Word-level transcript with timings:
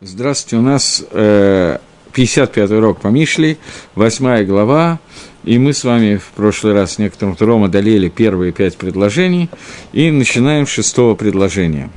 Здравствуйте, 0.00 0.58
у 0.58 0.62
нас 0.62 1.04
э, 1.10 1.78
55-й 2.12 2.76
урок 2.76 3.00
по 3.00 3.08
Мишле, 3.08 3.58
8 3.96 4.44
глава, 4.44 5.00
и 5.42 5.58
мы 5.58 5.72
с 5.72 5.82
вами 5.82 6.18
в 6.18 6.26
прошлый 6.36 6.72
раз 6.72 6.92
с 6.92 6.98
некоторым 6.98 7.34
трудом 7.34 7.64
одолели 7.64 8.08
первые 8.08 8.52
пять 8.52 8.76
предложений, 8.76 9.50
и 9.92 10.12
начинаем 10.12 10.68
с 10.68 10.70
шестого 10.70 11.16
предложения. 11.16 11.90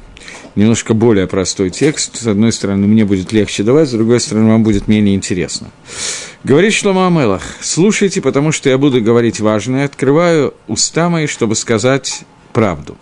Немножко 0.56 0.96
более 0.96 1.28
простой 1.28 1.70
текст, 1.70 2.16
с 2.20 2.26
одной 2.26 2.52
стороны, 2.54 2.88
мне 2.88 3.06
будет 3.06 3.32
легче 3.34 3.62
давать, 3.62 3.88
с 3.88 3.92
другой 3.92 4.20
стороны, 4.20 4.50
вам 4.50 4.64
будет 4.64 4.88
менее 4.88 5.14
интересно. 5.14 5.68
Говорит 6.44 6.74
Шлома 6.74 7.06
Амелах, 7.06 7.44
слушайте, 7.60 8.20
потому 8.20 8.52
что 8.52 8.68
я 8.68 8.80
буду 8.80 9.00
говорить 9.00 9.40
важное, 9.40 9.86
открываю 9.86 10.56
уста 10.68 11.08
мои, 11.10 11.28
чтобы 11.28 11.54
сказать 11.54 12.24
правду. 12.52 12.98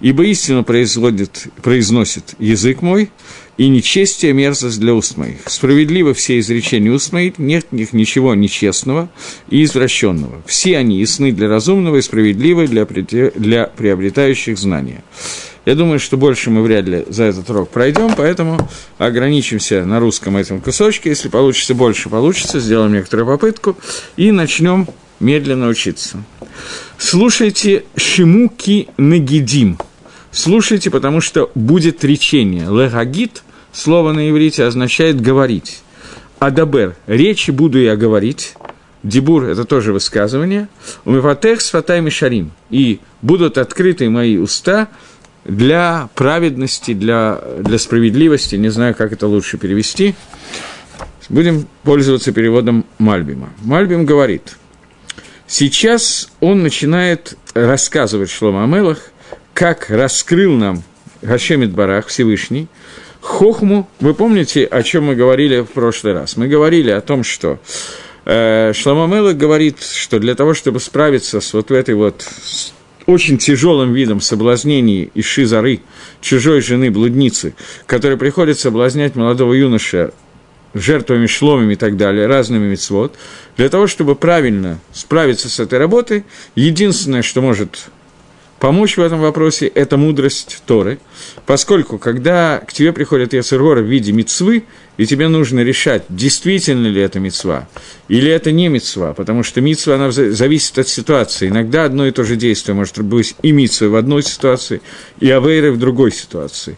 Ибо 0.00 0.24
истину 0.24 0.64
производит, 0.64 1.48
произносит 1.62 2.34
язык 2.38 2.80
мой, 2.82 3.10
и 3.58 3.68
нечестие– 3.68 4.32
мерзость 4.34 4.80
для 4.80 4.94
уст 4.94 5.18
моих. 5.18 5.40
Справедливо 5.46 6.14
все 6.14 6.38
изречения 6.38 6.90
уст 6.90 7.12
моих, 7.12 7.38
нет 7.38 7.66
в 7.70 7.74
них 7.74 7.92
ничего 7.92 8.34
нечестного 8.34 9.10
и 9.50 9.62
извращенного. 9.64 10.42
Все 10.46 10.78
они 10.78 10.98
ясны 10.98 11.30
для 11.30 11.46
разумного 11.46 11.96
и 11.96 12.00
справедливы 12.00 12.66
для, 12.66 12.86
для 12.86 13.66
приобретающих 13.66 14.56
знания. 14.56 15.04
Я 15.66 15.74
думаю, 15.74 16.00
что 16.00 16.16
больше 16.16 16.48
мы 16.48 16.62
вряд 16.62 16.86
ли 16.86 17.04
за 17.08 17.24
этот 17.24 17.50
урок 17.50 17.68
пройдем, 17.68 18.14
поэтому 18.16 18.66
ограничимся 18.96 19.84
на 19.84 20.00
русском 20.00 20.38
этом 20.38 20.62
кусочке. 20.62 21.10
Если 21.10 21.28
получится 21.28 21.74
больше, 21.74 22.08
получится, 22.08 22.60
сделаем 22.60 22.94
некоторую 22.94 23.26
попытку 23.26 23.76
и 24.16 24.32
начнем 24.32 24.88
медленно 25.20 25.68
учиться. 25.68 26.24
Слушайте 26.96 27.84
Шимуки 27.94 28.88
Нагидим. 28.96 29.76
Слушайте, 30.32 30.90
потому 30.90 31.20
что 31.20 31.50
будет 31.54 32.04
речение. 32.04 32.66
Легагит 32.66 33.42
слово 33.72 34.12
на 34.12 34.30
иврите 34.30 34.64
означает 34.64 35.20
«говорить». 35.20 35.82
Адабер– 36.38 36.96
речи 37.06 37.50
буду 37.50 37.78
я 37.78 37.96
говорить. 37.96 38.54
Дебур– 39.02 39.44
это 39.50 39.64
тоже 39.64 39.92
высказывание. 39.92 40.68
Умифатех 41.04 41.60
с 41.60 41.70
фатай 41.70 42.00
мишарим. 42.00 42.52
И 42.70 43.00
будут 43.20 43.58
открыты 43.58 44.08
мои 44.08 44.38
уста 44.38 44.88
для 45.44 46.08
праведности, 46.14 46.94
для, 46.94 47.42
для 47.58 47.78
справедливости. 47.78 48.56
Не 48.56 48.70
знаю, 48.70 48.94
как 48.94 49.12
это 49.12 49.26
лучше 49.26 49.58
перевести. 49.58 50.14
Будем 51.28 51.66
пользоваться 51.84 52.32
переводом 52.32 52.84
Мальбима. 52.98 53.50
Мальбим 53.62 54.04
говорит, 54.04 54.56
сейчас 55.46 56.30
он 56.40 56.62
начинает 56.62 57.36
рассказывать 57.54 58.30
Шлома 58.30 58.64
Амелах, 58.64 58.98
как 59.60 59.90
раскрыл 59.90 60.54
нам 60.54 60.82
Гашемит 61.20 61.72
Барах 61.72 62.06
Всевышний– 62.06 62.66
Хохму, 63.20 63.86
вы 64.00 64.14
помните, 64.14 64.64
о 64.64 64.82
чем 64.82 65.04
мы 65.04 65.14
говорили 65.14 65.60
в 65.60 65.66
прошлый 65.66 66.14
раз? 66.14 66.38
Мы 66.38 66.48
говорили 66.48 66.90
о 66.90 67.02
том, 67.02 67.22
что 67.22 67.58
э, 68.24 68.72
Шламамела 68.74 69.34
говорит, 69.34 69.82
что 69.82 70.18
для 70.18 70.34
того, 70.34 70.54
чтобы 70.54 70.80
справиться 70.80 71.42
с 71.42 71.52
вот 71.52 71.70
этой 71.70 71.94
вот 71.94 72.26
очень 73.04 73.36
тяжелым 73.36 73.92
видом 73.92 74.22
соблазнений 74.22 75.10
и 75.12 75.20
шизары 75.20 75.80
чужой 76.22 76.62
жены 76.62 76.90
блудницы, 76.90 77.54
которая 77.84 78.16
приходит 78.16 78.58
соблазнять 78.58 79.14
молодого 79.14 79.52
юноша 79.52 80.14
жертвами, 80.72 81.26
шломами 81.26 81.74
и 81.74 81.76
так 81.76 81.98
далее, 81.98 82.26
разными 82.26 82.70
мецвод, 82.70 83.14
для 83.58 83.68
того, 83.68 83.86
чтобы 83.86 84.14
правильно 84.14 84.78
справиться 84.94 85.50
с 85.50 85.60
этой 85.60 85.78
работой, 85.78 86.24
единственное, 86.54 87.20
что 87.20 87.42
может 87.42 87.90
помочь 88.60 88.96
в 88.96 89.00
этом 89.00 89.20
вопросе– 89.20 89.66
это 89.74 89.96
мудрость 89.96 90.62
Торы, 90.66 90.98
поскольку, 91.46 91.98
когда 91.98 92.62
к 92.64 92.72
тебе 92.72 92.92
приходит 92.92 93.32
Яцергора 93.32 93.80
в 93.80 93.86
виде 93.86 94.12
мецвы, 94.12 94.64
и 94.98 95.06
тебе 95.06 95.28
нужно 95.28 95.60
решать, 95.60 96.04
действительно 96.10 96.86
ли 96.86 97.00
это 97.00 97.18
мецва, 97.18 97.68
или 98.08 98.30
это 98.30 98.52
не 98.52 98.68
мецва, 98.68 99.14
потому 99.14 99.42
что 99.42 99.62
мецва, 99.62 99.94
она 99.94 100.12
зависит 100.12 100.78
от 100.78 100.88
ситуации. 100.88 101.48
Иногда 101.48 101.84
одно 101.84 102.06
и 102.06 102.10
то 102.10 102.22
же 102.22 102.36
действие 102.36 102.74
может 102.74 102.98
быть 102.98 103.34
и 103.42 103.50
мецвой 103.50 103.88
в 103.88 103.96
одной 103.96 104.22
ситуации, 104.22 104.82
и 105.18 105.30
авейры 105.30 105.72
в 105.72 105.78
другой 105.78 106.12
ситуации. 106.12 106.76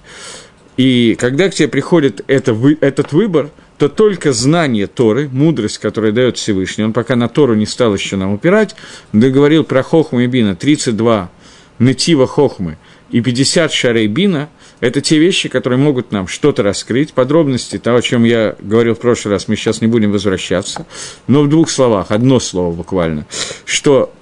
И 0.76 1.16
когда 1.18 1.50
к 1.50 1.54
тебе 1.54 1.68
приходит 1.68 2.24
это, 2.28 2.56
этот 2.80 3.12
выбор, 3.12 3.50
то 3.76 3.88
только 3.88 4.32
знание 4.32 4.86
Торы, 4.86 5.28
мудрость, 5.28 5.78
которая 5.78 6.12
дает 6.12 6.38
Всевышний, 6.38 6.84
он 6.84 6.92
пока 6.92 7.16
на 7.16 7.28
Тору 7.28 7.54
не 7.54 7.66
стал 7.66 7.92
еще 7.92 8.14
нам 8.14 8.32
упирать, 8.32 8.76
договорил 9.12 9.64
про 9.64 9.82
Хохму 9.82 10.20
и 10.20 10.28
Бина 10.28 10.54
32 10.54 11.30
Нетива 11.78 12.26
Хохмы 12.26 12.78
и 13.10 13.20
50 13.20 13.72
Шарей 13.72 14.06
Бина– 14.06 14.48
это 14.80 15.00
те 15.00 15.18
вещи, 15.18 15.48
которые 15.48 15.78
могут 15.78 16.10
нам 16.10 16.26
что-то 16.26 16.64
раскрыть. 16.64 17.12
Подробности 17.12 17.78
того, 17.78 17.98
о 17.98 18.02
чем 18.02 18.24
я 18.24 18.56
говорил 18.58 18.94
в 18.94 18.98
прошлый 18.98 19.34
раз, 19.34 19.46
мы 19.46 19.54
сейчас 19.54 19.80
не 19.80 19.86
будем 19.86 20.10
возвращаться. 20.10 20.86
Но 21.28 21.42
в 21.42 21.48
двух 21.48 21.70
словах, 21.70 22.10
одно 22.10 22.40
слово 22.40 22.74
буквально, 22.74 23.26
что 23.64 24.12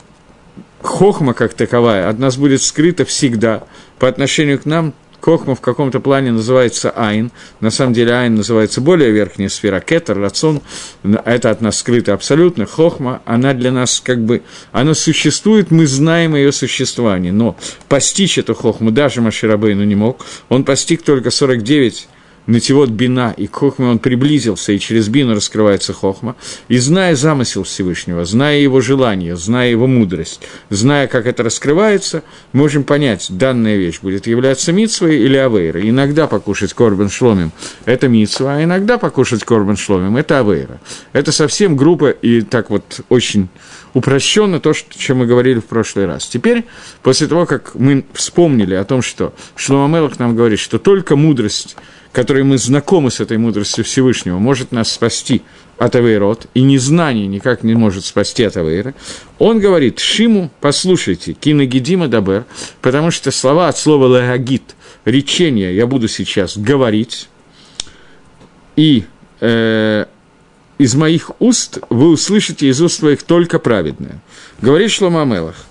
Хохма 0.82 1.34
как 1.34 1.54
таковая 1.54 2.08
от 2.08 2.18
нас 2.18 2.36
будет 2.36 2.62
скрыта 2.62 3.04
всегда 3.04 3.64
по 3.98 4.06
отношению 4.06 4.58
к 4.58 4.66
нам 4.66 4.92
Хохма 5.20 5.54
в 5.54 5.60
каком-то 5.60 6.00
плане 6.00 6.32
называется 6.32 6.90
Айн. 6.90 7.30
На 7.60 7.70
самом 7.70 7.92
деле 7.92 8.12
Айн 8.12 8.34
называется 8.34 8.80
более 8.80 9.10
верхняя 9.10 9.48
сфера. 9.48 9.80
Кетер, 9.80 10.18
рацион, 10.18 10.62
это 11.02 11.50
от 11.50 11.60
нас 11.60 11.78
скрыто 11.78 12.14
абсолютно. 12.14 12.66
Хохма, 12.66 13.20
она 13.24 13.52
для 13.52 13.70
нас 13.70 14.00
как 14.00 14.24
бы, 14.24 14.42
она 14.72 14.94
существует, 14.94 15.70
мы 15.70 15.86
знаем 15.86 16.34
ее 16.34 16.52
существование. 16.52 17.32
Но 17.32 17.56
постичь 17.88 18.38
эту 18.38 18.54
хохму 18.54 18.90
даже 18.90 19.20
Маширабейну 19.20 19.84
не 19.84 19.94
мог. 19.94 20.24
Он 20.48 20.64
постиг 20.64 21.02
только 21.02 21.30
49 21.30 22.08
Нативот 22.50 22.90
Бина, 22.90 23.32
и 23.36 23.46
к 23.46 23.54
Хохме 23.54 23.86
он 23.86 23.98
приблизился, 24.00 24.72
и 24.72 24.78
через 24.78 25.08
Бину 25.08 25.34
раскрывается 25.34 25.92
Хохма, 25.92 26.34
и 26.68 26.78
зная 26.78 27.14
замысел 27.14 27.62
Всевышнего, 27.62 28.24
зная 28.24 28.58
его 28.58 28.80
желание, 28.80 29.36
зная 29.36 29.70
его 29.70 29.86
мудрость, 29.86 30.40
зная, 30.68 31.06
как 31.06 31.26
это 31.26 31.44
раскрывается, 31.44 32.24
можем 32.52 32.82
понять, 32.82 33.26
данная 33.30 33.76
вещь 33.76 34.00
будет 34.00 34.26
являться 34.26 34.72
митсвой 34.72 35.18
или 35.18 35.36
авейрой. 35.36 35.88
Иногда 35.88 36.26
покушать 36.26 36.74
корбан 36.74 37.08
шломим– 37.08 37.52
это 37.84 38.08
митсва, 38.08 38.56
а 38.56 38.64
иногда 38.64 38.98
покушать 38.98 39.44
корбан 39.44 39.76
шломим– 39.76 40.16
это 40.18 40.40
авейра. 40.40 40.80
Это 41.12 41.30
совсем 41.30 41.76
группа, 41.76 42.10
и 42.10 42.40
так 42.40 42.70
вот 42.70 43.00
очень 43.08 43.48
упрощенно 43.94 44.58
то, 44.58 44.74
что, 44.74 44.98
чем 44.98 45.18
мы 45.18 45.26
говорили 45.26 45.60
в 45.60 45.66
прошлый 45.66 46.06
раз. 46.06 46.26
Теперь, 46.26 46.64
после 47.02 47.28
того, 47.28 47.46
как 47.46 47.74
мы 47.74 48.04
вспомнили 48.12 48.74
о 48.74 48.84
том, 48.84 49.02
что 49.02 49.34
Шломамелах 49.54 50.18
нам 50.18 50.34
говорит, 50.34 50.58
что 50.58 50.80
только 50.80 51.14
мудрость– 51.14 51.76
которой 52.12 52.42
мы 52.42 52.58
знакомы 52.58 53.10
с 53.10 53.20
этой 53.20 53.38
мудростью 53.38 53.84
Всевышнего, 53.84 54.38
может 54.38 54.72
нас 54.72 54.90
спасти 54.92 55.42
от 55.78 55.94
Авейрот, 55.96 56.46
и 56.54 56.62
незнание 56.62 57.26
никак 57.26 57.62
не 57.62 57.74
может 57.74 58.04
спасти 58.04 58.44
от 58.44 58.56
Авейра, 58.56 58.94
он 59.38 59.60
говорит, 59.60 59.98
Шиму, 59.98 60.50
послушайте, 60.60 61.32
кинагидима 61.32 62.08
дабер, 62.08 62.44
потому 62.82 63.10
что 63.10 63.30
слова 63.30 63.68
от 63.68 63.78
слова 63.78 64.06
лагагит, 64.06 64.74
речение 65.04 65.74
я 65.74 65.86
буду 65.86 66.08
сейчас 66.08 66.58
говорить, 66.58 67.28
и 68.76 69.04
э, 69.40 70.06
из 70.78 70.94
моих 70.94 71.30
уст 71.38 71.78
вы 71.90 72.10
услышите 72.10 72.66
из 72.66 72.80
уст 72.80 72.98
своих 72.98 73.22
только 73.22 73.58
праведное. 73.58 74.20
Говорит 74.60 74.90
Шлома 74.90 75.24
Мелах, 75.24 75.56
Э, 75.56 75.69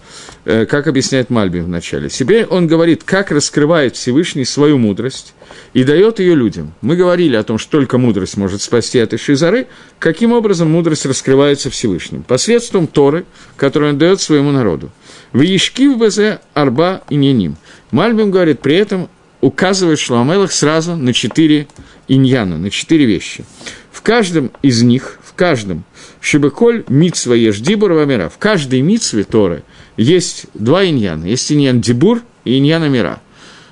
как 0.49 0.87
объясняет 0.87 1.29
Мальбим 1.29 1.65
в 1.65 1.67
начале. 1.67 2.09
Себе 2.09 2.45
он 2.45 2.65
говорит, 2.65 3.03
как 3.03 3.29
раскрывает 3.29 3.95
Всевышний 3.95 4.45
свою 4.45 4.79
мудрость 4.79 5.35
и 5.73 5.83
дает 5.83 6.19
ее 6.19 6.33
людям. 6.33 6.73
Мы 6.81 6.95
говорили 6.95 7.35
о 7.35 7.43
том, 7.43 7.59
что 7.59 7.73
только 7.73 7.99
мудрость 7.99 8.35
может 8.35 8.63
спасти 8.63 8.97
от 8.97 9.13
Ишизары, 9.13 9.67
каким 9.99 10.31
образом 10.31 10.71
мудрость 10.71 11.05
раскрывается 11.05 11.69
Всевышним. 11.69 12.23
Посредством 12.23 12.87
Торы, 12.87 13.25
которую 13.57 13.91
он 13.91 13.99
дает 13.99 14.21
своему 14.21 14.51
народу. 14.51 14.89
В 15.33 15.41
Ешки 15.41 15.87
в 15.87 15.99
БЗ 15.99 16.39
Арба 16.55 17.03
и 17.09 17.15
Неним. 17.15 17.55
Мальбим 17.91 18.31
говорит, 18.31 18.59
при 18.59 18.75
этом 18.75 19.07
указывает 19.41 19.99
Шлоамелах 19.99 20.51
сразу 20.51 20.95
на 20.95 21.13
четыре 21.13 21.67
иньяна, 22.07 22.57
на 22.57 22.71
четыре 22.71 23.05
вещи. 23.05 23.45
В 23.91 24.01
каждом 24.01 24.51
из 24.63 24.81
них, 24.81 25.19
в 25.23 25.33
каждом, 25.35 25.83
Шибеколь 26.21 26.85
митсва 26.89 27.35
ешь 27.35 27.59
дибур 27.59 27.93
вамира, 27.93 28.29
в 28.29 28.39
каждой 28.39 28.81
митсве 28.81 29.23
Торы– 29.23 29.61
есть 29.99 30.45
два 30.53 30.85
иньяна. 30.85 31.25
Есть 31.25 31.51
иньян 31.51 31.81
дибур 31.81 32.21
и 32.45 32.57
иньян 32.57 32.83
амира. 32.83 33.21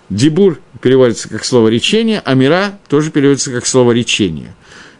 Дибур 0.09 0.59
переводится 0.81 1.29
как 1.29 1.45
слово 1.45 1.69
речение, 1.69 2.21
а 2.23 2.33
мира 2.33 2.77
тоже 2.89 3.11
переводится 3.11 3.51
как 3.51 3.65
слово 3.65 3.93
речение. 3.93 4.53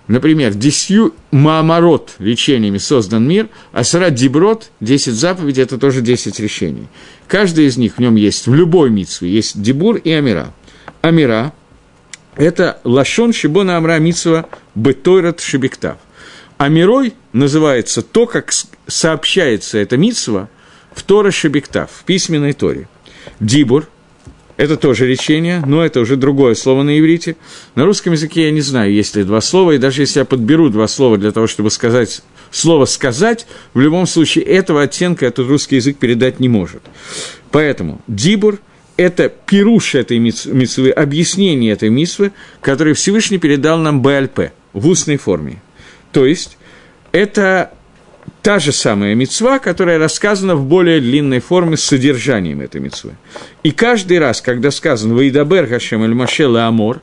Например, 0.07 0.53
десью 0.53 1.13
маамарот 1.31 2.13
речениями 2.19 2.77
создан 2.77 3.27
мир, 3.27 3.50
а 3.74 3.83
сара 3.83 4.09
диброд, 4.09 4.71
десять 4.79 5.15
заповедей, 5.15 5.63
это 5.63 5.77
тоже 5.77 6.01
десять 6.01 6.39
речений. 6.39 6.88
Каждый 7.27 7.65
из 7.65 7.75
них 7.75 7.97
в 7.97 8.00
нем 8.00 8.15
есть, 8.15 8.47
в 8.47 8.53
любой 8.53 8.89
митсве, 8.89 9.29
есть 9.29 9.62
дибур 9.62 9.97
и 9.97 10.12
амира. 10.12 10.53
Амира– 11.01 11.51
это 12.38 12.79
лашон 12.85 13.33
шибона 13.33 13.75
амра 13.75 14.00
митсва 14.00 14.47
бетойрат 14.75 15.41
шибиктав. 15.41 15.97
Амирой 16.57 17.15
называется 17.33 18.01
то, 18.01 18.27
как 18.27 18.53
сообщается 18.88 19.77
эта 19.77 19.97
митсва– 19.97 20.47
в 20.97 21.03
Тора 21.03 21.29
Шебектав, 21.29 21.91
в 21.91 22.03
письменной 22.05 22.53
Торе. 22.53 22.88
Дибур 23.39 23.88
Это 24.57 24.77
тоже 24.77 25.05
речение, 25.05 25.61
но 25.63 25.85
это 25.85 25.99
уже 25.99 26.15
другое 26.15 26.55
слово 26.55 26.81
на 26.81 26.99
иврите. 26.99 27.35
На 27.75 27.85
русском 27.85 28.13
языке 28.13 28.45
я 28.45 28.51
не 28.51 28.61
знаю, 28.61 28.91
есть 28.91 29.15
ли 29.15 29.23
два 29.23 29.39
слова, 29.39 29.73
и 29.73 29.77
даже 29.77 30.01
если 30.01 30.19
я 30.19 30.25
подберу 30.25 30.69
два 30.69 30.88
слова 30.88 31.19
для 31.19 31.31
того, 31.31 31.45
чтобы 31.45 31.69
сказать 31.69 32.23
слово 32.49 32.85
«сказать», 32.85 33.45
в 33.75 33.79
любом 33.79 34.07
случае 34.07 34.45
этого 34.45 34.81
оттенка 34.81 35.27
этот 35.27 35.47
русский 35.47 35.75
язык 35.75 35.97
передать 35.99 36.39
не 36.39 36.49
может. 36.49 36.81
Поэтому 37.51 38.01
дибур– 38.07 38.57
это 38.97 39.29
пируш 39.29 39.93
этой 39.93 40.17
митцвы, 40.17 40.89
объяснение 40.89 41.73
этой 41.73 41.89
митцвы, 41.89 42.31
которое 42.59 42.95
Всевышний 42.95 43.38
передал 43.38 43.77
нам 43.77 44.01
БЛП 44.01 44.51
в 44.73 44.88
устной 44.88 45.17
форме. 45.17 45.61
То 46.11 46.25
есть, 46.25 46.57
это 47.11 47.73
та 48.47 48.59
же 48.59 48.71
самая 48.71 49.13
мецва, 49.13 49.59
которая 49.59 49.99
рассказана 49.99 50.55
в 50.55 50.63
более 50.63 51.01
длинной 51.01 51.41
форме 51.41 51.75
с 51.75 51.83
содержанием 51.83 52.61
этой 52.61 52.79
мецвы. 52.79 53.11
И 53.63 53.71
каждый 53.71 54.19
раз, 54.19 54.39
когда 54.39 54.71
сказано 54.71 55.15
«Ваидабер 55.15 55.67
Хашем 55.67 56.03
Эль 56.03 56.13
Машел 56.13 56.55
Амор», 56.55 57.01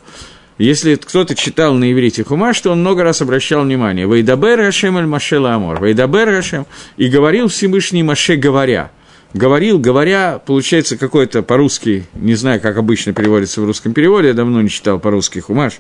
если 0.57 0.95
кто-то 0.95 1.35
читал 1.35 1.75
на 1.75 1.93
иврите 1.93 2.25
Хумаш, 2.25 2.59
то 2.63 2.73
он 2.73 2.81
много 2.81 3.03
раз 3.03 3.21
обращал 3.21 3.63
внимание 3.63 4.07
«Ваидабер 4.07 4.57
Хашем 4.65 4.97
Эль 4.97 5.05
Машел 5.05 5.45
Амор», 5.45 5.81
«Ваидабер 5.81 6.35
Хашем», 6.35 6.65
и 6.97 7.09
говорил 7.09 7.49
Всевышний 7.49 8.03
Маше, 8.03 8.37
говоря– 8.37 8.91
говорил, 9.35 9.79
говоря, 9.79 10.41
получается 10.45 10.97
какой-то 10.97 11.43
по-русски, 11.43 12.07
не 12.15 12.35
знаю, 12.35 12.61
как 12.61 12.77
обычно 12.79 13.13
переводится 13.13 13.61
в 13.61 13.65
русском 13.65 13.93
переводе, 13.93 14.29
я 14.29 14.35
давно 14.35 14.63
не 14.63 14.71
читал 14.71 14.99
по-русски 14.99 15.41
хумаш, 15.41 15.75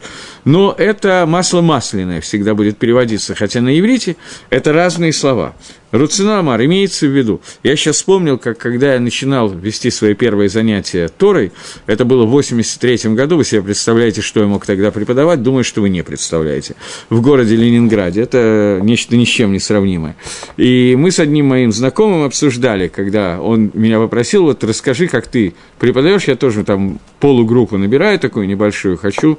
но 0.45 0.75
это 0.77 1.25
масло 1.27 1.61
масляное 1.63 2.21
всегда 2.21 2.55
будет 2.55 2.77
переводиться, 2.77 3.35
хотя 3.35 3.61
на 3.61 3.79
иврите 3.79 4.17
это 4.51 4.73
разные 4.73 5.13
слова. 5.13 5.55
Руцинамар 5.95 6.61
имеется 6.65 7.07
в 7.07 7.11
виду. 7.11 7.41
Я 7.63 7.77
сейчас 7.77 7.97
вспомнил, 7.97 8.37
как 8.37 8.59
когда 8.59 8.95
я 8.95 9.01
начинал 9.01 9.49
вести 9.49 9.91
свои 9.91 10.15
первые 10.15 10.49
занятия 10.49 11.07
Торой, 11.07 11.53
это 11.87 12.05
было 12.05 12.25
в 12.25 12.31
83 12.31 13.15
году, 13.15 13.37
вы 13.37 13.45
себе 13.45 13.63
представляете, 13.63 14.21
что 14.21 14.41
я 14.41 14.47
мог 14.47 14.67
тогда 14.67 14.91
преподавать, 14.91 15.43
думаю, 15.43 15.63
что 15.63 15.83
вы 15.83 15.91
не 15.91 16.03
представляете. 16.03 16.75
В 17.11 17.21
городе 17.21 17.55
Ленинграде. 17.55 18.23
Это 18.23 18.81
нечто 18.83 19.17
ни 19.17 19.25
с 19.25 19.29
чем 19.29 19.53
не 19.53 19.61
сравнимое. 19.61 20.17
И 20.57 20.97
мы 20.99 21.13
с 21.13 21.21
одним 21.21 21.47
моим 21.47 21.71
знакомым 21.71 22.25
обсуждали, 22.25 22.89
когда 22.89 23.41
он 23.41 23.71
меня 23.75 24.01
попросил, 24.01 24.47
вот 24.47 24.65
расскажи, 24.65 25.07
как 25.07 25.29
ты 25.29 25.55
преподаешь, 25.79 26.25
я 26.25 26.35
тоже 26.35 26.65
там 26.65 26.99
полугруппу 27.21 27.79
набираю 27.79 28.19
такую 28.19 28.49
небольшую, 28.49 28.99
хочу 28.99 29.39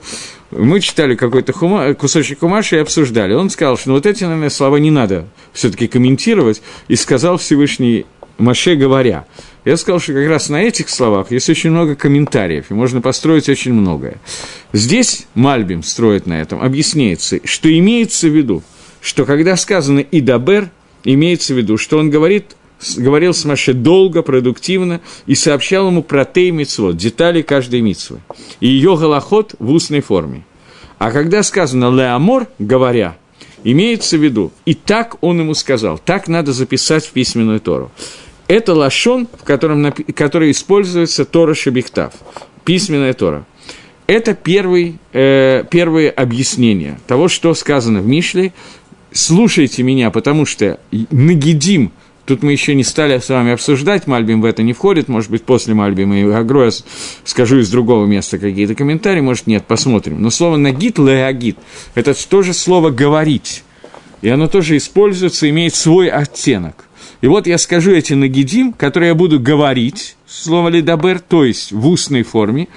мы 0.51 0.80
читали 0.80 1.15
какой-то 1.15 1.53
хума, 1.53 1.94
кусочек 1.94 2.39
хумаша 2.39 2.77
и 2.77 2.80
обсуждали. 2.80 3.33
Он 3.33 3.50
сказал, 3.50 3.77
что 3.77 3.89
ну, 3.89 3.95
вот 3.95 4.06
эти, 4.06 4.24
наверное, 4.24 4.50
слова 4.50 4.77
не 4.77 4.92
надо 4.92 5.27
все-таки 5.53 5.88
комментировать, 5.88 6.62
и 6.88 6.95
сказал 6.95 7.38
Всевышний 7.38 8.06
Маше 8.38 8.75
говоря. 8.75 9.25
Я 9.63 9.77
сказал, 9.77 10.00
что 10.00 10.13
как 10.13 10.27
раз 10.27 10.50
на 10.50 10.62
этих 10.62 10.89
словах 10.89 11.31
есть 11.31 11.50
очень 11.50 11.71
много 11.71 11.95
комментариев, 11.95 12.65
и 12.69 12.74
можно 12.74 13.01
построить 13.01 13.50
очень 13.50 13.74
многое. 13.74 14.18
Здесь 14.74 15.25
Мальбим 15.36 15.83
строит 15.83 16.25
на 16.25 16.39
этом, 16.42 16.62
объясняется, 16.62 17.39
что 17.45 17.75
имеется 17.75 18.27
в 18.27 18.36
виду, 18.36 18.62
что 19.01 19.25
когда 19.25 19.56
сказано 19.56 20.00
«идабер», 20.00 20.69
имеется 21.03 21.53
в 21.53 21.57
виду, 21.57 21.77
что 21.77 21.97
он 21.97 22.09
говорит 22.09 22.56
говорил 22.98 23.33
с 23.33 23.45
Маше 23.45 23.74
долго, 23.74 24.22
продуктивно 24.22 25.01
и 25.25 25.36
сообщал 25.36 25.88
ему 25.88 26.04
про 26.04 26.25
тей 26.25 26.51
митцвот, 26.51 26.98
детали 26.98 27.42
каждой 27.42 27.81
митцвы, 27.81 28.19
и 28.60 28.68
ее 28.68 28.95
голоход 28.98 29.56
в 29.60 29.72
устной 29.72 30.01
форме. 30.01 30.44
А 30.98 31.12
когда 31.12 31.44
сказано 31.44 31.94
«леамор», 31.94 32.48
говоря, 32.60 33.18
имеется 33.63 34.18
в 34.18 34.24
виду, 34.24 34.51
и 34.66 34.74
так 34.74 35.18
он 35.22 35.39
ему 35.39 35.54
сказал, 35.54 35.98
так 35.98 36.27
надо 36.27 36.54
записать 36.54 37.06
в 37.06 37.12
письменную 37.12 37.60
Тору. 37.60 37.92
Это 38.48 38.74
лашон, 38.74 39.28
в 39.39 39.44
котором, 39.44 39.92
который 39.92 40.51
используется 40.51 41.25
Тора 41.25 41.56
Шебихтав, 41.56 42.13
письменная 42.63 43.13
Тора. 43.13 43.45
Это 44.07 44.36
первый, 44.36 45.00
э, 45.13 45.63
первое 45.71 46.12
объяснение 46.12 47.00
того, 47.07 47.28
что 47.28 47.56
сказано 47.56 48.01
в 48.01 48.06
Мишле. 48.06 48.54
Слушайте 49.12 49.81
меня, 49.81 50.12
потому 50.12 50.45
что 50.45 50.80
Нагидим– 50.92 51.92
Тут 52.25 52.42
мы 52.42 52.51
еще 52.51 52.74
не 52.74 52.83
стали 52.83 53.19
с 53.19 53.30
вами 53.30 53.54
обсуждать, 53.54 54.07
Мальбим 54.07 54.42
в 54.42 54.45
это 54.45 54.63
не 54.63 54.74
входит, 54.74 55.07
может 55.07 55.30
быть, 55.30 55.44
после 55.44 55.75
Мальбима 55.75 56.19
и 56.19 56.24
Агро 56.31 56.66
я 56.66 56.72
скажу 57.24 57.60
из 57.60 57.69
другого 57.69 58.07
места 58.07 58.39
какие-то 58.39 58.74
комментарии, 58.74 59.22
может, 59.22 59.45
нет, 59.45 59.66
посмотрим. 59.66 60.22
Но 60.22 60.31
слово 60.31 60.57
«נגיד» – 60.57 60.98
«להגיד»– 60.98 61.57
это 61.95 62.16
тоже 62.27 62.54
слово 62.54 62.89
«говорить», 62.89 63.63
и 64.24 64.30
оно 64.30 64.48
тоже 64.48 64.77
используется, 64.77 65.48
имеет 65.50 65.75
свой 65.75 66.07
оттенок. 66.10 66.86
И 67.22 67.27
вот 67.27 67.45
я 67.45 67.60
скажу 67.60 67.92
эти 67.92 68.13
«נגידים», 68.13 68.74
которые 68.74 69.10
я 69.10 69.16
буду 69.16 69.39
говорить, 69.39 70.16
слово 70.28 70.69
«לדבר», 70.69 71.19
то 71.19 71.45
есть 71.45 71.71
в 71.71 71.88
устной 71.88 72.24
форме, 72.24 72.68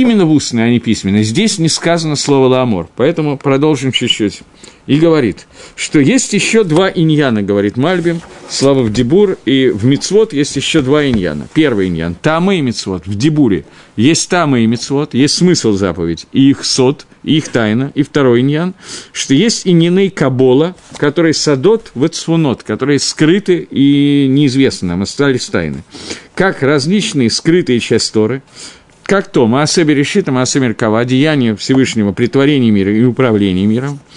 именно 0.00 0.26
в 0.26 0.32
устной, 0.32 0.64
а 0.64 0.70
не 0.70 0.80
письменной. 0.80 1.22
Здесь 1.22 1.58
не 1.58 1.68
сказано 1.68 2.16
слово 2.16 2.48
«לומר», 2.48 2.88
поэтому 2.96 3.38
продолжим 3.38 3.92
чуть-чуть 3.92 4.42
и 4.86 4.98
говорит, 4.98 5.46
что 5.76 5.98
есть 5.98 6.32
еще 6.34 6.62
два 6.64 6.90
עניין 6.90 7.27
а, 7.27 7.42
говорит 7.42 7.76
Мальбим, 7.76 8.20
слава 8.50 8.82
в 8.82 8.92
Дебур, 8.92 9.38
и 9.46 9.68
в 9.68 9.84
Мицвод 9.84 10.32
есть 10.32 10.56
еще 10.56 10.82
два 10.82 11.06
иньяна. 11.06 11.48
Первый 11.54 11.88
иньян– 11.88 12.14
Тамы 12.22 12.58
и 12.58 12.60
Мицвод. 12.60 13.06
В 13.06 13.14
Дебуре 13.16 13.64
есть 13.96 14.28
Тамы 14.28 14.64
и 14.64 14.66
Мицвод, 14.66 15.14
есть 15.14 15.34
смысл 15.34 15.72
заповедь, 15.72 16.26
и 16.32 16.50
их 16.50 16.64
сод, 16.64 17.06
и 17.22 17.38
их 17.38 17.48
тайна. 17.48 17.92
И 17.94 18.02
второй 18.02 18.40
иньян, 18.40 18.74
что 19.12 19.32
есть 19.32 19.66
иньяны 19.66 20.10
Кабола, 20.10 20.76
которые 20.98 21.32
садот 21.32 21.90
в 21.94 22.06
Эцфунот, 22.06 22.62
которые 22.62 22.98
скрыты 22.98 23.66
и 23.70 24.26
неизвестны 24.28 24.88
нам, 24.88 25.02
остались 25.02 25.46
тайны. 25.46 25.82
Как 26.34 26.62
различные 26.62 27.30
скрытые 27.30 27.80
части 27.80 28.12
Торы, 28.12 28.42
как 29.04 29.28
то 29.28 29.46
Маасеби 29.46 29.92
решит, 29.92 30.28
Маасеби 30.28 30.64
Меркава, 30.64 31.04
деяние 31.04 31.56
Всевышнего, 31.56 32.12
притворение 32.12 32.70
мира 32.70 32.92
и 32.92 33.04
управление 33.04 33.66
миром– 33.66 33.98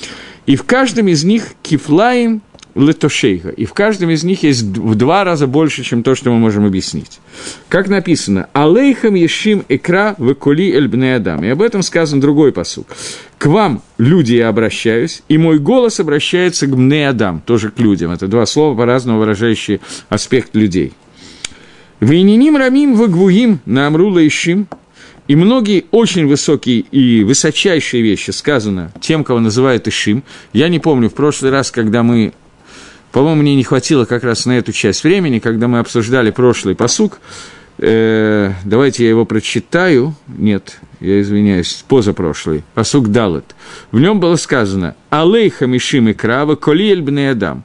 и 0.48 0.56
в 0.56 0.64
каждом 0.64 1.10
из 1.10 1.24
них 1.24 1.44
кифлаем 1.62 2.42
летошейха. 2.74 3.50
И 3.50 3.66
в 3.66 3.74
каждом 3.74 4.10
из 4.12 4.24
них 4.24 4.44
есть 4.44 4.62
в 4.62 4.96
два 4.96 5.24
раза 5.24 5.46
больше, 5.46 5.84
чем 5.84 6.04
то, 6.04 6.16
что 6.16 6.32
мы 6.32 6.40
можем 6.40 6.66
объяснить. 6.66 7.20
Как 7.70 7.90
написано, 7.90 8.48
«Алейхам 8.54 9.16
ешим 9.16 9.66
экра 9.68 10.16
векули 10.18 10.72
эльбне 10.72 11.16
адам». 11.16 11.44
И 11.44 11.50
об 11.50 11.62
этом 11.62 11.84
сказан 11.84 12.22
другой 12.22 12.54
посук. 12.54 12.88
«К 13.38 13.48
вам, 13.48 13.82
люди, 13.98 14.36
я 14.36 14.48
обращаюсь, 14.48 15.22
и 15.28 15.38
мой 15.38 15.60
голос 15.60 16.00
обращается 16.00 16.66
к 16.68 16.76
мне 16.76 17.10
адам», 17.10 17.42
тоже 17.46 17.70
к 17.72 17.80
людям. 17.80 18.12
Это 18.12 18.28
два 18.28 18.46
слова, 18.46 18.78
по-разному 18.78 19.20
выражающие 19.20 19.82
аспект 20.10 20.56
людей. 20.56 20.94
«Вейниним 22.00 22.58
рамим 22.58 22.96
вагвуим 22.96 23.60
на 23.66 23.88
амрула 23.88 24.20
ищим». 24.20 24.68
И 25.28 25.36
многие 25.36 25.86
очень 25.92 26.26
высокие 26.26 26.80
и 26.80 27.24
высочайшие 27.24 28.02
вещи 28.02 28.32
сказано 28.32 28.92
тем, 29.02 29.24
кого 29.24 29.40
называют 29.40 29.88
Ишим. 29.88 30.24
Я 30.54 30.70
не 30.70 30.80
помню, 30.80 31.10
в 31.10 31.14
прошлый 31.14 31.52
раз, 31.52 31.70
когда 31.70 32.02
мы... 32.02 32.34
По-моему, 33.12 33.42
мне 33.42 33.56
не 33.56 33.64
хватило 33.64 34.06
как 34.06 34.24
раз 34.24 34.46
на 34.46 34.58
эту 34.58 34.72
часть 34.72 35.04
времени, 35.04 35.40
когда 35.40 35.68
мы 35.68 35.80
обсуждали 35.80 36.32
прошлый 36.32 36.76
посук. 36.76 37.20
Э, 37.78 38.54
давайте 38.64 39.04
я 39.04 39.10
его 39.10 39.26
прочитаю. 39.26 40.16
Нет, 40.28 40.80
я 41.02 41.20
извиняюсь, 41.20 41.84
позапрошлый. 41.88 42.64
Посук 42.74 43.10
Далет. 43.10 43.56
В 43.92 44.00
нем 44.00 44.20
было 44.20 44.36
сказано 44.36 44.96
«Алейха 45.10 45.68
мишим 45.68 46.08
и 46.08 46.14
крава, 46.14 46.56
коли 46.56 46.92
эльбный 46.92 47.32
адам». 47.32 47.64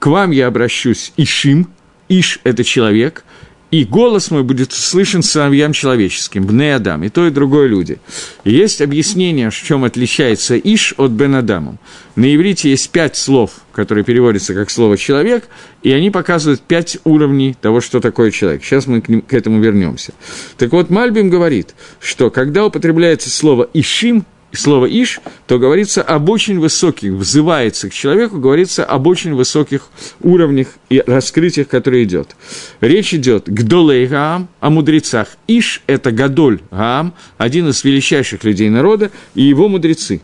К 0.00 0.08
вам 0.08 0.32
я 0.32 0.48
обращусь 0.48 1.12
Ишим, 1.16 1.68
Иш– 2.08 2.40
это 2.44 2.64
человек– 2.64 3.24
и 3.74 3.84
голос 3.84 4.30
мой 4.30 4.44
будет 4.44 4.72
слышен 4.72 5.24
сыновьям 5.24 5.72
человеческим, 5.72 6.46
бне 6.46 6.76
Адам, 6.76 7.02
и 7.02 7.08
то, 7.08 7.26
и 7.26 7.30
другое 7.30 7.66
люди. 7.66 7.98
И 8.44 8.52
есть 8.52 8.80
объяснение, 8.80 9.50
в 9.50 9.54
чем 9.56 9.82
отличается 9.82 10.56
Иш 10.56 10.94
от 10.96 11.10
Бен 11.10 11.34
Адамом. 11.34 11.80
На 12.14 12.32
иврите 12.32 12.70
есть 12.70 12.90
пять 12.90 13.16
слов, 13.16 13.50
которые 13.72 14.04
переводятся 14.04 14.54
как 14.54 14.70
слово 14.70 14.96
«человек», 14.96 15.48
и 15.82 15.90
они 15.90 16.12
показывают 16.12 16.60
пять 16.60 16.98
уровней 17.02 17.56
того, 17.60 17.80
что 17.80 17.98
такое 17.98 18.30
человек. 18.30 18.62
Сейчас 18.62 18.86
мы 18.86 19.00
к, 19.00 19.08
ним, 19.08 19.22
к 19.22 19.34
этому 19.34 19.60
вернемся. 19.60 20.12
Так 20.56 20.70
вот, 20.70 20.90
Мальбим 20.90 21.28
говорит, 21.28 21.74
что 21.98 22.30
когда 22.30 22.66
употребляется 22.66 23.28
слово 23.28 23.68
«ишим», 23.74 24.24
слово 24.58 24.86
«иш», 24.86 25.20
то 25.46 25.58
говорится 25.58 26.02
об 26.02 26.28
очень 26.28 26.58
высоких, 26.58 27.12
взывается 27.12 27.88
к 27.88 27.92
человеку, 27.92 28.38
говорится 28.38 28.84
об 28.84 29.06
очень 29.06 29.34
высоких 29.34 29.88
уровнях 30.20 30.68
и 30.88 31.02
раскрытиях, 31.06 31.68
которые 31.68 32.04
идет. 32.04 32.36
Речь 32.80 33.14
идет 33.14 33.44
«гдолей 33.48 34.06
гаам» 34.06 34.48
о 34.60 34.70
мудрецах. 34.70 35.28
«Иш»– 35.46 35.82
это 35.86 36.12
«гадоль 36.12 36.60
гаам», 36.70 37.14
один 37.38 37.68
из 37.68 37.82
величайших 37.84 38.44
людей 38.44 38.68
народа, 38.68 39.10
и 39.34 39.42
его 39.42 39.68
мудрецы. 39.68 40.20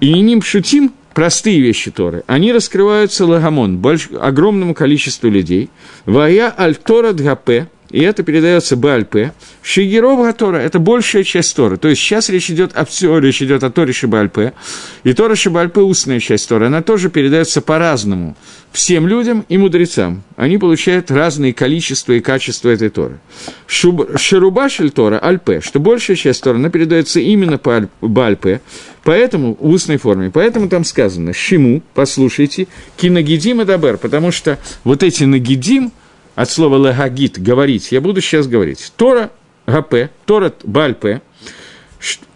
И 0.00 0.12
ним 0.12 0.42
шутим 0.42 0.92
простые 1.14 1.60
вещи 1.60 1.90
Торы, 1.90 2.22
они 2.26 2.52
раскрываются 2.52 3.26
лагамон, 3.26 3.78
больш, 3.78 4.08
огромному 4.18 4.74
количеству 4.74 5.28
людей. 5.28 5.68
Вая 6.06 6.54
аль 6.56 6.76
Тора 6.76 7.12
дгапе, 7.12 7.68
и 7.90 8.00
это 8.00 8.22
передается 8.22 8.76
Бальпе. 8.76 9.32
Шигерова 9.62 10.32
Тора– 10.32 10.56
это 10.58 10.78
большая 10.78 11.24
часть 11.24 11.54
Торы. 11.56 11.76
То 11.76 11.88
есть 11.88 12.00
сейчас 12.00 12.28
речь 12.28 12.50
идет 12.50 12.72
о 12.74 12.84
все, 12.84 13.18
речь 13.18 13.42
идет 13.42 13.64
о 13.64 13.70
Торе 13.70 13.92
Шибальпе. 13.92 14.52
И 15.04 15.12
Тора 15.12 15.34
Шибальпе– 15.34 15.80
устная 15.82 16.20
часть 16.20 16.48
Торы. 16.48 16.66
Она 16.66 16.82
тоже 16.82 17.10
передается 17.10 17.60
по-разному 17.60 18.36
всем 18.72 19.08
людям 19.08 19.44
и 19.48 19.58
мудрецам. 19.58 20.22
Они 20.36 20.56
получают 20.56 21.10
разные 21.10 21.52
количества 21.52 22.12
и 22.12 22.20
качества 22.20 22.68
этой 22.68 22.90
Торы. 22.90 23.18
Шуб, 23.66 24.16
Шерубашель 24.16 24.90
Тора– 24.90 25.18
Альпе, 25.22 25.60
что 25.60 25.80
большая 25.80 26.16
часть 26.16 26.42
Торы, 26.42 26.58
она 26.58 26.70
передается 26.70 27.18
именно 27.18 27.58
по 27.58 27.88
Бальпе, 28.00 28.60
поэтому 29.02 29.56
в 29.58 29.68
устной 29.68 29.96
форме. 29.96 30.30
Поэтому 30.32 30.68
там 30.68 30.84
сказано 30.84 31.32
«Шиму», 31.32 31.82
послушайте, 31.94 32.68
«Кинагидим 32.96 33.60
и 33.60 33.64
Дабер», 33.64 33.96
потому 33.96 34.30
что 34.30 34.58
вот 34.84 35.02
эти 35.02 35.24
«нагидим»– 35.24 35.92
от 36.40 36.50
слова 36.50 36.76
лагагит, 36.76 37.38
говорить, 37.38 37.92
я 37.92 38.00
буду 38.00 38.22
сейчас 38.22 38.46
говорить. 38.46 38.94
Тора 38.96 39.30
ГП, 39.66 40.08
Тора 40.24 40.54
Бальпе, 40.64 41.20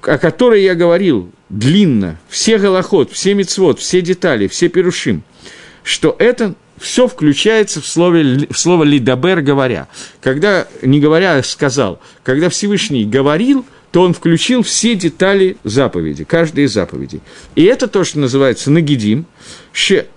о 0.02 0.18
которой 0.18 0.62
я 0.62 0.74
говорил 0.74 1.32
длинно, 1.48 2.18
все 2.28 2.58
голоход, 2.58 3.10
все 3.10 3.32
мецвод, 3.32 3.78
все 3.78 4.02
детали, 4.02 4.46
все 4.46 4.68
перушим, 4.68 5.22
что 5.82 6.14
это 6.18 6.54
все 6.78 7.08
включается 7.08 7.80
в, 7.80 7.86
слове, 7.86 8.46
в 8.50 8.58
слово 8.58 8.84
«лидабер» 8.84 9.40
говоря. 9.40 9.88
Когда, 10.20 10.68
не 10.82 11.00
говоря, 11.00 11.42
сказал, 11.42 11.98
когда 12.22 12.50
Всевышний 12.50 13.06
говорил, 13.06 13.64
то 13.90 14.02
он 14.02 14.12
включил 14.12 14.62
все 14.62 14.96
детали 14.96 15.56
заповеди, 15.64 16.24
каждой 16.24 16.64
из 16.64 16.74
заповедей. 16.74 17.22
И 17.54 17.64
это 17.64 17.88
то, 17.88 18.04
что 18.04 18.18
называется 18.18 18.70
«нагидим». 18.70 19.24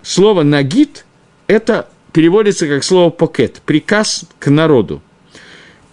Слово 0.01 0.43
«нагид»– 0.43 1.05
это 1.47 1.87
переводится 2.17 2.65
как 2.65 2.83
слово 2.83 3.11
«покет»– 3.11 3.61
приказ 3.67 4.25
к 4.39 4.49
народу. 4.49 5.03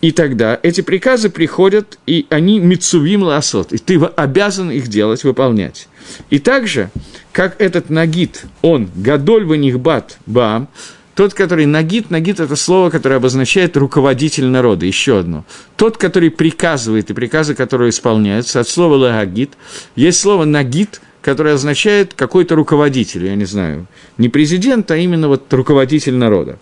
И 0.01 0.11
тогда 0.11 0.59
эти 0.63 0.81
приказы 0.81 1.29
приходят, 1.29 1.99
и 2.07 2.25
они 2.31 2.61
мицувим 2.61 3.25
ласот, 3.25 3.75
и 3.75 3.77
ты 3.77 3.97
обязан 3.99 4.71
их 4.71 4.89
делать, 4.89 5.23
выполнять. 5.23 5.87
И 6.31 6.39
также, 6.39 6.89
как 7.31 7.61
этот 7.61 7.91
нагид, 7.91 8.47
он 8.63 8.89
гадоль 8.97 9.45
ванихбат 9.45 10.17
баам, 10.25 10.69
тот, 11.15 11.35
который 11.35 11.67
нагид, 11.67 12.11
нагид– 12.11 12.41
это 12.41 12.57
слово, 12.57 12.89
которое 12.89 13.17
обозначает 13.17 13.77
руководитель 13.77 14.47
народа, 14.47 14.87
еще 14.87 15.19
одно. 15.19 15.45
Тот, 15.77 15.99
который 15.99 16.31
приказывает, 16.31 17.11
и 17.11 17.13
приказы, 17.13 17.55
которые 17.55 17.91
исполняются, 17.91 18.61
от 18.61 18.69
слова 18.69 18.95
лагагид, 18.95 19.53
есть 19.95 20.21
слово 20.21 20.47
нагид– 20.47 21.03
которое 21.25 21.55
означает 21.55 22.13
какой-то 22.13 22.55
руководитель, 22.55 23.25
я 23.25 23.35
не 23.35 23.47
знаю, 23.47 23.87
не 24.19 24.29
президент, 24.29 24.91
а 24.91 24.97
именно 24.99 25.29
вот 25.29 25.51
руководитель 25.55 26.15
народа. 26.15 26.59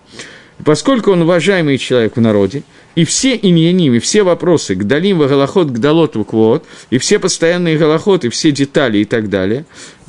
Поскольку 0.64 1.10
он 1.10 1.22
уважаемый 1.22 1.78
человек 1.78 2.16
в 2.16 2.20
народе, 2.20 2.62
и 2.94 3.04
все 3.04 3.34
иньяним, 3.34 3.94
и 3.94 3.98
все 3.98 4.22
вопросы 4.22 4.76
к 4.76 4.84
далим, 4.84 5.18
в 5.18 5.26
голоход, 5.26 5.72
к 5.72 5.78
далот, 5.78 6.14
в 6.14 6.62
и 6.90 6.98
все 6.98 7.18
постоянные 7.18 7.76
голоход, 7.76 8.24
и 8.24 8.28
все 8.28 8.52
детали 8.52 8.98
и 8.98 9.04
так 9.04 9.28
далее, 9.28 9.64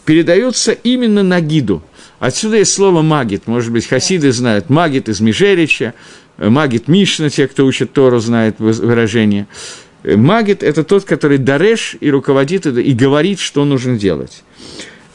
передаются 0.06 0.72
именно 0.72 1.24
на 1.24 1.42
гиду. 1.42 1.82
Отсюда 2.20 2.58
есть 2.58 2.74
слово 2.74 3.02
«магит». 3.02 3.48
Может 3.48 3.72
быть, 3.72 3.88
хасиды 3.88 4.32
знают 4.32 4.70
«магит» 4.70 5.10
из 5.10 5.20
Межерича, 5.20 5.96
«магит 6.38 6.88
Мишна», 6.88 7.32
те, 7.32 7.48
кто 7.48 7.66
учит 7.66 7.92
Тору, 7.94 8.20
знают 8.20 8.58
выражение– 8.60 9.48
Магит– 10.04 10.64
это 10.64 10.84
тот, 10.84 11.06
который 11.06 11.38
дареш 11.38 11.96
и 12.00 12.12
руководит, 12.12 12.66
и 12.66 12.94
говорит, 12.94 13.40
что 13.40 13.64
нужно 13.64 13.98
делать. 13.98 14.44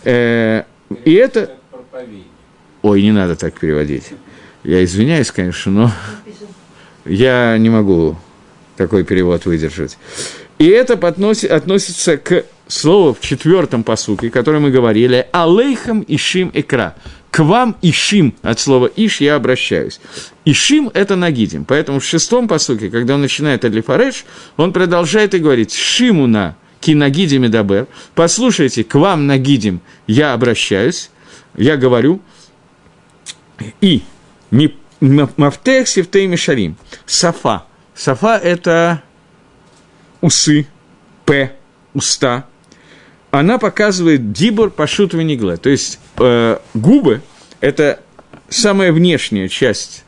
Э, 0.05 0.65
и 1.05 1.13
это... 1.13 1.57
Ой, 2.83 3.03
не 3.03 3.13
надо 3.13 3.37
так 3.37 3.59
переводить. 3.59 4.05
Я 4.65 4.83
извиняюсь, 4.85 5.31
конечно, 5.31 5.73
но 5.73 5.93
я 7.05 7.57
не 7.59 7.71
могу 7.71 8.17
такой 8.77 9.05
перевод 9.05 9.45
выдержать. 9.45 9.99
И 10.59 10.67
это 10.67 10.95
относится 10.95 12.17
к 12.17 12.45
слову 12.67 13.15
в 13.15 13.21
четвертом 13.21 13.85
посуке, 13.85 14.31
который 14.31 14.61
мы 14.61 14.71
говорили, 14.71 15.27
«Алейхам 15.33 16.05
ишим 16.07 16.51
экра» 16.55 16.95
к 17.31 17.41
вам 17.41 17.77
Ишим, 17.83 18.35
от 18.43 18.59
слова 18.59 18.91
Иш 18.97 19.21
я 19.21 19.35
обращаюсь. 19.35 20.01
Ишим– 20.45 20.91
это 20.95 21.17
Нагидим. 21.17 21.65
Поэтому 21.65 22.01
в 22.01 22.05
шестом 22.05 22.49
посуке, 22.49 22.91
когда 22.91 23.15
он 23.15 23.21
начинает 23.21 23.65
Алифареш, 23.65 24.25
он 24.57 24.73
продолжает 24.73 25.35
и 25.35 25.39
говорит 25.39 25.73
«Шимуна 25.73 26.57
кинагидим 26.81 27.45
и 27.45 27.49
дабер». 27.49 27.87
Послушайте, 28.15 28.85
к 28.85 28.95
вам 28.95 29.27
Нагидим 29.27 29.81
я 30.07 30.33
обращаюсь, 30.33 31.11
я 31.57 31.77
говорю, 31.77 32.21
и 33.81 34.03
Мафтех 35.01 35.87
Сифтей 35.87 36.27
Мишарим. 36.27 36.77
Сафа. 37.05 37.65
Сафа– 37.95 38.37
это 38.43 39.03
усы, 40.21 40.67
п, 41.25 41.53
уста– 41.93 42.47
она 43.31 43.59
показывает 43.59 44.33
дибур 44.33 44.71
пашут 44.71 45.15
венигле. 45.15 45.57
То 45.57 45.71
есть 45.71 45.99
э, 46.19 46.59
губы– 46.75 47.23
это 47.61 48.01
самая 48.49 48.93
внешняя 48.93 49.49
часть 49.49 50.05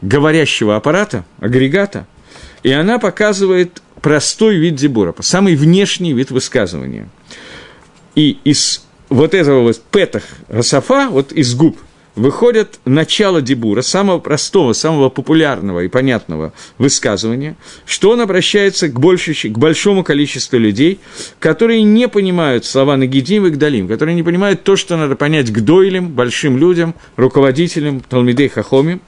говорящего 0.00 0.76
аппарата, 0.76 1.24
агрегата, 1.40 2.06
и 2.62 2.70
она 2.70 2.98
показывает 2.98 3.82
простой 4.00 4.56
вид 4.56 4.74
дебура, 4.74 5.14
самый 5.20 5.56
внешний 5.56 6.12
вид 6.12 6.30
высказывания. 6.30 7.08
И 8.14 8.38
из 8.44 8.84
вот 9.08 9.34
этого 9.34 9.62
вот 9.62 9.82
петах 9.90 10.22
Расафа, 10.48 11.08
вот 11.08 11.32
из 11.32 11.54
губ– 11.54 11.78
выходит 12.16 12.78
начало 12.84 13.42
Дебура, 13.42 13.82
самого 13.82 14.18
простого, 14.18 14.72
самого 14.72 15.08
популярного 15.08 15.80
и 15.80 15.88
понятного 15.88 16.52
высказывания, 16.78 17.56
что 17.86 18.10
он 18.10 18.20
обращается 18.20 18.88
к, 18.88 18.98
большей, 18.98 19.34
к 19.34 19.58
большому 19.58 20.04
количеству 20.04 20.58
людей, 20.58 21.00
которые 21.38 21.82
не 21.82 22.08
понимают 22.08 22.64
слова 22.64 22.96
Нагидим 22.96 23.46
и 23.46 23.50
Гдалим, 23.50 23.88
которые 23.88 24.14
не 24.14 24.22
понимают 24.22 24.62
то, 24.62 24.76
что 24.76 24.96
надо 24.96 25.16
понять 25.16 25.50
к 25.50 25.60
дойлям, 25.60 26.08
большим 26.08 26.58
людям, 26.58 26.94
руководителям, 27.16 28.00
Талмидей 28.00 28.48
Хахоми. 28.48 29.00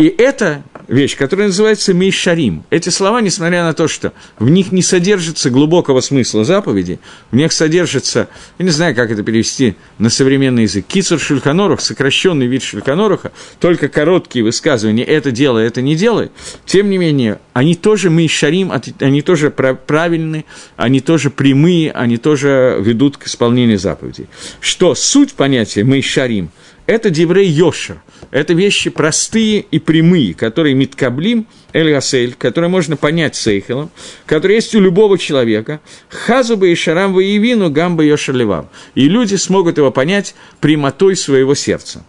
И 0.00 0.06
это 0.16 0.62
вещь, 0.88 1.14
которая 1.14 1.48
называется 1.48 1.92
мейшарим. 1.92 2.64
Эти 2.70 2.88
слова, 2.88 3.20
несмотря 3.20 3.64
на 3.64 3.74
то, 3.74 3.86
что 3.86 4.14
в 4.38 4.48
них 4.48 4.72
не 4.72 4.80
содержится 4.80 5.50
глубокого 5.50 6.00
смысла 6.00 6.42
заповеди, 6.42 7.00
в 7.30 7.36
них 7.36 7.52
содержится, 7.52 8.26
я 8.58 8.64
не 8.64 8.70
знаю, 8.70 8.94
как 8.94 9.10
это 9.10 9.22
перевести 9.22 9.74
на 9.98 10.08
современный 10.08 10.62
язык, 10.62 10.86
кицур 10.88 11.20
шульханорух, 11.20 11.82
сокращенный 11.82 12.46
вид 12.46 12.62
шульханоруха, 12.62 13.32
только 13.60 13.88
короткие 13.88 14.42
высказывания 14.42 15.04
«это 15.04 15.32
делай, 15.32 15.66
это 15.66 15.82
не 15.82 15.94
делай», 15.96 16.30
тем 16.64 16.88
не 16.88 16.96
менее, 16.96 17.38
они 17.52 17.74
тоже 17.74 18.08
мейшарим, 18.08 18.72
они 19.00 19.20
тоже 19.20 19.50
правильны, 19.50 20.46
они 20.76 21.00
тоже 21.00 21.28
прямые, 21.28 21.92
они 21.92 22.16
тоже 22.16 22.78
ведут 22.80 23.18
к 23.18 23.26
исполнению 23.26 23.78
заповедей. 23.78 24.28
Что 24.60 24.94
суть 24.94 25.34
понятия 25.34 25.84
мейшарим– 25.84 26.48
это 26.90 27.08
Деврей 27.08 27.48
Йошер. 27.48 28.02
Это 28.32 28.52
вещи 28.52 28.90
простые 28.90 29.60
и 29.60 29.78
прямые, 29.78 30.34
которые 30.34 30.74
Миткаблим, 30.74 31.46
Эль 31.72 31.92
Гасель, 31.92 32.34
которые 32.34 32.68
можно 32.68 32.96
понять 32.96 33.36
Сейхелом, 33.36 33.92
которые 34.26 34.56
есть 34.56 34.74
у 34.74 34.80
любого 34.80 35.16
человека. 35.16 35.80
Хазуба 36.08 36.66
и 36.66 36.74
Шарам 36.74 37.14
Ваевину, 37.14 37.70
Гамба 37.70 38.02
Йошер 38.02 38.34
Левам. 38.34 38.68
И 38.96 39.08
люди 39.08 39.36
смогут 39.36 39.78
его 39.78 39.92
понять 39.92 40.34
прямотой 40.60 41.14
своего 41.14 41.54
сердца. 41.54 42.04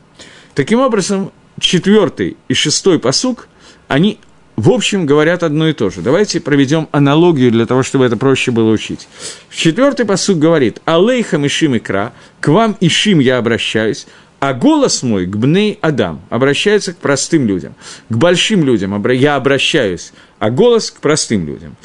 Таким 0.55 0.79
образом, 0.79 1.31
четвертый 1.59 2.37
и 2.47 2.55
шестой 2.55 2.97
посук, 2.97 3.49
они 3.87 4.19
в 4.55 4.69
общем, 4.71 5.05
говорят 5.05 5.43
одно 5.43 5.69
и 5.69 5.73
то 5.73 5.89
же. 5.89 6.01
Давайте 6.01 6.39
проведем 6.39 6.87
аналогию 6.91 7.51
для 7.51 7.65
того, 7.65 7.83
чтобы 7.83 8.05
это 8.05 8.17
проще 8.17 8.51
было 8.51 8.71
учить. 8.71 9.07
Четвертый 9.49 10.05
посуд 10.05 10.39
говорит, 10.39 10.81
«Алейхам 10.85 11.47
ишим 11.47 11.77
икра, 11.77 12.13
к 12.39 12.49
вам 12.49 12.77
ишим 12.79 13.19
я 13.19 13.37
обращаюсь, 13.37 14.07
а 14.41 14.55
голос 14.55 15.03
мой 15.03 15.27
к 15.27 15.35
Бней 15.35 15.77
Адам 15.81 16.19
обращается 16.31 16.93
к 16.93 16.97
простым 16.97 17.45
людям, 17.45 17.75
к 18.09 18.17
большим 18.17 18.65
людям 18.65 18.99
я 19.11 19.35
обращаюсь, 19.35 20.13
а 20.39 20.49
голос 20.49 20.89
к 20.89 20.99
простым 20.99 21.45
людям. 21.45 21.77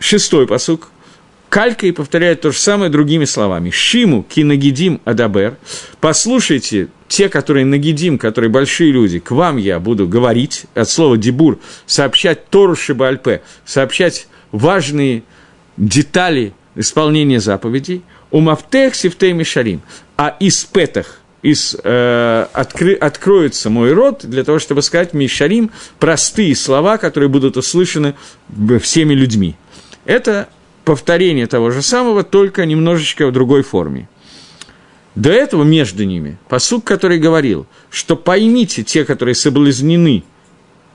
Шестой 0.00 0.48
посук. 0.48 0.90
Калька 1.48 1.86
и 1.86 1.92
повторяет 1.92 2.40
то 2.40 2.50
же 2.50 2.58
самое 2.58 2.90
другими 2.90 3.24
словами. 3.24 3.70
Шиму 3.70 4.24
кинагидим 4.24 5.00
адабер. 5.04 5.58
Послушайте, 6.00 6.88
те, 7.06 7.28
которые 7.28 7.64
нагидим, 7.64 8.18
которые 8.18 8.50
большие 8.50 8.90
люди, 8.90 9.20
к 9.20 9.30
вам 9.30 9.56
я 9.56 9.78
буду 9.78 10.08
говорить, 10.08 10.64
от 10.74 10.88
слова 10.90 11.16
дебур, 11.16 11.60
сообщать 11.86 12.48
Тору 12.50 12.74
Шибальпе, 12.74 13.42
сообщать 13.64 14.26
важные 14.50 15.22
детали 15.76 16.52
исполнения 16.74 17.38
заповедей, 17.38 18.02
у 18.32 18.40
Мафтех 18.40 18.96
Сифтей 18.96 19.32
Мишарим, 19.32 19.82
а 20.16 20.36
из 20.40 20.64
Петах, 20.64 21.19
из, 21.42 21.76
э, 21.82 22.46
откры, 22.52 22.94
откроется 22.94 23.70
мой 23.70 23.92
рот 23.92 24.20
для 24.24 24.44
того, 24.44 24.58
чтобы 24.58 24.82
сказать 24.82 25.14
Мишарим 25.14 25.70
простые 25.98 26.54
слова, 26.54 26.98
которые 26.98 27.28
будут 27.28 27.56
услышаны 27.56 28.14
всеми 28.80 29.14
людьми. 29.14 29.56
Это 30.04 30.48
повторение 30.84 31.46
того 31.46 31.70
же 31.70 31.82
самого, 31.82 32.24
только 32.24 32.66
немножечко 32.66 33.26
в 33.26 33.32
другой 33.32 33.62
форме. 33.62 34.08
До 35.14 35.30
этого 35.30 35.64
между 35.64 36.04
ними 36.04 36.38
посук, 36.48 36.84
который 36.84 37.18
говорил, 37.18 37.66
что 37.90 38.16
поймите 38.16 38.82
те, 38.82 39.04
которые 39.04 39.34
соблазнены 39.34 40.24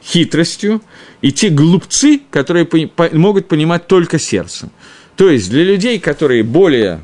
хитростью, 0.03 0.81
и 1.21 1.31
те 1.31 1.49
глупцы, 1.49 2.21
которые 2.29 2.67
могут 3.11 3.47
понимать 3.47 3.87
только 3.87 4.19
сердцем. 4.19 4.69
То 5.15 5.29
есть 5.29 5.49
для 5.49 5.63
людей, 5.63 5.99
которые 5.99 6.43
более 6.43 7.01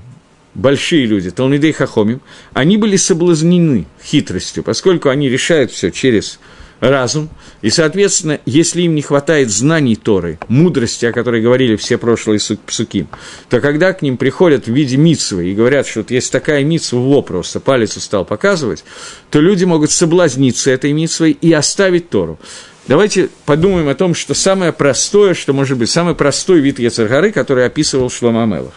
большие 0.54 1.06
люди, 1.06 1.32
Талмидей 1.32 1.72
Хахомим, 1.72 2.22
они 2.54 2.78
были 2.78 2.96
соблазнены 2.96 3.86
хитростью, 4.04 4.64
поскольку 4.64 5.10
они 5.10 5.30
решают 5.30 5.72
все 5.72 5.92
через 5.92 6.40
разум, 6.82 7.30
и, 7.62 7.70
соответственно, 7.70 8.40
если 8.46 8.82
им 8.82 8.96
не 8.96 9.04
хватает 9.04 9.52
знаний 9.52 9.96
Торы, 9.96 10.40
мудрости, 10.48 11.06
о 11.06 11.14
которой 11.14 11.42
говорили 11.42 11.76
все 11.76 11.98
прошлые 11.98 12.40
псуки, 12.66 13.06
то 13.50 13.62
когда 13.62 13.94
к 13.94 14.02
ним 14.02 14.18
приходят 14.18 14.66
в 14.66 14.74
виде 14.74 14.98
митсвы 14.98 15.52
и 15.52 15.54
говорят, 15.54 15.88
что 15.88 16.00
вот 16.00 16.12
есть 16.12 16.32
такая 16.32 16.64
митсва, 16.64 16.98
во 16.98 17.22
просто 17.22 17.60
палец 17.60 17.96
устал 17.98 18.26
показывать, 18.26 18.84
то 19.30 19.40
люди 19.40 19.64
могут 19.64 19.92
соблазниться 19.92 20.72
этой 20.72 20.92
митсвой 20.92 21.32
и 21.32 21.54
оставить 21.54 22.10
Тору. 22.10 22.40
Давайте 22.88 23.30
подумаем 23.46 23.88
о 23.88 23.96
том, 23.96 24.16
что 24.16 24.34
самое 24.34 24.74
простое, 24.74 25.36
что 25.36 25.54
может 25.54 25.78
быть, 25.78 25.90
самый 25.90 26.16
простой 26.16 26.60
вид 26.62 26.80
Ецаргары, 26.80 27.32
который 27.32 27.66
описывал 27.66 28.10
Шлома 28.10 28.44
Амелах. 28.44 28.74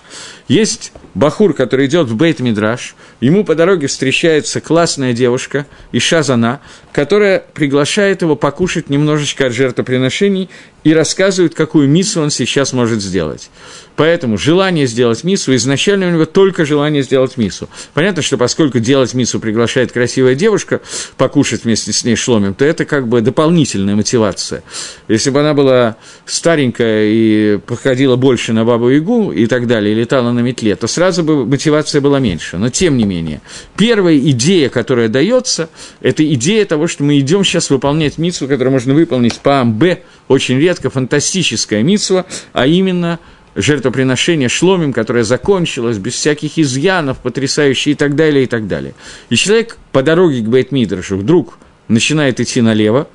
Есть 0.47 0.93
Бахур, 1.15 1.55
который 1.55 1.87
идет 1.87 2.09
в 2.09 2.17
Бейт 2.17 2.41
Мидраш, 2.41 2.97
ему 3.21 3.45
по 3.45 3.55
дороге 3.55 3.87
встречается 3.87 4.61
классная 4.61 5.13
девушка, 5.13 5.67
Иша 5.93 6.23
Зана, 6.23 6.61
которая 6.93 7.45
приглашает 7.55 8.23
его 8.23 8.35
покушать 8.35 8.91
немножечко 8.91 9.47
от 9.47 9.53
жертвоприношений 9.53 10.51
и 10.83 10.93
рассказывает, 10.93 11.55
какую 11.55 11.89
миссу 11.89 12.21
он 12.21 12.31
сейчас 12.31 12.73
может 12.73 13.01
сделать. 13.01 13.51
Поэтому 13.97 14.37
желание 14.37 14.87
сделать 14.87 15.25
миссу, 15.25 15.55
изначально 15.55 16.09
у 16.09 16.11
него 16.11 16.27
только 16.27 16.65
желание 16.65 17.03
сделать 17.03 17.37
миссу. 17.37 17.69
Понятно, 17.95 18.23
что 18.23 18.37
поскольку 18.37 18.81
делать 18.81 19.15
миссу 19.15 19.41
приглашает 19.41 19.93
красивая 19.93 20.35
девушка 20.35 20.81
покушать 21.17 21.65
вместе 21.65 21.93
с 21.93 22.05
ней 22.05 22.17
шломим, 22.17 22.55
то 22.55 22.65
это 22.65 22.85
как 22.85 23.09
бы 23.09 23.21
дополнительная 23.21 23.95
мотивация. 23.95 24.63
Если 25.09 25.31
бы 25.31 25.41
она 25.41 25.55
была 25.55 25.97
старенькая 26.27 27.07
и 27.07 27.59
походила 27.59 28.17
больше 28.17 28.53
на 28.53 28.65
бабу-ягу 28.65 29.33
и 29.33 29.47
так 29.47 29.67
далее, 29.67 29.95
и 29.95 29.99
летала 29.99 30.33
на 30.33 30.41
метле, 30.41 30.75
то 30.75 30.87
сразу 30.87 31.04
бы 31.13 31.47
мотивация 31.47 32.01
была 32.01 32.19
меньше. 32.19 32.59
Но 32.59 32.71
тем 32.71 32.97
не 32.97 33.05
менее, 33.05 33.41
первая 33.77 34.17
идея, 34.19 34.69
которая 34.69 35.09
дается, 35.09 35.69
это 36.01 36.25
идея 36.35 36.65
того, 36.65 36.87
что 36.87 37.05
мы 37.05 37.19
идем 37.19 37.45
сейчас 37.45 37.71
выполнять 37.71 38.19
миссу, 38.19 38.49
которую 38.49 38.73
можно 38.73 38.95
выполнить 38.95 39.41
по 39.41 39.61
АМБ, 39.61 39.85
очень 40.29 40.59
редко, 40.59 40.91
фантастическая 40.91 41.83
миссва, 41.83 42.27
а 42.53 42.67
именно– 42.67 43.19
жертвоприношение 43.55 44.49
шломим, 44.49 44.93
которое 44.93 45.25
закончилось 45.25 45.99
без 45.99 46.15
всяких 46.15 46.59
изъянов, 46.59 47.19
потрясающе 47.19 47.93
и 47.93 47.95
так 47.95 48.17
далее, 48.17 48.45
и 48.45 48.47
так 48.47 48.67
далее. 48.67 48.95
И 49.31 49.37
человек 49.37 49.79
по 49.93 50.03
дороге 50.03 50.41
к 50.41 50.49
Бейтмидрашу 50.49 51.17
вдруг 51.17 51.59
начинает 51.89 52.41
идти 52.41 52.61
налево, 52.61 53.09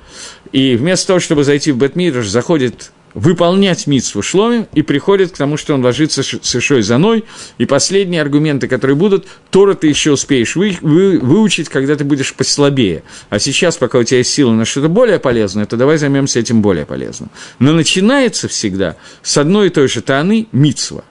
и 0.52 0.76
вместо 0.76 1.08
того, 1.08 1.20
чтобы 1.20 1.44
зайти 1.44 1.72
в 1.72 1.76
Бейтмидраш, 1.76 2.26
заходит 2.28 2.92
выполнять 3.14 3.86
митсву 3.86 4.22
шломим 4.22 4.66
и 4.72 4.82
приходит 4.82 5.32
к 5.32 5.36
тому, 5.36 5.56
что 5.56 5.74
он 5.74 5.84
ложится 5.84 6.22
с 6.22 6.56
Ишой 6.56 6.82
заной. 6.82 7.24
И 7.58 7.66
последние 7.66 8.22
аргументы, 8.22 8.68
которые 8.68 8.96
будут, 8.96 9.26
Тора 9.50 9.74
ты 9.74 9.88
еще 9.88 10.12
успеешь 10.12 10.56
вы, 10.56 10.76
вы, 10.80 11.18
выучить, 11.18 11.68
когда 11.68 11.96
ты 11.96 12.04
будешь 12.04 12.34
послабее. 12.34 13.02
А 13.28 13.38
сейчас, 13.38 13.76
пока 13.76 13.98
у 13.98 14.04
тебя 14.04 14.18
есть 14.18 14.32
сила 14.32 14.52
на 14.52 14.64
что-то 14.64 14.88
более 14.88 15.18
полезное, 15.18 15.66
то 15.66 15.76
давай 15.76 15.98
займемся 15.98 16.40
этим 16.40 16.62
более 16.62 16.86
полезным. 16.86 17.30
Но 17.58 17.72
начинается 17.72 18.48
всегда 18.48 18.96
с 19.22 19.36
одной 19.38 19.68
и 19.68 19.70
той 19.70 19.88
же 19.88 20.00
таны 20.00 20.46
митсва. 20.52 21.04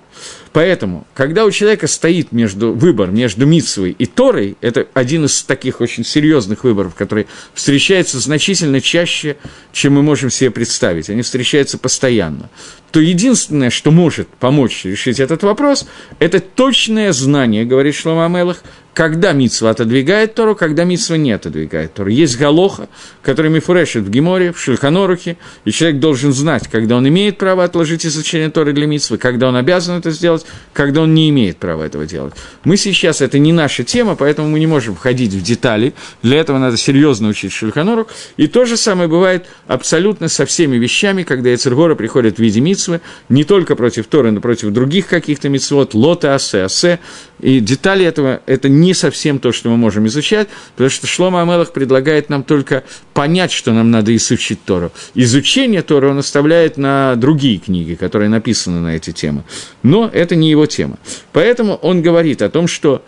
Поэтому, 0.52 1.06
когда 1.14 1.46
у 1.46 1.52
человека 1.52 1.88
стоит 1.88 2.32
между, 2.32 2.74
выбор 2.74 3.12
между 3.12 3.46
Митсвой 3.46 3.92
и 3.92 4.06
Торой, 4.06 4.58
это 4.62 4.88
один 4.94 5.26
из 5.26 5.44
таких 5.44 5.80
очень 5.80 6.04
серьезных 6.04 6.64
выборов, 6.64 6.96
который 6.96 7.28
встречается 7.54 8.20
значительно 8.20 8.82
чаще, 8.82 9.38
чем 9.72 9.94
мы 9.94 10.02
можем 10.02 10.30
себе 10.30 10.50
представить. 10.50 11.10
Они 11.10 11.22
встречаются 11.22 11.78
постоянно. 11.78 12.50
То 12.92 13.00
единственное, 13.00 13.70
что 13.70 13.92
может 13.92 14.28
помочь 14.28 14.86
решить 14.86 15.20
этот 15.20 15.44
вопрос, 15.44 15.88
это 16.18 16.40
точное 16.40 17.14
знание, 17.14 17.64
говорит 17.64 17.96
Шлома 17.96 18.26
Амелах, 18.26 18.64
когда 18.94 19.32
Митсва 19.32 19.70
отодвигает 19.70 20.36
Тору, 20.36 20.56
когда 20.56 20.84
Митсва 20.84 21.16
не 21.16 21.32
отодвигает 21.32 21.94
Тору. 21.94 22.10
Есть 22.10 22.38
Галоха, 22.38 22.90
который 23.22 23.50
мифурешит 23.52 24.04
в 24.04 24.10
Геморе, 24.10 24.52
в 24.52 24.60
Шульханорухе, 24.60 25.38
и 25.66 25.72
человек 25.72 26.00
должен 26.00 26.34
знать, 26.34 26.68
когда 26.68 26.98
он 26.98 27.08
имеет 27.08 27.38
право 27.38 27.64
отложить 27.64 28.06
изучение 28.06 28.50
Торы 28.50 28.74
для 28.74 28.88
Митсвы, 28.88 29.18
когда 29.18 29.48
он 29.48 29.56
обязан 29.56 29.98
это 29.98 30.12
сделать, 30.12 30.46
когда 30.74 31.02
он 31.02 31.14
не 31.14 31.30
имеет 31.30 31.58
права 31.58 31.84
этого 31.84 32.06
делать. 32.06 32.34
Мы 32.64 32.78
сейчас, 32.78 33.22
это 33.22 33.40
не 33.40 33.54
наша 33.54 33.84
тема, 33.84 34.16
поэтому 34.16 34.50
мы 34.50 34.60
не 34.60 34.68
можем 34.68 34.96
входить 34.96 35.34
в 35.34 35.42
детали, 35.42 35.94
для 36.24 36.40
этого 36.40 36.58
надо 36.58 36.78
серьезно 36.78 37.30
учить 37.30 37.54
Шульханорух, 37.54 38.08
и 38.38 38.48
то 38.48 38.66
же 38.66 38.76
самое 38.76 39.08
бывает 39.08 39.46
абсолютно 39.68 40.28
со 40.28 40.46
всеми 40.46 40.78
вещами, 40.78 41.24
когда 41.24 41.54
Эцергора 41.54 41.96
приходит 41.96 42.38
в 42.38 42.40
виде 42.40 42.60
Митсвы, 42.60 43.02
не 43.30 43.44
только 43.44 43.76
против 43.76 44.08
Торы, 44.08 44.32
но 44.32 44.42
против 44.42 44.72
других 44.72 45.08
каких-то 45.08 45.50
Митсвот, 45.50 45.94
Лота, 45.94 46.36
Асе, 46.36 46.64
Асе, 46.64 47.00
и 47.40 47.60
детали 47.62 48.06
этого, 48.06 48.42
это 48.46 48.68
не 48.68 48.79
совсем 48.94 49.40
то, 49.40 49.52
что 49.52 49.70
мы 49.70 49.78
можем 49.78 50.08
изучать, 50.08 50.48
потому 50.76 50.90
что 50.90 51.08
Шлома 51.08 51.42
Амелах 51.42 51.74
предлагает 51.74 52.30
нам 52.30 52.44
только 52.44 52.84
понять, 53.14 53.52
что 53.52 53.72
нам 53.74 53.92
надо 53.92 54.16
изучить 54.16 54.64
Тору. 54.66 54.92
Изучение 55.16 55.82
Торы 55.82 56.10
он 56.10 56.18
оставляет 56.18 56.78
на 56.78 57.16
другие 57.16 57.60
книги, 57.60 57.96
которые 57.96 58.30
написаны 58.30 58.80
на 58.80 58.96
эти 58.96 59.12
темы. 59.12 59.44
Но 59.84 60.10
это 60.12 60.36
не 60.36 60.50
его 60.50 60.66
тема. 60.66 60.98
Поэтому 61.34 61.76
он 61.76 62.02
говорит 62.02 62.42
о 62.42 62.50
том, 62.50 62.68
что 62.68 63.04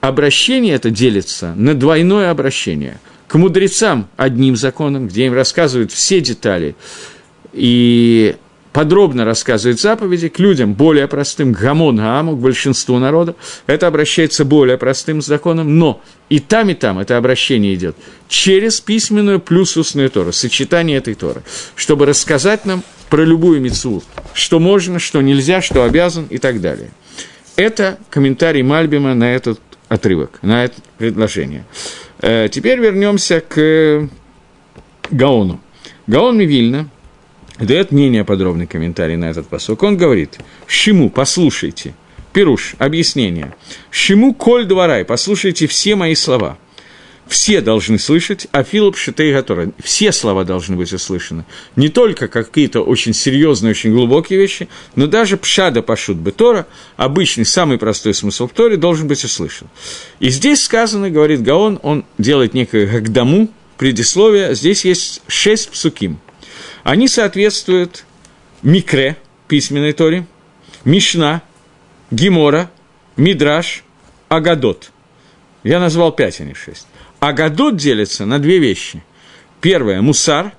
обращение 0.00 0.74
это 0.74 0.90
делится 0.90 1.54
на 1.54 1.74
двойное 1.74 2.30
обращение. 2.30 2.98
К 3.28 3.34
мудрецам 3.36 4.08
одним 4.16 4.56
законом, 4.56 5.08
где 5.08 5.26
им 5.26 5.34
рассказывают 5.34 5.90
все 5.90 6.20
детали, 6.20 6.76
и 7.52 8.36
подробно 8.76 9.24
рассказывает 9.24 9.80
заповеди, 9.80 10.28
к 10.28 10.38
людям 10.38 10.74
более 10.74 11.08
простым, 11.08 11.54
к 11.54 11.58
гамон 11.58 11.96
гааму, 11.96 12.36
к 12.36 12.40
большинству 12.40 12.98
народа, 12.98 13.34
это 13.66 13.86
обращается 13.86 14.44
более 14.44 14.76
простым 14.76 15.22
законом, 15.22 15.78
но 15.78 16.02
и 16.28 16.40
там, 16.40 16.68
и 16.68 16.74
там 16.74 16.98
это 16.98 17.16
обращение 17.16 17.74
идет 17.74 17.96
через 18.28 18.82
письменную 18.82 19.40
плюс 19.40 19.78
устную 19.78 20.10
Тору, 20.10 20.30
сочетание 20.30 20.98
этой 20.98 21.14
Торы, 21.14 21.40
чтобы 21.74 22.04
рассказать 22.04 22.66
нам 22.66 22.82
про 23.08 23.24
любую 23.24 23.62
мецу, 23.62 24.02
что 24.34 24.60
можно, 24.60 24.98
что 24.98 25.22
нельзя, 25.22 25.62
что 25.62 25.82
обязан 25.82 26.26
и 26.28 26.36
так 26.36 26.60
далее. 26.60 26.90
Это 27.56 27.98
комментарий 28.10 28.60
Мальбима 28.60 29.14
на 29.14 29.34
этот 29.34 29.58
отрывок, 29.88 30.38
на 30.42 30.66
это 30.66 30.74
предложение. 30.98 31.64
Э, 32.20 32.50
теперь 32.52 32.78
вернемся 32.78 33.40
к 33.40 34.06
Гаону. 35.10 35.62
Гаон 36.06 36.36
Мивильна 36.36 36.90
дает 37.58 37.92
мнение 37.92 38.24
подробный 38.24 38.66
комментарий 38.66 39.16
на 39.16 39.26
этот 39.26 39.48
посок. 39.48 39.82
Он 39.82 39.96
говорит, 39.96 40.38
«Шиму, 40.66 41.10
послушайте». 41.10 41.94
Пируш, 42.32 42.74
объяснение. 42.78 43.54
«Шиму 43.90 44.34
коль 44.34 44.66
дворай, 44.66 45.04
послушайте 45.04 45.66
все 45.66 45.96
мои 45.96 46.14
слова». 46.14 46.58
Все 47.26 47.60
должны 47.60 47.98
слышать, 47.98 48.46
а 48.52 48.62
Филипп 48.62 48.96
Шитей 48.96 49.32
Гатора. 49.32 49.72
Все 49.82 50.12
слова 50.12 50.44
должны 50.44 50.76
быть 50.76 50.92
услышаны. 50.92 51.44
Не 51.74 51.88
только 51.88 52.28
какие-то 52.28 52.82
очень 52.82 53.14
серьезные, 53.14 53.72
очень 53.72 53.90
глубокие 53.90 54.38
вещи, 54.38 54.68
но 54.94 55.08
даже 55.08 55.36
Пшада 55.36 55.82
Пашут 55.82 56.18
Бетора, 56.18 56.68
обычный, 56.96 57.44
самый 57.44 57.78
простой 57.78 58.14
смысл 58.14 58.46
в 58.46 58.52
Торе, 58.52 58.76
должен 58.76 59.08
быть 59.08 59.24
услышан. 59.24 59.66
И 60.20 60.28
здесь 60.28 60.62
сказано, 60.62 61.10
говорит 61.10 61.42
Гаон, 61.42 61.80
он 61.82 62.04
делает 62.16 62.54
некое 62.54 62.86
Гагдаму, 62.86 63.48
предисловие, 63.76 64.54
здесь 64.54 64.84
есть 64.84 65.20
шесть 65.26 65.70
псуким– 65.70 66.20
они 66.86 67.08
соответствуют 67.08 68.04
Микре, 68.62 69.16
письменной 69.48 69.92
Торе, 69.92 70.24
Мишна, 70.84 71.42
Гимора, 72.12 72.70
Мидраш, 73.16 73.82
Агадот. 74.28 74.92
Я 75.64 75.80
назвал 75.80 76.12
пять, 76.12 76.40
а 76.40 76.44
не 76.44 76.54
шесть. 76.54 76.86
Агадот 77.18 77.74
делится 77.74 78.24
на 78.24 78.38
две 78.38 78.58
вещи. 78.58 79.02
Первое– 79.60 80.00
мусар, 80.02 80.52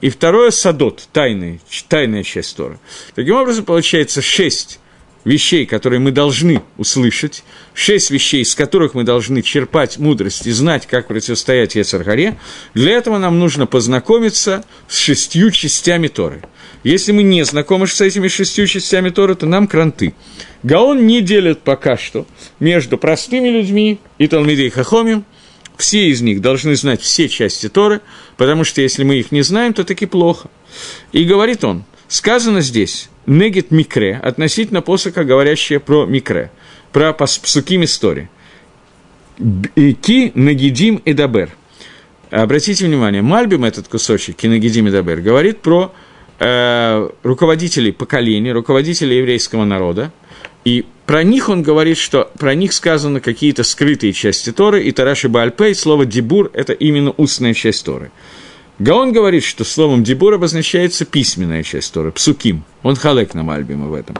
и 0.00 0.08
второе– 0.08 0.50
садот, 0.52 1.06
тайная, 1.12 1.60
тайная 1.86 2.22
часть 2.22 2.56
Тора. 2.56 2.80
Таким 3.14 3.36
образом, 3.36 3.66
получается 3.66 4.22
шесть 4.22 4.80
вещей, 5.24 5.66
которые 5.66 6.00
мы 6.00 6.10
должны 6.10 6.62
услышать, 6.76 7.44
шесть 7.72 8.10
вещей, 8.10 8.42
из 8.42 8.54
которых 8.54 8.94
мы 8.94 9.04
должны 9.04 9.42
черпать 9.42 9.98
мудрость 9.98 10.46
и 10.46 10.50
знать, 10.50 10.86
как 10.86 11.08
противостоять 11.08 11.74
Ецаргаре, 11.74 12.38
для 12.74 12.92
этого 12.92 13.18
нам 13.18 13.38
нужно 13.38 13.66
познакомиться 13.66 14.64
с 14.88 14.98
шестью 14.98 15.50
частями 15.50 16.08
Торы. 16.08 16.42
Если 16.82 17.12
мы 17.12 17.22
не 17.22 17.44
знакомы 17.44 17.86
с 17.86 18.00
этими 18.00 18.28
шестью 18.28 18.66
частями 18.66 19.08
Торы, 19.08 19.34
то 19.34 19.46
нам 19.46 19.66
кранты. 19.66 20.14
Гаон 20.62 21.06
не 21.06 21.22
делит 21.22 21.60
пока 21.60 21.96
что 21.96 22.26
между 22.60 22.98
простыми 22.98 23.48
людьми 23.48 23.98
и 24.18 24.26
Талмидей 24.26 24.70
Хахомим, 24.70 25.24
все 25.76 26.08
из 26.08 26.20
них 26.20 26.40
должны 26.40 26.76
знать 26.76 27.00
все 27.00 27.28
части 27.28 27.68
Торы, 27.68 28.00
потому 28.36 28.64
что 28.64 28.80
если 28.80 29.02
мы 29.02 29.16
их 29.16 29.32
не 29.32 29.42
знаем, 29.42 29.72
то 29.72 29.84
таки 29.84 30.06
плохо. 30.06 30.48
И 31.12 31.24
говорит 31.24 31.64
он, 31.64 31.84
сказано 32.08 32.60
здесь, 32.60 33.08
негет 33.26 33.70
микре, 33.70 34.20
относительно 34.22 34.82
посока, 34.82 35.24
говорящее 35.24 35.80
про 35.80 36.06
микре, 36.06 36.50
про 36.92 37.12
псуким 37.12 37.84
истории. 37.84 38.28
Ки 39.36 40.32
нагидим 40.34 40.96
и 40.96 41.12
дабер. 41.12 41.50
обратите 42.30 42.86
внимание, 42.86 43.22
Мальбим, 43.22 43.64
этот 43.64 43.88
кусочек, 43.88 44.36
Кинагидим 44.36 44.90
Дабер, 44.90 45.20
говорит 45.20 45.60
про 45.60 45.92
э, 46.38 47.08
руководителей 47.22 47.92
поколений, 47.92 48.52
руководителей 48.52 49.18
еврейского 49.18 49.64
народа, 49.64 50.12
и 50.64 50.86
про 51.06 51.22
них 51.22 51.48
он 51.48 51.62
говорит, 51.62 51.98
что 51.98 52.30
про 52.38 52.54
них 52.54 52.72
сказаны 52.72 53.20
какие-то 53.20 53.62
скрытые 53.62 54.12
части 54.12 54.52
Торы, 54.52 54.84
и 54.84 54.92
Тараши 54.92 55.28
Баальпей, 55.28 55.74
слово 55.74 56.06
«дебур»– 56.06 56.50
это 56.54 56.72
именно 56.72 57.12
устная 57.16 57.54
часть 57.54 57.84
Торы. 57.84 58.10
Гаон 58.78 59.12
говорит, 59.12 59.44
что 59.44 59.64
словом 59.64 60.02
«дебур» 60.02 60.34
обозначается 60.34 61.04
письменная 61.04 61.62
часть 61.62 61.92
Торы, 61.92 62.10
псуким. 62.10 62.64
Он 62.82 62.96
халек 62.96 63.34
на 63.34 63.42
Мальбима 63.42 63.86
в 63.86 63.94
этом. 63.94 64.16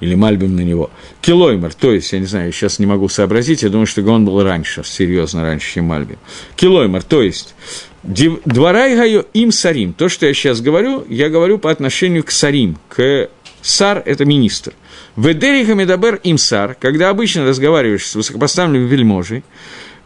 Или 0.00 0.14
Мальбим 0.14 0.56
на 0.56 0.62
него. 0.62 0.90
Килоймер, 1.20 1.74
то 1.74 1.92
есть, 1.92 2.12
я 2.12 2.18
не 2.18 2.24
знаю, 2.24 2.50
сейчас 2.52 2.78
не 2.78 2.86
могу 2.86 3.08
сообразить, 3.10 3.62
я 3.62 3.68
думаю, 3.68 3.86
что 3.86 4.00
Гаон 4.00 4.24
был 4.24 4.42
раньше, 4.42 4.82
серьезно 4.84 5.42
раньше, 5.42 5.74
чем 5.74 5.84
Мальбим. 5.84 6.16
Килоймер, 6.56 7.02
то 7.02 7.22
есть, 7.22 7.54
Дворай 8.02 8.96
гаю 8.96 9.26
им 9.34 9.52
сарим. 9.52 9.92
То, 9.92 10.08
что 10.08 10.26
я 10.26 10.32
сейчас 10.32 10.62
говорю, 10.62 11.04
я 11.08 11.28
говорю 11.28 11.58
по 11.58 11.70
отношению 11.70 12.24
к 12.24 12.30
сарим, 12.30 12.78
к 12.88 13.28
сар– 13.60 14.02
это 14.06 14.24
министр. 14.24 14.72
Ведериха 15.16 15.74
медабер 15.74 16.14
им 16.22 16.38
сар, 16.38 16.74
когда 16.80 17.10
обычно 17.10 17.44
разговариваешь 17.44 18.06
с 18.06 18.14
высокопоставленным 18.14 18.86
вельможей, 18.86 19.44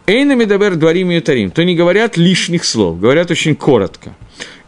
Эйна 0.07 0.35
медабер 0.35 0.77
дворим 0.77 1.11
и 1.11 1.21
тарим, 1.21 1.51
то 1.51 1.65
не 1.65 1.75
говорят 1.75 2.19
лишних 2.19 2.65
слов, 2.65 3.01
говорят 3.01 3.31
очень 3.31 3.57
коротко. 3.57 4.15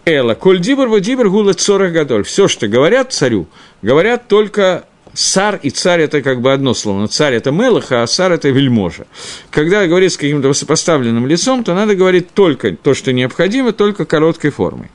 Эла, 0.06 0.34
коль 0.34 0.60
дибр 0.60 0.86
вадибр 0.86 1.28
гула 1.28 1.52
цорах 1.52 1.92
гадоль. 1.92 2.24
Все, 2.24 2.48
что 2.48 2.68
говорят 2.68 3.12
царю, 3.12 3.46
говорят 3.82 4.28
только 4.28 4.84
Сар 5.12 5.58
и 5.62 5.70
царь– 5.70 6.00
это 6.02 6.20
как 6.20 6.42
бы 6.42 6.52
одно 6.52 6.74
слово. 6.74 7.00
Но 7.00 7.06
царь– 7.06 7.34
это 7.36 7.50
мелах, 7.50 7.90
а 7.90 8.06
сар– 8.06 8.32
это 8.32 8.50
вельможа. 8.50 9.06
Когда 9.50 9.86
говорит 9.86 10.12
с 10.12 10.18
каким-то 10.18 10.48
высокопоставленным 10.48 11.26
лицом, 11.26 11.64
то 11.64 11.74
надо 11.74 11.94
говорить 11.94 12.32
только 12.34 12.76
то, 12.76 12.92
что 12.92 13.14
необходимо, 13.14 13.72
только 13.72 14.04
короткой 14.04 14.50
формой. 14.50 14.90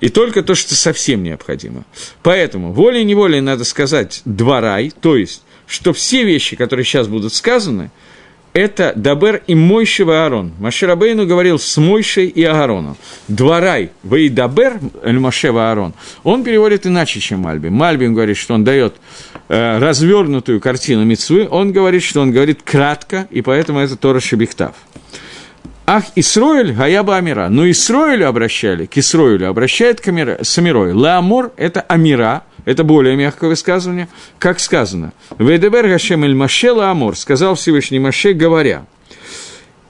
И 0.00 0.08
только 0.08 0.42
то, 0.42 0.56
что 0.56 0.74
совсем 0.74 1.22
необходимо. 1.22 1.84
Поэтому 2.24 2.72
волей-неволей 2.72 3.40
надо 3.40 3.62
сказать 3.62 4.22
«дворай», 4.24 4.92
то 5.00 5.16
есть, 5.16 5.42
что 5.68 5.92
все 5.92 6.24
вещи, 6.24 6.56
которые 6.56 6.84
сейчас 6.84 7.06
будут 7.06 7.32
сказаны– 7.32 7.90
это 8.54 8.92
Дабер 8.94 9.42
и 9.48 9.54
Мойшева 9.54 10.24
Аарон. 10.24 10.52
Маширабейну 10.60 11.26
говорил 11.26 11.58
с 11.58 11.76
Мойшей 11.76 12.28
и 12.28 12.44
Аароном. 12.44 12.96
Дворай, 13.26 13.90
вы 14.04 14.26
и 14.26 14.28
Дабер, 14.28 14.78
Машева 15.02 15.70
Аарон, 15.70 15.92
он 16.22 16.44
переводит 16.44 16.86
иначе, 16.86 17.18
чем 17.20 17.40
Мальбим. 17.40 17.74
Мальбим 17.74 18.14
говорит, 18.14 18.36
что 18.36 18.54
он 18.54 18.62
дает 18.62 18.94
э, 19.48 19.78
развернутую 19.78 20.60
картину 20.60 21.04
Мицвы, 21.04 21.48
он 21.50 21.72
говорит, 21.72 22.04
что 22.04 22.20
он 22.20 22.30
говорит 22.30 22.62
кратко, 22.62 23.26
и 23.30 23.42
поэтому 23.42 23.80
это 23.80 23.96
Тора 23.96 24.20
Шабихтав. 24.20 24.74
Ах, 25.86 26.04
Исроиль, 26.14 26.72
Гаяба 26.72 27.16
Амира. 27.16 27.48
Но 27.48 27.68
Исроилю 27.70 28.28
обращали, 28.28 28.86
к 28.86 28.96
Исроилю 28.96 29.50
обращает 29.50 30.00
к 30.00 30.08
Амира, 30.08 30.38
с 30.42 30.56
Амирой. 30.56 30.92
Это 31.56 31.82
Амира, 31.82 32.44
это 32.64 32.84
более 32.84 33.16
мягкое 33.16 33.48
высказывание, 33.48 34.08
как 34.38 34.60
сказано. 34.60 35.12
«Вейдебер 35.38 35.88
Гашем 35.88 36.24
эль 36.24 36.34
Маше 36.34 36.72
Лаамор», 36.72 37.16
сказал 37.16 37.54
Всевышний 37.54 37.98
Маше, 37.98 38.32
говоря. 38.32 38.86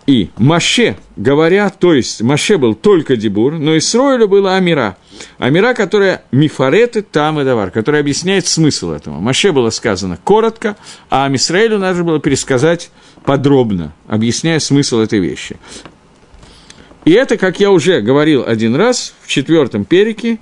И 0.07 0.29
Маше, 0.37 0.99
говоря, 1.17 1.71
то 1.71 1.95
есть 1.95 2.21
Маше 2.21 2.59
был 2.59 2.75
только 2.75 3.17
Дебур, 3.17 3.55
но 3.55 3.77
Исроилю 3.79 4.29
была 4.29 4.57
Амира. 4.57 4.99
Амира, 5.39 5.73
которая 5.73 6.25
мифареты 6.31 7.01
там 7.01 7.41
и 7.41 7.45
давар, 7.45 7.71
которая 7.71 8.03
объясняет 8.03 8.47
смысл 8.47 8.91
этого. 8.91 9.19
Маше 9.21 9.53
было 9.53 9.71
сказано 9.71 10.19
коротко, 10.23 10.77
а 11.09 11.25
Амисраилю 11.25 11.79
надо 11.79 12.05
было 12.05 12.21
пересказать 12.21 12.91
подробно, 13.25 13.95
объясняя 14.07 14.59
смысл 14.59 14.99
этой 14.99 15.21
вещи. 15.21 15.57
И 17.07 17.13
это, 17.13 17.39
как 17.39 17.61
я 17.61 17.71
уже 17.71 18.03
говорил 18.03 18.45
один 18.47 18.75
раз, 18.75 19.15
в 19.23 19.29
четвертом 19.29 19.87
перике, 19.87 20.39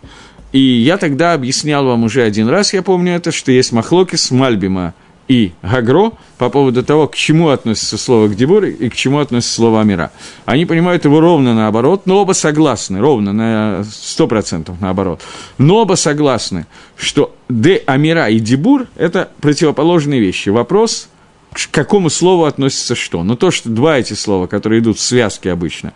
и 0.53 0.61
я 0.61 0.99
тогда 0.99 1.33
объяснял 1.33 1.85
вам 1.85 2.05
уже 2.05 2.23
один 2.23 2.49
раз, 2.49 2.73
я 2.73 2.83
помню 2.83 3.15
это, 3.15 3.33
что 3.33 3.51
есть 3.53 3.73
махлокис 3.73 4.31
Мальбима 4.31 4.95
и 5.29 5.53
Гагро 5.63 6.13
по 6.37 6.51
поводу 6.51 6.83
того, 6.83 7.09
к 7.09 7.17
чему 7.17 7.49
относится 7.49 7.97
слово 7.97 8.29
к 8.29 8.35
Дебуре 8.35 8.71
и 8.71 8.89
к 8.91 8.95
чему 8.95 9.19
относится 9.19 9.55
слово 9.55 9.81
Амира. 9.81 10.11
Они 10.45 10.67
понимают 10.67 11.05
его 11.05 11.21
ровно 11.21 11.55
наоборот, 11.55 12.03
но 12.07 12.19
оба 12.19 12.33
согласны, 12.33 13.01
ровно 13.01 13.33
на 13.33 13.81
100% 13.81 14.75
наоборот. 14.81 15.23
Но 15.59 15.77
оба 15.77 15.95
согласны, 15.95 16.67
что 16.97 17.35
Де 17.49 17.83
Амира 17.87 18.29
и 18.29 18.39
Дебур– 18.41 18.89
это 18.97 19.31
противоположные 19.41 20.21
вещи. 20.21 20.51
Вопрос, 20.51 21.09
к 21.53 21.71
какому 21.71 22.11
слову 22.11 22.45
относится 22.45 22.95
что. 22.95 23.23
Но 23.23 23.37
то, 23.37 23.51
что 23.51 23.69
два 23.69 23.99
эти 23.99 24.15
слова, 24.15 24.47
которые 24.47 24.81
идут 24.81 24.99
в 24.99 25.03
связке 25.03 25.53
обычно, 25.53 25.93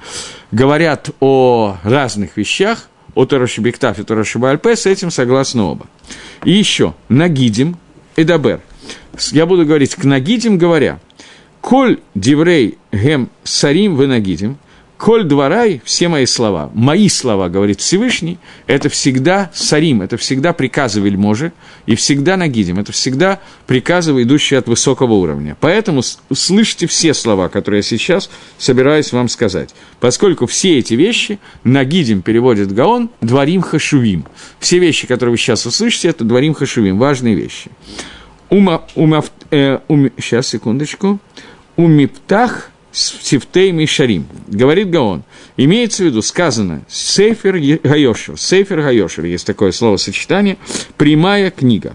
говорят 0.52 1.10
о 1.20 1.76
разных 1.82 2.36
вещах, 2.36 2.88
о 3.16 3.24
Торошибиктаф 3.24 3.98
и 3.98 4.04
Торошибальпе, 4.04 4.76
с 4.76 4.86
этим 4.86 5.10
согласны 5.10 5.62
оба. 5.62 5.86
И 6.44 6.52
еще, 6.52 6.94
Нагидим 7.08 7.78
и 8.14 8.22
Дабер. 8.22 8.60
Я 9.32 9.46
буду 9.46 9.64
говорить 9.64 9.94
к 9.94 10.04
Нагидим, 10.04 10.58
говоря, 10.58 11.00
«Коль 11.62 11.98
диврей 12.14 12.76
гем 12.92 13.30
сарим 13.42 13.96
вы 13.96 14.06
Нагидим», 14.06 14.58
Коль 14.98 15.24
дворай, 15.24 15.82
все 15.84 16.08
мои 16.08 16.24
слова, 16.24 16.70
мои 16.72 17.10
слова, 17.10 17.50
говорит 17.50 17.80
Всевышний, 17.80 18.38
это 18.66 18.88
всегда 18.88 19.50
сарим, 19.52 20.00
это 20.00 20.16
всегда 20.16 20.54
приказы 20.54 21.00
вельможи, 21.00 21.52
и 21.84 21.94
всегда 21.96 22.38
нагидим, 22.38 22.78
это 22.78 22.92
всегда 22.92 23.40
приказы, 23.66 24.12
идущие 24.22 24.58
от 24.58 24.68
высокого 24.68 25.12
уровня. 25.12 25.54
Поэтому 25.60 26.00
услышьте 26.30 26.86
все 26.86 27.12
слова, 27.12 27.48
которые 27.50 27.80
я 27.80 27.82
сейчас 27.82 28.30
собираюсь 28.56 29.12
вам 29.12 29.28
сказать. 29.28 29.74
Поскольку 30.00 30.46
все 30.46 30.78
эти 30.78 30.94
вещи, 30.94 31.38
нагидим 31.62 32.22
переводит 32.22 32.72
Гаон, 32.72 33.10
дворим 33.20 33.60
хашувим. 33.60 34.24
Все 34.60 34.78
вещи, 34.78 35.06
которые 35.06 35.32
вы 35.32 35.36
сейчас 35.36 35.66
услышите, 35.66 36.08
это 36.08 36.24
дворим 36.24 36.54
хашувим, 36.54 36.98
важные 36.98 37.34
вещи. 37.34 37.70
Ума, 38.48 38.84
ума, 38.94 39.22
э, 39.50 39.80
ум, 39.88 40.10
сейчас, 40.18 40.48
секундочку. 40.48 41.18
Умиптах– 41.76 42.70
Сифтей 42.96 43.72
Мишарим. 43.72 44.26
Говорит 44.48 44.88
Гаон. 44.88 45.22
Имеется 45.58 46.02
в 46.02 46.06
виду, 46.06 46.22
сказано, 46.22 46.82
Сейфер 46.88 47.58
Гайошер. 47.82 48.38
Сейфер 48.38 48.80
Гайошер, 48.80 49.26
есть 49.26 49.46
такое 49.46 49.72
словосочетание, 49.72 50.56
прямая 50.96 51.50
книга. 51.50 51.94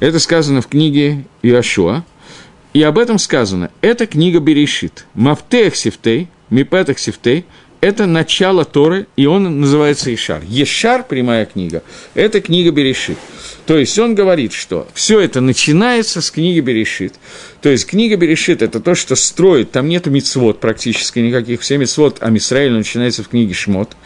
Это 0.00 0.18
сказано 0.18 0.60
в 0.60 0.66
книге 0.66 1.24
Иошуа. 1.42 2.04
И 2.74 2.82
об 2.82 2.98
этом 2.98 3.18
сказано, 3.18 3.70
это 3.80 4.06
книга 4.06 4.40
Берешит. 4.40 5.06
Мафтех 5.14 5.74
Сифтей, 5.74 6.28
Мипетах 6.50 6.98
Сифтей, 6.98 7.46
это 7.84 8.06
начало 8.06 8.64
Торы, 8.64 9.06
и 9.14 9.26
он 9.26 9.60
называется 9.60 10.12
Ишар. 10.14 10.42
Ешар, 10.48 11.04
прямая 11.04 11.44
книга, 11.44 11.82
это 12.14 12.40
книга 12.40 12.70
Берешит. 12.70 13.18
То 13.66 13.76
есть 13.76 13.98
он 13.98 14.14
говорит, 14.14 14.54
что 14.54 14.88
все 14.94 15.20
это 15.20 15.42
начинается 15.42 16.22
с 16.22 16.30
книги 16.30 16.60
Берешит. 16.60 17.14
То 17.60 17.68
есть 17.68 17.86
книга 17.86 18.16
Берешит– 18.16 18.62
это 18.62 18.80
то, 18.80 18.94
что 18.94 19.16
строит, 19.16 19.70
там 19.70 19.86
нет 19.86 20.06
мицвод 20.06 20.60
практически 20.60 21.18
никаких, 21.18 21.60
все 21.60 21.76
мицвод, 21.76 22.18
а 22.20 22.30
Мисраиль 22.30 22.72
начинается 22.72 23.22
в 23.22 23.28
книге 23.28 23.52
Шмот. 23.52 23.96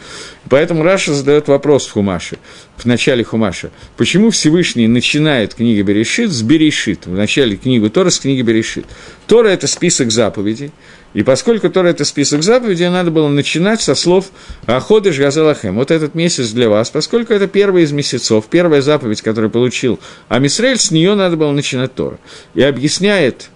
Поэтому 0.49 0.83
Раша 0.83 1.13
задает 1.13 1.47
вопрос 1.47 1.87
в 1.87 1.91
Хумаше, 1.91 2.37
в 2.75 2.85
начале 2.85 3.23
Хумаша, 3.23 3.71
почему 3.95 4.29
Всевышний 4.29 4.87
начинает 4.87 5.55
книгу 5.55 5.87
Берешит 5.87 6.31
с 6.31 6.41
Берешит, 6.41 7.05
в 7.05 7.13
начале 7.13 7.55
книги 7.55 7.87
Тора 7.87 8.09
с 8.09 8.19
книги 8.19 8.41
Берешит. 8.41 8.85
Тора– 9.27 9.47
это 9.49 9.67
список 9.67 10.11
заповедей, 10.11 10.71
и 11.13 11.23
поскольку 11.23 11.69
Тора– 11.69 11.87
это 11.89 12.05
список 12.05 12.43
заповедей, 12.43 12.87
надо 12.89 13.09
было 13.09 13.27
начинать 13.27 13.81
со 13.81 13.95
слов 13.95 14.31
«Аходыш 14.67 15.17
Газалахем». 15.17 15.75
Вот 15.75 15.89
этот 15.89 16.13
месяц 16.13 16.49
для 16.49 16.69
вас, 16.69 16.91
поскольку 16.91 17.33
это 17.33 17.47
первый 17.47 17.83
из 17.83 17.91
месяцев, 17.91 18.45
первая 18.49 18.81
заповедь, 18.81 19.21
которую 19.21 19.49
получил 19.49 19.99
Амисраэль, 20.27 20.77
с 20.77 20.91
нее 20.91 21.15
надо 21.15 21.35
было 21.35 21.51
начинать 21.51 21.95
Тора. 21.95 22.19
И 22.53 22.61
объясняет 22.61 23.49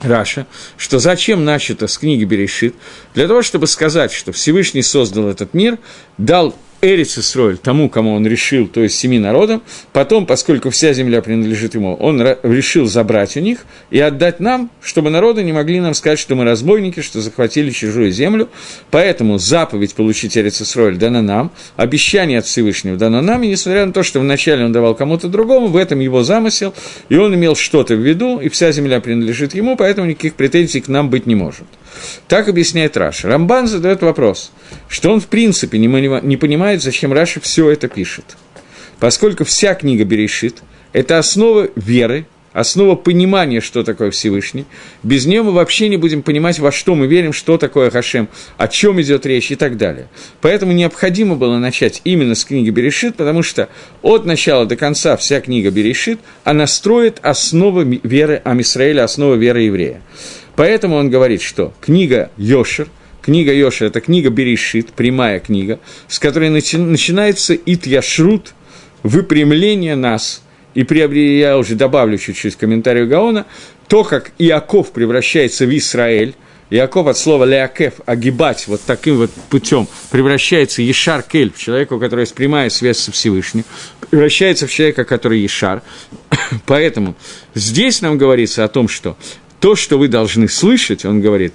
Раша, 0.00 0.46
что 0.76 0.98
зачем 0.98 1.44
начато 1.44 1.86
с 1.86 1.96
книги 1.96 2.24
Берешит? 2.24 2.74
Для 3.14 3.26
того, 3.26 3.42
чтобы 3.42 3.66
сказать, 3.66 4.12
что 4.12 4.32
Всевышний 4.32 4.82
создал 4.82 5.28
этот 5.28 5.54
мир, 5.54 5.78
дал 6.18 6.54
Эрис 6.80 7.18
Исроэль 7.18 7.58
тому, 7.58 7.88
кому 7.88 8.14
он 8.14 8.24
решил, 8.24 8.68
то 8.68 8.80
есть 8.80 8.96
семи 8.96 9.18
народам, 9.18 9.62
потом, 9.92 10.26
поскольку 10.26 10.70
вся 10.70 10.92
земля 10.92 11.22
принадлежит 11.22 11.74
ему, 11.74 11.94
он 11.94 12.22
решил 12.44 12.86
забрать 12.86 13.36
у 13.36 13.40
них 13.40 13.66
и 13.90 13.98
отдать 13.98 14.38
нам, 14.38 14.70
чтобы 14.80 15.10
народы 15.10 15.42
не 15.42 15.52
могли 15.52 15.80
нам 15.80 15.94
сказать, 15.94 16.20
что 16.20 16.36
мы 16.36 16.44
разбойники, 16.44 17.00
что 17.00 17.20
захватили 17.20 17.70
чужую 17.70 18.12
землю, 18.12 18.48
поэтому 18.92 19.38
заповедь 19.38 19.94
получить 19.94 20.38
Эрис 20.38 20.62
Исроэль 20.62 20.96
дана 20.96 21.20
нам, 21.20 21.50
обещание 21.76 22.38
от 22.38 22.46
Всевышнего 22.46 22.96
дано 22.96 23.22
нам, 23.22 23.42
и 23.42 23.48
несмотря 23.48 23.84
на 23.84 23.92
то, 23.92 24.04
что 24.04 24.20
вначале 24.20 24.64
он 24.64 24.72
давал 24.72 24.94
кому-то 24.94 25.28
другому, 25.28 25.66
в 25.66 25.76
этом 25.76 25.98
его 25.98 26.22
замысел, 26.22 26.74
и 27.08 27.16
он 27.16 27.34
имел 27.34 27.56
что-то 27.56 27.96
в 27.96 28.06
виду, 28.06 28.38
и 28.38 28.48
вся 28.48 28.70
земля 28.70 29.00
принадлежит 29.00 29.52
ему, 29.54 29.76
поэтому 29.76 30.06
никаких 30.06 30.34
претензий 30.34 30.80
к 30.80 30.86
нам 30.86 31.10
быть 31.10 31.26
не 31.26 31.34
может. 31.34 31.66
Так 32.26 32.48
объясняет 32.48 32.96
Раш. 32.96 33.24
Рамбан 33.24 33.66
задает 33.66 34.02
вопрос, 34.02 34.52
что 34.88 35.12
он 35.12 35.20
в 35.20 35.26
принципе 35.26 35.78
не, 35.78 36.36
понимает, 36.36 36.82
зачем 36.82 37.12
Раши 37.12 37.40
все 37.40 37.70
это 37.70 37.88
пишет. 37.88 38.36
Поскольку 39.00 39.44
вся 39.44 39.74
книга 39.74 40.04
Берешит– 40.04 40.62
это 40.92 41.18
основа 41.18 41.68
веры, 41.76 42.26
основа 42.52 42.96
понимания, 42.96 43.60
что 43.60 43.84
такое 43.84 44.10
Всевышний. 44.10 44.64
Без 45.02 45.26
нее 45.26 45.42
мы 45.42 45.52
вообще 45.52 45.88
не 45.88 45.96
будем 45.96 46.22
понимать, 46.22 46.58
во 46.58 46.72
что 46.72 46.94
мы 46.94 47.06
верим, 47.06 47.32
что 47.32 47.58
такое 47.58 47.90
Хашем, 47.90 48.28
о 48.56 48.68
чем 48.68 49.00
идет 49.00 49.26
речь 49.26 49.50
и 49.50 49.56
так 49.56 49.76
далее. 49.76 50.08
Поэтому 50.40 50.72
необходимо 50.72 51.36
было 51.36 51.58
начать 51.58 52.00
именно 52.04 52.34
с 52.34 52.44
книги 52.44 52.70
Берешит, 52.70 53.16
потому 53.16 53.42
что 53.42 53.68
от 54.02 54.24
начала 54.24 54.66
до 54.66 54.76
конца 54.76 55.16
вся 55.16 55.40
книга 55.40 55.70
Берешит, 55.70 56.20
она 56.44 56.66
строит 56.66 57.18
основы 57.22 58.00
веры 58.02 58.40
Амисраэля, 58.44 59.04
основы 59.04 59.36
веры 59.36 59.62
еврея. 59.62 60.02
Поэтому 60.58 60.96
он 60.96 61.08
говорит, 61.08 61.40
что 61.40 61.72
книга 61.80 62.32
Йошер, 62.36 62.88
книга 63.22 63.54
Йошер– 63.54 63.86
это 63.88 64.00
книга 64.00 64.28
Берешит, 64.28 64.88
прямая 64.90 65.38
книга, 65.38 65.78
с 66.08 66.18
которой 66.18 66.50
начи- 66.50 66.76
начинается 66.76 67.54
Ит 67.54 67.86
Яшрут, 67.86 68.54
выпрямление 69.04 69.94
нас– 69.94 70.42
и 70.74 70.82
приобрели, 70.82 71.38
я 71.38 71.58
уже 71.58 71.76
добавлю 71.76 72.18
чуть-чуть 72.18 72.56
комментарию 72.56 73.08
Гаона, 73.08 73.46
то, 73.86 74.02
как 74.04 74.32
Иаков 74.38 74.90
превращается 74.92 75.64
в 75.64 75.76
Израиль, 75.76 76.34
Иаков 76.70 77.06
от 77.06 77.16
слова 77.16 77.44
«леакев»– 77.44 77.94
огибать 78.06 78.66
вот 78.66 78.80
таким 78.84 79.16
вот 79.16 79.30
путем, 79.48 79.88
превращается 80.10 80.82
Ешар 80.82 81.22
Кель, 81.22 81.52
в 81.52 81.58
человека, 81.58 81.94
у 81.94 81.98
которого 81.98 82.20
есть 82.20 82.34
прямая 82.34 82.68
связь 82.68 82.98
со 82.98 83.12
Всевышним, 83.12 83.64
превращается 84.10 84.66
в 84.66 84.72
человека, 84.72 85.04
который 85.04 85.40
Ешар. 85.40 85.82
Поэтому 86.66 87.14
здесь 87.54 88.02
нам 88.02 88.18
говорится 88.18 88.64
о 88.64 88.68
том, 88.68 88.88
что 88.88 89.16
то, 89.60 89.74
что 89.76 89.98
вы 89.98 90.08
должны 90.08 90.48
слышать, 90.48 91.04
он 91.04 91.20
говорит, 91.20 91.52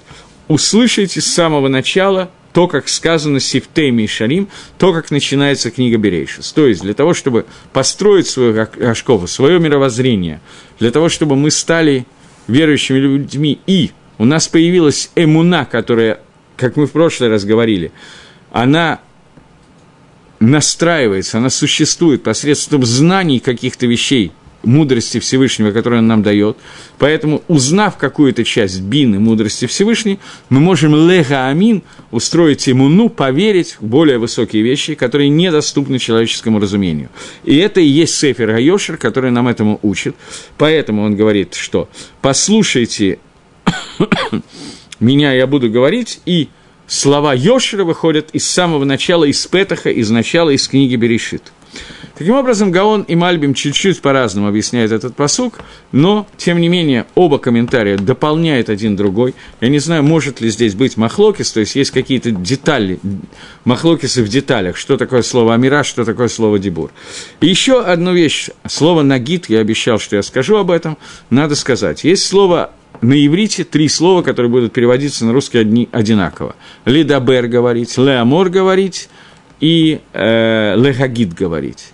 услышите 0.48 1.20
с 1.20 1.26
самого 1.26 1.68
начала 1.68 2.30
то, 2.52 2.68
как 2.68 2.88
сказано 2.88 3.40
Сифтейми 3.40 4.02
и 4.02 4.06
Шарим, 4.06 4.48
то, 4.78 4.92
как 4.92 5.10
начинается 5.10 5.70
книга 5.70 5.98
Берейшис. 5.98 6.52
То 6.52 6.68
есть, 6.68 6.82
для 6.82 6.94
того, 6.94 7.12
чтобы 7.12 7.46
построить 7.72 8.28
свою 8.28 8.68
Ашкову, 8.80 9.26
свое 9.26 9.58
мировоззрение, 9.58 10.40
для 10.78 10.92
того, 10.92 11.08
чтобы 11.08 11.34
мы 11.34 11.50
стали 11.50 12.06
верующими 12.46 12.98
людьми, 12.98 13.58
и 13.66 13.90
у 14.18 14.24
нас 14.24 14.46
появилась 14.46 15.10
эмуна, 15.16 15.64
которая, 15.64 16.20
как 16.56 16.76
мы 16.76 16.86
в 16.86 16.92
прошлый 16.92 17.28
раз 17.28 17.44
говорили, 17.44 17.90
она 18.52 19.00
настраивается, 20.38 21.38
она 21.38 21.50
существует 21.50 22.22
посредством 22.22 22.84
знаний 22.84 23.40
каких-то 23.40 23.86
вещей– 23.86 24.30
мудрости 24.64 25.18
Всевышнего, 25.18 25.70
которую 25.70 26.00
он 26.00 26.06
нам 26.06 26.22
дает. 26.22 26.56
Поэтому, 26.98 27.42
узнав 27.48 27.96
какую-то 27.96 28.44
часть 28.44 28.80
бины 28.80 29.18
мудрости 29.18 29.66
Всевышней, 29.66 30.18
мы 30.48 30.60
можем 30.60 30.94
лега 31.08 31.48
амин 31.48 31.82
устроить 32.10 32.66
ему, 32.66 32.88
ну, 32.88 33.08
поверить 33.08 33.76
в 33.80 33.84
более 33.84 34.18
высокие 34.18 34.62
вещи, 34.62 34.94
которые 34.94 35.28
недоступны 35.28 35.98
человеческому 35.98 36.60
разумению. 36.60 37.10
И 37.44 37.56
это 37.56 37.80
и 37.80 37.86
есть 37.86 38.16
Сефер 38.16 38.52
Гайошер, 38.52 38.96
который 38.96 39.30
нам 39.30 39.48
этому 39.48 39.78
учит. 39.82 40.14
Поэтому 40.58 41.02
он 41.02 41.16
говорит, 41.16 41.54
что 41.54 41.88
послушайте 42.20 43.18
меня, 45.00 45.32
я 45.32 45.46
буду 45.46 45.70
говорить, 45.70 46.20
и 46.26 46.48
слова 46.86 47.34
Йошера 47.34 47.84
выходят 47.84 48.30
из 48.32 48.48
самого 48.48 48.84
начала, 48.84 49.24
из 49.24 49.46
Петаха, 49.46 49.90
из 49.90 50.10
начала, 50.10 50.50
из 50.50 50.68
книги 50.68 50.96
Берешит. 50.96 51.52
Таким 52.16 52.34
образом, 52.34 52.70
Гаон 52.70 53.02
и 53.02 53.16
Мальбим 53.16 53.54
чуть-чуть 53.54 54.00
по-разному 54.00 54.46
объясняют 54.46 54.92
этот 54.92 55.16
посук, 55.16 55.58
но, 55.90 56.28
тем 56.36 56.60
не 56.60 56.68
менее, 56.68 57.06
оба 57.16 57.38
комментария 57.38 57.96
дополняют 57.96 58.68
один 58.68 58.94
другой. 58.94 59.34
Я 59.60 59.68
не 59.68 59.80
знаю, 59.80 60.04
может 60.04 60.40
ли 60.40 60.48
здесь 60.48 60.74
быть 60.74 60.96
махлокис, 60.96 61.50
то 61.50 61.60
есть 61.60 61.74
есть 61.74 61.90
какие-то 61.90 62.30
детали, 62.30 63.00
махлокисы 63.64 64.22
в 64.22 64.28
деталях, 64.28 64.76
что 64.76 64.96
такое 64.96 65.22
слово 65.22 65.54
амира, 65.54 65.82
что 65.82 66.04
такое 66.04 66.28
слово 66.28 66.60
дебур. 66.60 66.92
И 67.40 67.48
еще 67.48 67.82
одну 67.82 68.12
вещь, 68.12 68.50
слово 68.68 69.02
нагид, 69.02 69.48
я 69.48 69.58
обещал, 69.58 69.98
что 69.98 70.14
я 70.14 70.22
скажу 70.22 70.56
об 70.56 70.70
этом, 70.70 70.96
надо 71.30 71.56
сказать. 71.56 72.04
Есть 72.04 72.26
слово 72.26 72.70
на 73.00 73.14
иврите 73.26 73.64
три 73.64 73.88
слова, 73.88 74.22
которые 74.22 74.50
будут 74.50 74.72
переводиться 74.72 75.24
на 75.24 75.32
русский 75.32 75.58
одни, 75.58 75.88
одинаково. 75.90 76.54
Лидабер 76.84 77.48
говорить, 77.48 77.98
леамор 77.98 78.50
говорить 78.50 79.08
и 79.60 80.00
э, 80.12 80.74
лехагид 80.76 81.34
говорить. 81.34 81.92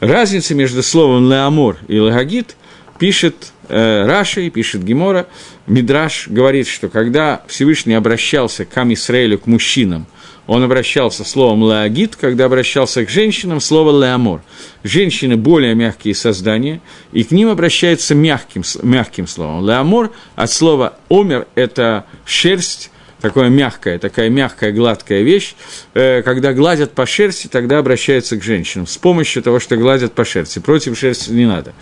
Разница 0.00 0.54
между 0.54 0.82
словом 0.82 1.30
«леамор» 1.30 1.76
и 1.88 1.96
«легагит» 1.96 2.56
пишет 2.98 3.52
э, 3.68 4.06
Раши, 4.06 4.50
пишет 4.50 4.84
Гемора. 4.84 5.26
Мидраш 5.66 6.28
говорит, 6.28 6.66
что 6.66 6.88
когда 6.88 7.42
Всевышний 7.46 7.94
обращался 7.94 8.64
к 8.64 8.76
Амисраэлю, 8.76 9.38
к 9.38 9.46
мужчинам, 9.46 10.06
он 10.46 10.62
обращался 10.62 11.24
словом 11.24 11.62
«леагит», 11.62 12.16
когда 12.16 12.46
обращался 12.46 13.04
к 13.04 13.10
женщинам, 13.10 13.60
слово 13.60 14.02
«леамор». 14.02 14.42
Женщины 14.82 15.36
более 15.36 15.74
мягкие 15.74 16.14
создания, 16.14 16.80
и 17.12 17.22
к 17.22 17.30
ним 17.30 17.50
обращается 17.50 18.14
мягким, 18.14 18.62
мягким 18.82 19.26
словом. 19.26 19.66
«Леамор» 19.66 20.10
от 20.34 20.50
слова 20.50 20.96
«омер»– 21.08 21.46
это 21.54 22.04
шерсть, 22.24 22.90
такое 23.20 23.48
мягкое, 23.48 23.98
такая 23.98 24.28
мягкая, 24.28 24.72
гладкая 24.72 25.22
вещь, 25.22 25.54
э, 25.94 26.22
когда 26.22 26.52
гладят 26.52 26.92
по 26.92 27.06
шерсти, 27.06 27.46
тогда 27.46 27.78
обращаются 27.78 28.36
к 28.36 28.42
женщинам 28.42 28.86
с 28.86 28.96
помощью 28.96 29.42
того, 29.42 29.60
что 29.60 29.76
гладят 29.76 30.12
по 30.12 30.24
шерсти. 30.24 30.58
Против 30.58 30.98
шерсти 30.98 31.30
не 31.30 31.46
надо. 31.46 31.72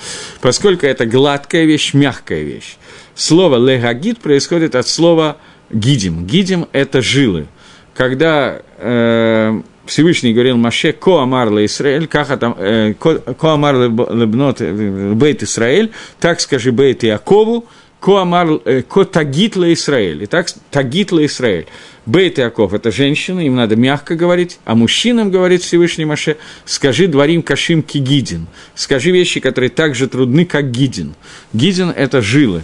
Поскольку 0.40 0.87
это 0.87 1.07
гладкая 1.07 1.64
вещь, 1.64 1.94
мягкая 1.94 2.42
вещь. 2.42 2.77
Слово 3.14 3.57
«легагид» 3.57 4.18
происходит 4.18 4.74
от 4.74 4.87
слова 4.87 5.38
«гидим». 5.70 6.24
«Гидим»– 6.24 6.66
это 6.72 7.03
жилы. 7.03 7.46
Когда 7.94 8.62
э, 8.77 9.61
Всевышний 9.87 10.33
говорил 10.33 10.57
Маше 10.57 10.92
«Ко 10.92 11.22
амар 11.22 11.48
Израиль», 11.64 12.07
как 12.07 12.31
это, 12.31 12.55
э, 12.59 12.94
«Ко 12.94 13.55
амар 13.55 13.74
лебнот 13.77 14.61
бейт 14.61 15.42
Израиль», 15.42 15.90
так 16.20 16.40
скажи 16.40 16.70
бейт 16.70 17.03
Якову, 17.03 17.66
Коамар, 18.00 18.61
э, 18.64 18.82
ко 18.82 19.04
тагит 19.04 19.56
ла 19.56 19.72
Исраэль. 19.72 20.24
Итак, 20.24 20.48
тагит 20.70 21.11
ла 21.11 21.24
Исраэль. 21.26 21.66
Бейт 22.06 22.38
Яков– 22.38 22.72
это 22.74 22.90
женщина, 22.90 23.40
им 23.40 23.56
надо 23.56 23.76
мягко 23.76 24.14
говорить, 24.14 24.61
а 24.64 24.74
мужчинам, 24.74 25.30
говорит 25.30 25.62
Всевышний 25.62 26.04
Маше, 26.04 26.37
скажи 26.64 27.06
дворим 27.06 27.42
кашим 27.42 27.82
кигидин. 27.82 28.46
Скажи 28.74 29.11
вещи, 29.11 29.40
которые 29.40 29.68
так 29.68 29.94
же 29.94 30.08
трудны, 30.08 30.44
как 30.44 30.70
гидин. 30.70 31.14
Гидин– 31.52 31.90
это 31.96 32.22
жилы. 32.22 32.62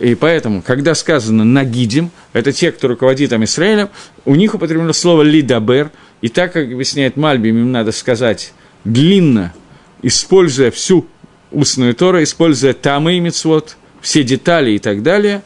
И 0.00 0.14
поэтому, 0.14 0.60
когда 0.60 0.94
сказано 0.94 1.44
«нагидим», 1.44 2.10
это 2.32 2.52
те, 2.52 2.72
кто 2.72 2.88
руководит 2.88 3.30
там 3.30 3.44
Израилем, 3.44 3.88
у 4.24 4.34
них 4.34 4.54
употреблено 4.54 4.92
слово 4.92 5.22
«лидабер», 5.22 5.90
и 6.20 6.28
так, 6.28 6.52
как 6.52 6.64
объясняет 6.64 7.16
Мальбим, 7.16 7.56
им 7.58 7.72
надо 7.72 7.92
сказать 7.92 8.52
длинно, 8.84 9.54
используя 10.02 10.70
всю 10.70 11.06
устную 11.52 11.94
Тору, 11.94 12.22
используя 12.22 12.74
тамы 12.74 13.16
и 13.16 13.20
мицвод– 13.20 13.76
все 14.04 14.22
детали 14.22 14.72
и 14.72 14.78
так 14.78 15.02
далее, 15.02 15.42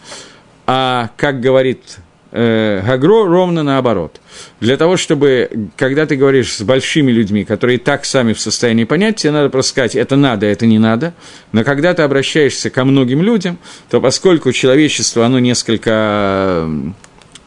а, 0.66 1.10
как 1.16 1.40
говорит 1.40 1.98
э, 2.32 2.82
Гагро, 2.84 3.24
ровно 3.26 3.62
наоборот. 3.62 4.20
Для 4.58 4.76
того, 4.76 4.96
чтобы, 4.96 5.70
когда 5.76 6.06
ты 6.06 6.16
говоришь 6.16 6.52
с 6.54 6.62
большими 6.62 7.12
людьми, 7.12 7.44
которые 7.44 7.78
так 7.78 8.04
сами 8.04 8.32
в 8.32 8.40
состоянии 8.40 8.82
понять, 8.82 9.16
тебе 9.16 9.30
надо 9.30 9.48
просто 9.48 9.70
сказать, 9.70 9.94
это 9.94 10.16
надо, 10.16 10.46
это 10.46 10.66
не 10.66 10.80
надо. 10.80 11.14
Но 11.52 11.62
когда 11.62 11.94
ты 11.94 12.02
обращаешься 12.02 12.68
ко 12.68 12.84
многим 12.84 13.22
людям, 13.22 13.58
то 13.90 14.00
поскольку 14.00 14.50
человечество, 14.50 15.24
оно 15.24 15.38
несколько, 15.38 16.68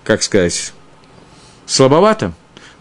как 0.06 0.24
сказать, 0.24 0.72
слабовато, 1.66 2.32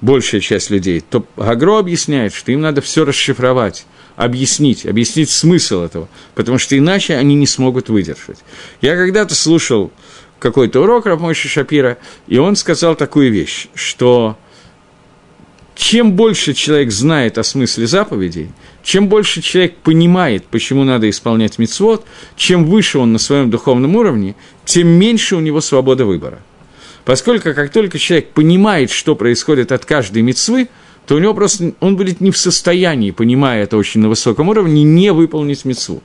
большая 0.00 0.40
часть 0.40 0.70
людей, 0.70 1.00
то 1.00 1.26
Гагро 1.36 1.80
объясняет, 1.80 2.32
что 2.32 2.52
им 2.52 2.60
надо 2.60 2.80
все 2.80 3.04
расшифровать 3.04 3.86
объяснить, 4.20 4.84
объяснить 4.84 5.30
смысл 5.30 5.80
этого, 5.80 6.06
потому 6.34 6.58
что 6.58 6.76
иначе 6.76 7.16
они 7.16 7.34
не 7.34 7.46
смогут 7.46 7.88
выдержать. 7.88 8.36
Я 8.82 8.94
когда-то 8.94 9.34
слушал 9.34 9.90
какой-то 10.38 10.82
урок 10.82 11.06
Рафмойши 11.06 11.48
Шапира, 11.48 11.96
и 12.26 12.36
он 12.36 12.54
сказал 12.54 12.96
такую 12.96 13.32
вещь, 13.32 13.68
что 13.74 14.36
чем 15.74 16.12
больше 16.12 16.52
человек 16.52 16.92
знает 16.92 17.38
о 17.38 17.42
смысле 17.42 17.86
заповедей, 17.86 18.50
чем 18.82 19.08
больше 19.08 19.40
человек 19.40 19.76
понимает, 19.76 20.44
почему 20.44 20.84
надо 20.84 21.08
исполнять 21.08 21.58
мицвод, 21.58 22.04
чем 22.36 22.66
выше 22.66 22.98
он 22.98 23.14
на 23.14 23.18
своем 23.18 23.50
духовном 23.50 23.96
уровне, 23.96 24.34
тем 24.66 24.88
меньше 24.88 25.34
у 25.36 25.40
него 25.40 25.62
свобода 25.62 26.04
выбора. 26.04 26.40
Поскольку 27.06 27.54
как 27.54 27.72
только 27.72 27.98
человек 27.98 28.32
понимает, 28.32 28.90
что 28.90 29.16
происходит 29.16 29.72
от 29.72 29.86
каждой 29.86 30.20
мицвы, 30.20 30.68
то 31.10 31.16
у 31.16 31.18
него 31.18 31.34
просто 31.34 31.72
он 31.80 31.96
будет 31.96 32.20
не 32.20 32.30
в 32.30 32.38
состоянии, 32.38 33.10
понимая 33.10 33.64
это 33.64 33.76
очень 33.76 34.00
на 34.00 34.08
высоком 34.08 34.48
уровне, 34.48 34.84
не 34.84 35.12
выполнить 35.12 35.64
мецву. 35.64 36.04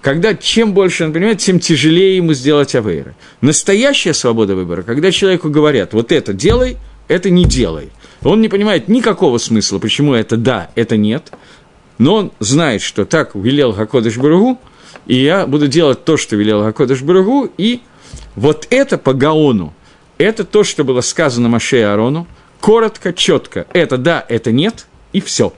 Когда 0.00 0.34
чем 0.34 0.72
больше 0.72 1.04
он 1.04 1.12
понимает, 1.12 1.38
тем 1.38 1.58
тяжелее 1.58 2.18
ему 2.18 2.32
сделать 2.32 2.76
авейры. 2.76 3.16
Настоящая 3.40 4.14
свобода 4.14 4.54
выбора, 4.54 4.82
когда 4.82 5.10
человеку 5.10 5.50
говорят, 5.50 5.94
вот 5.94 6.12
это 6.12 6.32
делай, 6.32 6.76
это 7.08 7.28
не 7.28 7.44
делай. 7.44 7.88
Он 8.22 8.40
не 8.40 8.48
понимает 8.48 8.86
никакого 8.86 9.38
смысла, 9.38 9.80
почему 9.80 10.14
это 10.14 10.36
да, 10.36 10.70
это 10.76 10.96
нет, 10.96 11.32
но 11.98 12.14
он 12.14 12.32
знает, 12.38 12.82
что 12.82 13.04
так 13.04 13.34
велел 13.34 13.72
Хакодыш 13.72 14.16
Баругу, 14.16 14.60
и 15.08 15.16
я 15.16 15.48
буду 15.48 15.66
делать 15.66 16.04
то, 16.04 16.16
что 16.16 16.36
велел 16.36 16.62
Хакодыш 16.62 17.02
Баругу, 17.02 17.50
и 17.58 17.80
вот 18.36 18.68
это 18.70 18.96
по 18.96 19.12
Гаону, 19.12 19.74
это 20.18 20.44
то, 20.44 20.62
что 20.62 20.84
было 20.84 21.00
сказано 21.00 21.48
Маше 21.48 21.82
Арону, 21.82 22.28
коротко, 22.60 23.12
четко. 23.12 23.66
Это 23.72 23.98
да, 23.98 24.24
это 24.28 24.52
нет, 24.52 24.86
и 25.12 25.20
все. 25.20 25.52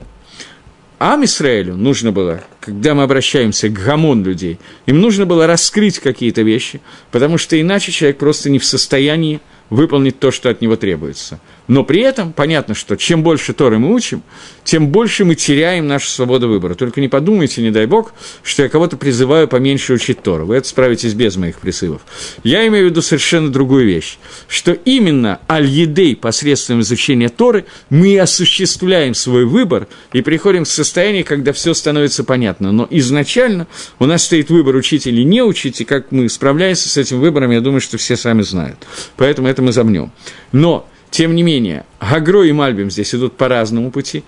Ам 0.98 1.24
Исраэлю 1.24 1.76
нужно 1.76 2.10
было, 2.10 2.42
когда 2.60 2.94
мы 2.94 3.04
обращаемся 3.04 3.68
к 3.68 3.72
гамон 3.72 4.24
людей, 4.24 4.58
им 4.86 5.00
нужно 5.00 5.26
было 5.26 5.46
раскрыть 5.46 6.00
какие-то 6.00 6.42
вещи, 6.42 6.80
потому 7.12 7.38
что 7.38 7.60
иначе 7.60 7.92
человек 7.92 8.18
просто 8.18 8.50
не 8.50 8.58
в 8.58 8.64
состоянии 8.64 9.40
выполнить 9.70 10.18
то, 10.18 10.32
что 10.32 10.50
от 10.50 10.60
него 10.60 10.74
требуется. 10.74 11.38
Но 11.68 11.84
при 11.84 12.00
этом 12.00 12.32
понятно, 12.32 12.74
что 12.74 12.96
чем 12.96 13.22
больше 13.22 13.52
Торы 13.52 13.78
мы 13.78 13.94
учим, 13.94 14.22
тем 14.64 14.88
больше 14.88 15.26
мы 15.26 15.34
теряем 15.34 15.86
нашу 15.86 16.08
свободу 16.08 16.48
выбора. 16.48 16.74
Только 16.74 17.00
не 17.00 17.08
подумайте, 17.08 17.62
не 17.62 17.70
дай 17.70 17.86
бог, 17.86 18.14
что 18.42 18.62
я 18.62 18.70
кого-то 18.70 18.96
призываю 18.96 19.46
поменьше 19.48 19.92
учить 19.92 20.22
Тору. 20.22 20.46
Вы 20.46 20.56
это 20.56 20.66
справитесь 20.66 21.12
без 21.12 21.36
моих 21.36 21.58
призывов. 21.60 22.00
Я 22.42 22.66
имею 22.66 22.86
в 22.86 22.90
виду 22.90 23.02
совершенно 23.02 23.52
другую 23.52 23.86
вещь, 23.86 24.18
что 24.48 24.72
именно 24.72 25.40
аль-едей 25.48 26.16
посредством 26.16 26.80
изучения 26.80 27.28
Торы 27.28 27.66
мы 27.90 28.18
осуществляем 28.18 29.14
свой 29.14 29.44
выбор 29.44 29.88
и 30.14 30.22
приходим 30.22 30.64
к 30.64 30.68
состоянию, 30.68 31.24
когда 31.24 31.52
все 31.52 31.74
становится 31.74 32.24
понятно. 32.24 32.72
Но 32.72 32.86
изначально 32.90 33.66
у 33.98 34.06
нас 34.06 34.24
стоит 34.24 34.48
выбор 34.48 34.74
учить 34.74 35.06
или 35.06 35.22
не 35.22 35.42
учить, 35.42 35.82
и 35.82 35.84
как 35.84 36.12
мы 36.12 36.30
справляемся 36.30 36.88
с 36.88 36.96
этим 36.96 37.20
выбором, 37.20 37.50
я 37.50 37.60
думаю, 37.60 37.82
что 37.82 37.98
все 37.98 38.16
сами 38.16 38.40
знают. 38.40 38.78
Поэтому 39.16 39.48
это 39.48 39.60
мы 39.60 39.72
замнем. 39.72 40.12
Но 40.52 40.88
тем 41.10 41.34
не 41.34 41.42
менее, 41.42 41.84
Гагро 42.00 42.44
и 42.44 42.52
Мальбим 42.52 42.90
здесь 42.90 43.14
идут 43.14 43.36
по 43.36 43.48
разному 43.48 43.90
пути. 43.90 44.24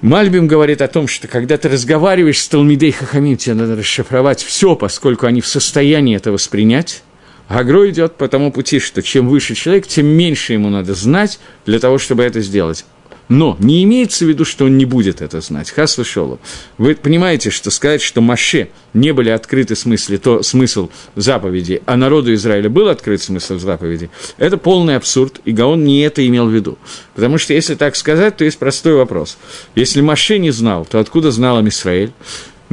Мальбим 0.00 0.48
говорит 0.48 0.82
о 0.82 0.88
том, 0.88 1.06
что 1.06 1.28
когда 1.28 1.56
ты 1.56 1.68
разговариваешь 1.68 2.40
с 2.40 2.48
Талмидей 2.48 2.90
Хахамим, 2.90 3.36
тебе 3.36 3.54
надо 3.54 3.76
расшифровать 3.76 4.42
все, 4.42 4.74
поскольку 4.74 5.26
они 5.26 5.40
в 5.40 5.46
состоянии 5.46 6.16
это 6.16 6.32
воспринять. 6.32 7.02
Гагро 7.48 7.88
идет 7.90 8.16
по 8.16 8.28
тому 8.28 8.50
пути, 8.50 8.78
что 8.78 9.02
чем 9.02 9.28
выше 9.28 9.54
человек, 9.54 9.86
тем 9.86 10.06
меньше 10.06 10.54
ему 10.54 10.70
надо 10.70 10.94
знать 10.94 11.38
для 11.66 11.78
того, 11.78 11.98
чтобы 11.98 12.24
это 12.24 12.40
сделать. 12.40 12.84
Но 13.28 13.56
не 13.60 13.82
имеется 13.84 14.24
в 14.24 14.28
виду, 14.28 14.44
что 14.44 14.66
он 14.66 14.76
не 14.76 14.84
будет 14.84 15.22
это 15.22 15.40
знать. 15.40 15.70
Хас 15.70 15.96
вышел. 15.96 16.38
Вы 16.78 16.94
понимаете, 16.94 17.50
что 17.50 17.70
сказать, 17.70 18.02
что 18.02 18.20
Маше 18.20 18.68
не 18.94 19.12
были 19.12 19.30
открыты 19.30 19.74
смысле, 19.74 20.18
то 20.18 20.42
смысл 20.42 20.90
заповеди, 21.16 21.82
а 21.86 21.96
народу 21.96 22.34
Израиля 22.34 22.68
был 22.68 22.88
открыт 22.88 23.22
смысл 23.22 23.58
заповеди, 23.58 24.10
это 24.36 24.58
полный 24.58 24.96
абсурд, 24.96 25.40
и 25.44 25.52
Гаон 25.52 25.84
не 25.84 26.00
это 26.02 26.26
имел 26.26 26.46
в 26.46 26.54
виду. 26.54 26.78
Потому 27.14 27.38
что 27.38 27.54
если 27.54 27.74
так 27.74 27.96
сказать, 27.96 28.36
то 28.36 28.44
есть 28.44 28.58
простой 28.58 28.94
вопрос. 28.94 29.38
Если 29.74 30.00
Маше 30.00 30.38
не 30.38 30.50
знал, 30.50 30.84
то 30.84 30.98
откуда 30.98 31.30
знал 31.30 31.66
Израиль? 31.68 32.12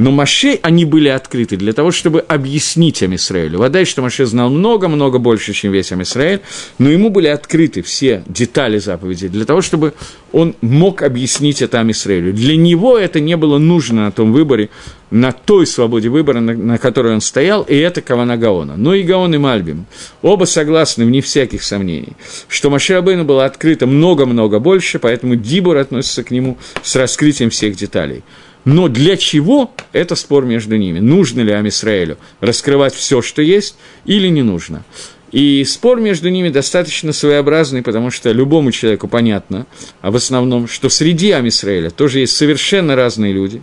Но 0.00 0.10
Маше, 0.10 0.58
они 0.62 0.86
были 0.86 1.08
открыты 1.08 1.58
для 1.58 1.74
того, 1.74 1.90
чтобы 1.90 2.20
объяснить 2.20 3.02
Амисраэлю. 3.02 3.58
Вода, 3.58 3.84
что 3.84 4.00
Маше 4.00 4.24
знал 4.24 4.48
много-много 4.48 5.18
больше, 5.18 5.52
чем 5.52 5.72
весь 5.72 5.92
Амисраэль, 5.92 6.40
но 6.78 6.88
ему 6.88 7.10
были 7.10 7.26
открыты 7.26 7.82
все 7.82 8.22
детали 8.26 8.78
заповедей 8.78 9.28
для 9.28 9.44
того, 9.44 9.60
чтобы 9.60 9.92
он 10.32 10.56
мог 10.62 11.02
объяснить 11.02 11.60
это 11.60 11.80
Амисраэлю. 11.80 12.32
Для 12.32 12.56
него 12.56 12.96
это 12.96 13.20
не 13.20 13.36
было 13.36 13.58
нужно 13.58 14.04
на 14.06 14.10
том 14.10 14.32
выборе, 14.32 14.70
на 15.10 15.32
той 15.32 15.66
свободе 15.66 16.08
выбора, 16.08 16.40
на, 16.40 16.54
на 16.54 16.78
которой 16.78 17.14
он 17.14 17.20
стоял, 17.20 17.62
и 17.62 17.76
это 17.76 18.00
Кавана 18.00 18.36
Гаона. 18.36 18.76
Но 18.76 18.94
и 18.94 19.02
Гаон, 19.02 19.34
и 19.34 19.38
Мальбим. 19.38 19.86
Оба 20.22 20.44
согласны, 20.44 21.04
вне 21.04 21.20
всяких 21.20 21.62
сомнений, 21.62 22.14
что 22.48 22.70
Маше 22.70 23.00
было 23.00 23.44
открыто 23.44 23.86
много-много 23.86 24.58
больше, 24.58 24.98
поэтому 24.98 25.36
Дибур 25.36 25.76
относится 25.76 26.22
к 26.22 26.30
нему 26.30 26.58
с 26.82 26.96
раскрытием 26.96 27.50
всех 27.50 27.76
деталей. 27.76 28.22
Но 28.64 28.88
для 28.88 29.16
чего– 29.16 29.72
это 29.92 30.14
спор 30.14 30.44
между 30.44 30.76
ними. 30.76 30.98
Нужно 30.98 31.40
ли 31.40 31.52
Амисраэлю 31.52 32.18
раскрывать 32.40 32.94
все, 32.94 33.22
что 33.22 33.40
есть, 33.40 33.76
или 34.04 34.28
не 34.28 34.42
нужно. 34.42 34.84
И 35.32 35.64
спор 35.64 36.00
между 36.00 36.28
ними 36.28 36.48
достаточно 36.48 37.12
своеобразный, 37.12 37.82
потому 37.82 38.10
что 38.10 38.32
любому 38.32 38.72
человеку 38.72 39.06
понятно, 39.06 39.66
а 40.02 40.10
в 40.10 40.16
основном, 40.16 40.66
что 40.66 40.88
среди 40.88 41.30
Амисраэля 41.30 41.90
тоже 41.90 42.20
есть 42.20 42.36
совершенно 42.36 42.96
разные 42.96 43.32
люди. 43.32 43.62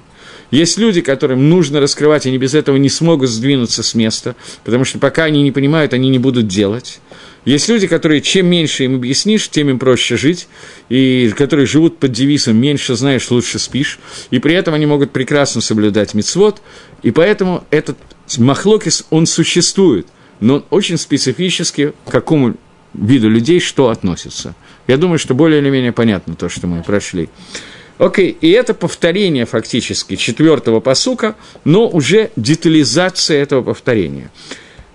Есть 0.52 0.78
люди, 0.78 1.02
которым 1.02 1.50
нужно 1.50 1.80
раскрывать, 1.80 2.26
они 2.26 2.38
без 2.38 2.54
этого 2.54 2.78
не 2.78 2.90
смогут 2.90 3.30
сдвинуться 3.30 3.84
с 3.84 3.94
места, 3.94 4.36
потому 4.64 4.86
что 4.86 4.98
пока 4.98 5.26
они 5.26 5.44
не 5.44 5.52
понимают, 5.52 5.94
они 5.94 6.10
не 6.10 6.20
будут 6.20 6.48
делать. 6.48 7.00
Есть 7.44 7.70
люди, 7.70 7.88
которые 7.88 8.22
чем 8.22 8.48
меньше 8.48 8.86
им 8.86 8.96
объяснишь, 8.96 9.50
тем 9.50 9.70
им 9.70 9.80
проще 9.80 10.18
жить, 10.18 10.48
и 10.90 11.32
которые 11.38 11.66
живут 11.66 11.98
под 11.98 12.12
девизом 12.12 12.58
«меньше 12.58 12.96
знаешь, 12.96 13.30
лучше 13.32 13.60
спишь», 13.60 14.00
и 14.32 14.40
при 14.40 14.54
этом 14.54 14.74
они 14.74 14.86
могут 14.86 15.12
прекрасно 15.12 15.62
соблюдать 15.62 16.14
мицвод, 16.14 16.62
и 17.04 17.12
поэтому 17.12 17.64
этот 17.70 17.98
махлокис, 18.38 19.06
он 19.10 19.26
существует, 19.26 20.08
но 20.40 20.56
он 20.56 20.66
очень 20.70 20.98
специфически 20.98 21.94
к 22.06 22.12
какому 22.12 22.56
виду 22.94 23.30
людей 23.30 23.60
что 23.60 23.90
относится. 23.90 24.56
Я 24.88 24.98
думаю, 24.98 25.20
что 25.20 25.34
более 25.34 25.62
или 25.62 25.70
менее 25.70 25.92
понятно 25.92 26.36
то, 26.36 26.50
что 26.50 26.68
мы 26.68 26.84
прошли. 26.84 27.30
Окей, 27.98 28.38
и 28.40 28.50
это 28.52 28.74
повторение 28.74 29.46
фактически 29.46 30.16
четвертого 30.16 30.80
посука, 30.80 31.36
но 31.64 31.88
уже 31.88 32.32
детализация 32.36 33.42
этого 33.42 33.64
повторения. 33.64 34.30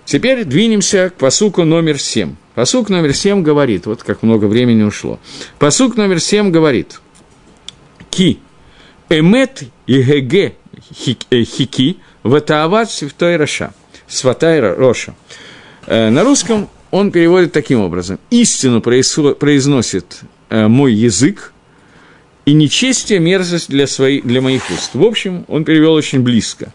Теперь 0.04 0.44
двинемся 0.44 1.10
к 1.10 1.14
посуку 1.14 1.64
номер 1.64 1.98
семь. 2.00 2.36
Посук 2.54 2.90
номер 2.90 3.14
семь 3.14 3.42
говорит, 3.42 3.86
вот 3.86 4.02
как 4.02 4.22
много 4.22 4.44
времени 4.44 4.82
ушло. 4.82 5.18
Посук 5.58 5.96
номер 5.96 6.20
семь 6.20 6.50
говорит, 6.50 7.00
ки 8.10 8.38
эмет 9.08 9.62
и 9.86 10.02
геге 10.02 10.54
э, 11.30 11.44
хики 11.44 11.98
ватаават 12.22 12.90
святой 12.90 13.36
роша, 13.36 13.72
сватай 14.06 14.60
роша. 14.60 15.14
Э, 15.86 16.10
на 16.10 16.24
русском 16.24 16.68
он 16.90 17.10
переводит 17.10 17.52
таким 17.52 17.80
образом. 17.80 18.18
Истину 18.30 18.80
произносит 18.80 20.20
э, 20.50 20.68
мой 20.68 20.92
язык, 20.92 21.51
и 22.44 22.52
нечестие 22.52 23.18
мерзость 23.18 23.68
для, 23.68 23.86
своих, 23.86 24.24
для 24.24 24.40
моих 24.40 24.68
уст. 24.70 24.94
В 24.94 25.04
общем, 25.04 25.44
он 25.48 25.64
перевел 25.64 25.92
очень 25.94 26.20
близко. 26.20 26.72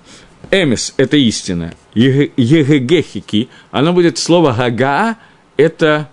Эмес– 0.52 0.94
это 0.98 1.18
истина. 1.18 1.74
Егегехики, 1.94 3.50
оно 3.72 3.92
будет 3.92 4.18
слово 4.18 4.54
гага, 4.54 5.18
это 5.58 6.10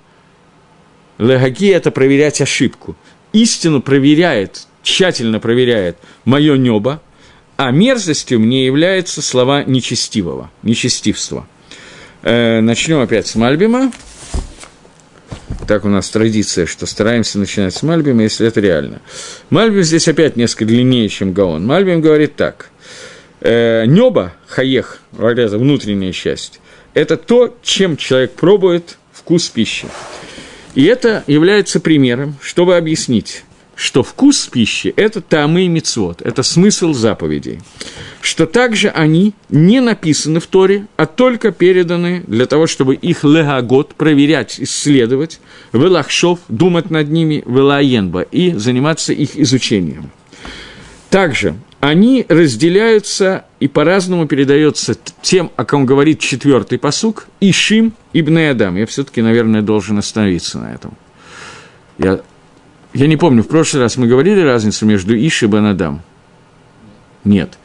легаги– 1.19 1.69
это 1.71 1.91
проверять 1.91 2.41
ошибку. 2.41 2.97
Истину 3.33 3.81
проверяет, 3.81 4.67
тщательно 4.83 5.39
проверяет 5.41 5.99
мое 6.25 6.57
небо, 6.57 7.01
а 7.57 7.71
мерзостью 7.71 8.41
мне 8.41 8.67
являются 8.67 9.23
слова 9.23 9.63
нечестивого, 9.63 10.51
нечестивства. 10.63 11.47
Э, 12.23 12.61
начнем 12.61 13.01
опять 13.01 13.27
с 13.27 13.37
Мальбима. 13.37 13.93
Так 15.67 15.85
у 15.85 15.89
нас 15.89 16.11
традиция, 16.11 16.67
что 16.67 16.87
стараемся 16.87 17.39
начинать 17.39 17.75
с 17.75 17.83
Мальбима, 17.83 18.23
если 18.23 18.47
это 18.47 18.61
реально. 18.61 19.01
Мальбим 19.51 19.83
здесь 19.83 20.09
опять 20.09 20.37
несколько 20.37 20.67
длиннее, 20.67 21.09
чем 21.09 21.33
Гаон. 21.33 21.65
Мальбим 21.65 22.01
говорит 22.01 22.37
так. 22.37 22.71
Э, 23.41 23.85
небо, 23.87 24.35
хаех, 24.47 25.01
внутренняя 25.13 26.13
часть, 26.13 26.61
это 26.93 27.17
то, 27.17 27.57
чем 27.63 27.97
человек 27.97 28.33
пробует 28.33 28.99
вкус 29.13 29.49
пищи. 29.49 29.87
И 30.75 30.85
это 30.85 31.25
является 31.27 31.81
примером, 31.81 32.37
чтобы 32.41 32.77
объяснить, 32.77 33.45
что 33.75 34.03
вкус 34.03 34.47
пищи– 34.47 34.93
это 34.97 35.21
тамы 35.21 35.63
и 35.63 35.69
мицвод, 35.69 36.23
это 36.23 36.43
смысл 36.43 36.93
заповедей. 36.93 37.61
Что 38.21 38.47
также 38.47 38.89
они 38.89 39.35
не 39.49 39.81
написаны 39.81 40.41
в 40.41 40.47
Торе, 40.47 40.87
а 40.97 41.07
только 41.07 41.51
переданы 41.53 42.23
для 42.27 42.47
того, 42.47 42.67
чтобы 42.67 42.95
их 42.95 43.25
легагот 43.25 43.95
проверять, 43.95 44.61
исследовать, 44.61 45.41
велахшов, 45.73 46.41
думать 46.49 46.91
над 46.91 47.11
ними, 47.11 47.43
велаенба 47.47 48.23
и 48.23 48.53
заниматься 48.53 49.13
их 49.13 49.37
изучением. 49.37 50.11
Также 51.11 51.57
они 51.81 52.25
разделяются 52.29 53.45
и 53.61 53.69
по-разному 53.69 54.27
передается 54.27 54.97
тем, 55.21 55.51
о 55.57 55.67
ком 55.67 55.85
говорит 55.85 56.19
четвертый 56.19 56.79
посук, 56.79 57.27
Ишим 57.41 57.93
ибн 58.15 58.39
Адам. 58.51 58.77
Я 58.77 58.87
все-таки, 58.87 59.21
наверное, 59.21 59.61
должен 59.61 59.99
остановиться 59.99 60.59
на 60.59 60.73
этом. 60.73 60.97
Я, 61.99 62.23
я 62.95 63.07
не 63.07 63.17
помню, 63.17 63.43
в 63.43 63.49
прошлый 63.49 63.83
раз 63.83 63.97
мы 63.97 64.07
говорили 64.07 64.41
разницу 64.41 64.87
между 64.87 65.15
Иш 65.15 65.43
и 65.43 65.47
Бен 65.47 65.67
Адам? 65.67 66.03
Нет. 67.25 67.59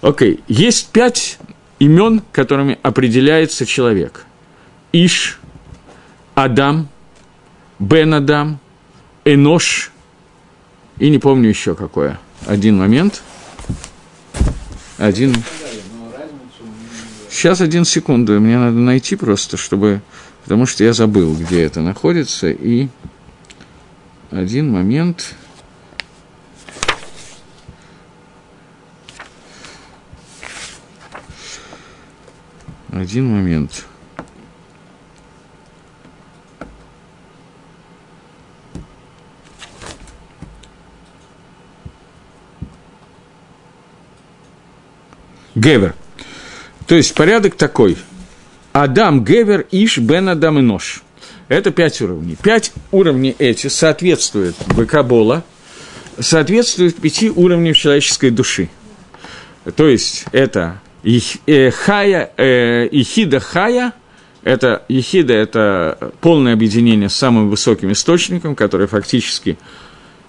Окей, 0.00 0.34
okay. 0.34 0.40
есть 0.48 0.90
пять 0.90 1.38
имен, 1.78 2.22
которыми 2.32 2.78
определяется 2.82 3.66
человек. 3.66 4.24
Иш, 4.92 5.40
Адам, 6.34 6.88
Бен 7.78 8.14
Адам, 8.14 8.58
Энош, 9.24 9.90
и 10.98 11.10
не 11.10 11.18
помню 11.18 11.48
еще 11.48 11.74
какое. 11.74 12.18
Один 12.46 12.78
момент– 12.78 13.22
один... 15.00 15.34
Сейчас 17.30 17.62
один 17.62 17.86
секунду, 17.86 18.38
мне 18.38 18.58
надо 18.58 18.76
найти 18.76 19.16
просто, 19.16 19.56
чтобы... 19.56 20.02
Потому 20.44 20.66
что 20.66 20.84
я 20.84 20.92
забыл, 20.92 21.34
где 21.34 21.62
это 21.62 21.80
находится, 21.80 22.50
и 22.50 22.88
один 24.30 24.70
момент. 24.70 25.34
Один 32.92 33.26
момент. 33.28 33.86
Гевер. 45.54 45.94
То 46.86 46.94
есть 46.94 47.14
порядок 47.14 47.56
такой. 47.56 47.98
Адам, 48.72 49.24
Гевер, 49.24 49.66
Иш, 49.70 49.98
Бен, 49.98 50.28
Адам 50.28 50.58
и 50.58 50.62
Нож. 50.62 51.02
Это 51.50 51.72
пять 51.72 52.00
уровней. 52.00 52.36
Пять 52.40 52.72
уровней 52.92 53.34
эти 53.40 53.66
соответствуют 53.66 54.54
Бакабола, 54.76 55.42
соответствуют 56.16 56.94
пяти 57.00 57.28
уровням 57.28 57.74
человеческой 57.74 58.30
души. 58.30 58.68
То 59.74 59.88
есть 59.88 60.26
это 60.30 60.80
э, 61.02 61.70
Хая, 61.72 62.30
э, 62.36 62.86
Ихида 62.92 63.40
Хая, 63.40 63.94
это 64.44 64.84
Ехида– 64.88 65.32
это 65.34 66.12
полное 66.20 66.52
объединение 66.52 67.08
с 67.08 67.16
самым 67.16 67.50
высоким 67.50 67.90
источником, 67.90 68.54
который 68.54 68.86
фактически 68.86 69.58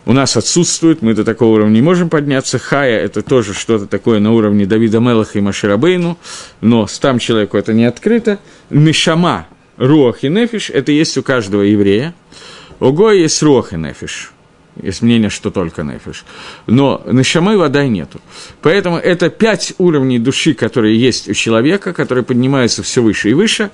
у 0.08 0.14
нас 0.14 0.36
отсутствует, 0.36 1.04
мы 1.04 1.14
до 1.14 1.24
такого 1.24 1.54
уровня 1.54 1.76
не 1.76 1.82
можем 1.84 2.10
подняться. 2.10 2.58
Хая– 2.58 3.00
это 3.06 3.22
тоже 3.22 3.54
что-то 3.54 3.86
такое 3.86 4.20
на 4.20 4.32
уровне 4.32 4.66
Давида 4.66 5.00
Мелаха 5.00 5.38
и 5.38 5.42
Маширабейну, 5.42 6.18
но 6.62 6.88
там 7.00 7.20
человеку 7.20 7.58
это 7.58 7.74
не 7.74 7.86
открыто. 7.86 8.40
Мишама, 8.72 9.46
Руах 9.78 10.24
и 10.24 10.30
Нефиш– 10.30 10.70
это 10.74 10.92
есть 10.92 11.18
у 11.18 11.24
каждого 11.24 11.62
еврея. 11.62 12.14
Ого 12.80 13.12
есть 13.12 13.42
Руах 13.42 13.74
и 13.74 13.78
Нефиш– 13.78 14.32
есть 14.82 15.02
мнение, 15.02 15.30
что 15.30 15.52
только 15.52 15.84
нефиш. 15.84 16.24
Но 16.66 17.02
нашамы 17.06 17.58
вода 17.58 17.86
нету. 17.86 18.22
Поэтому 18.62 18.98
это 18.98 19.30
пять 19.30 19.74
уровней 19.78 20.18
души, 20.18 20.54
которые 20.54 20.98
есть 20.98 21.28
у 21.28 21.34
человека, 21.34 21.94
которые 21.94 22.24
поднимаются 22.24 22.82
все 22.82 23.02
выше 23.02 23.32
и 23.32 23.34
выше. 23.34 23.70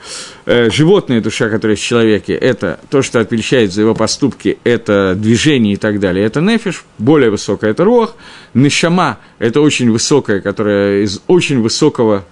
Э, 0.46 0.72
животная 0.72 1.22
душа, 1.22 1.50
которая 1.50 1.78
в 1.78 1.80
человеке, 1.80 2.34
это 2.34 2.80
то, 2.90 3.04
что 3.04 3.20
отвечает 3.20 3.72
за 3.72 3.82
его 3.82 3.94
поступки, 3.94 4.58
это 4.64 5.14
движение 5.16 5.74
и 5.74 5.78
так 5.78 6.00
далее. 6.00 6.26
Это 6.26 6.42
нефиш, 6.42 6.84
более 6.98 7.30
высокая 7.30 7.72
это 7.72 7.84
рох. 7.84 8.16
Нишама– 8.56 9.20
это 9.40 9.62
очень 9.62 9.92
высокая, 9.92 10.42
которая 10.42 11.04
из 11.04 11.22
очень 11.28 11.62
высокого, 11.62 12.26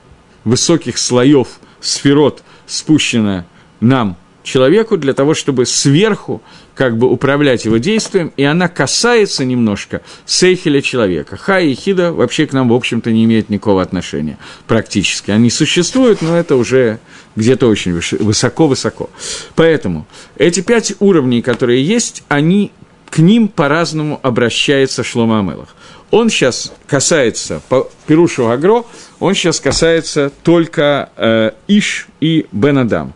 высоких 0.43 0.97
слоев 0.97 1.47
сферот 1.81 2.41
спущена 2.65 3.45
нам, 3.87 4.17
человеку, 4.43 4.97
для 4.97 5.13
того, 5.13 5.33
чтобы 5.33 5.65
сверху 5.65 6.41
как 6.75 6.97
бы 6.97 7.09
управлять 7.09 7.65
его 7.65 7.77
действием, 7.77 8.31
и 8.37 8.43
она 8.43 8.67
касается 8.67 9.43
немножко 9.43 10.01
сейхеля 10.25 10.81
человека. 10.81 11.35
Ха 11.35 11.59
и 11.59 11.73
хида 11.73 12.13
вообще 12.13 12.45
к 12.45 12.53
нам, 12.53 12.69
в 12.69 12.73
общем-то, 12.73 13.11
не 13.11 13.25
имеют 13.25 13.49
никакого 13.49 13.81
отношения 13.81 14.37
практически. 14.67 15.31
Они 15.31 15.49
существуют, 15.49 16.21
но 16.21 16.37
это 16.37 16.55
уже 16.55 16.99
где-то 17.35 17.67
очень 17.67 17.93
высоко-высоко. 17.93 19.09
Поэтому 19.55 20.05
эти 20.37 20.61
пять 20.61 20.93
уровней, 20.99 21.41
которые 21.41 21.83
есть, 21.83 22.23
они 22.27 22.71
к 23.09 23.19
ним 23.19 23.47
по-разному 23.47 24.19
обращается 24.23 25.03
Шлома 25.03 25.39
Амелах. 25.39 25.75
Он 26.11 26.29
сейчас 26.29 26.71
касается, 26.87 27.61
по 27.67 27.89
Пирушу 28.07 28.49
Агро, 28.49 28.83
он 29.19 29.33
сейчас 29.33 29.59
касается 29.59 30.31
только 30.43 31.09
э, 31.17 31.51
Иш 31.67 32.07
и 32.19 32.45
Бенадам. 32.51 33.13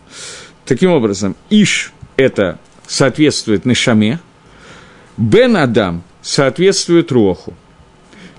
Таким 0.70 0.92
образом, 0.92 1.36
Иш– 1.50 1.94
это 2.16 2.60
соответствует 2.86 3.66
Нишаме, 3.66 4.20
Бен 5.18 5.58
Адам 5.58 6.04
соответствует 6.22 7.12
Роху. 7.12 7.56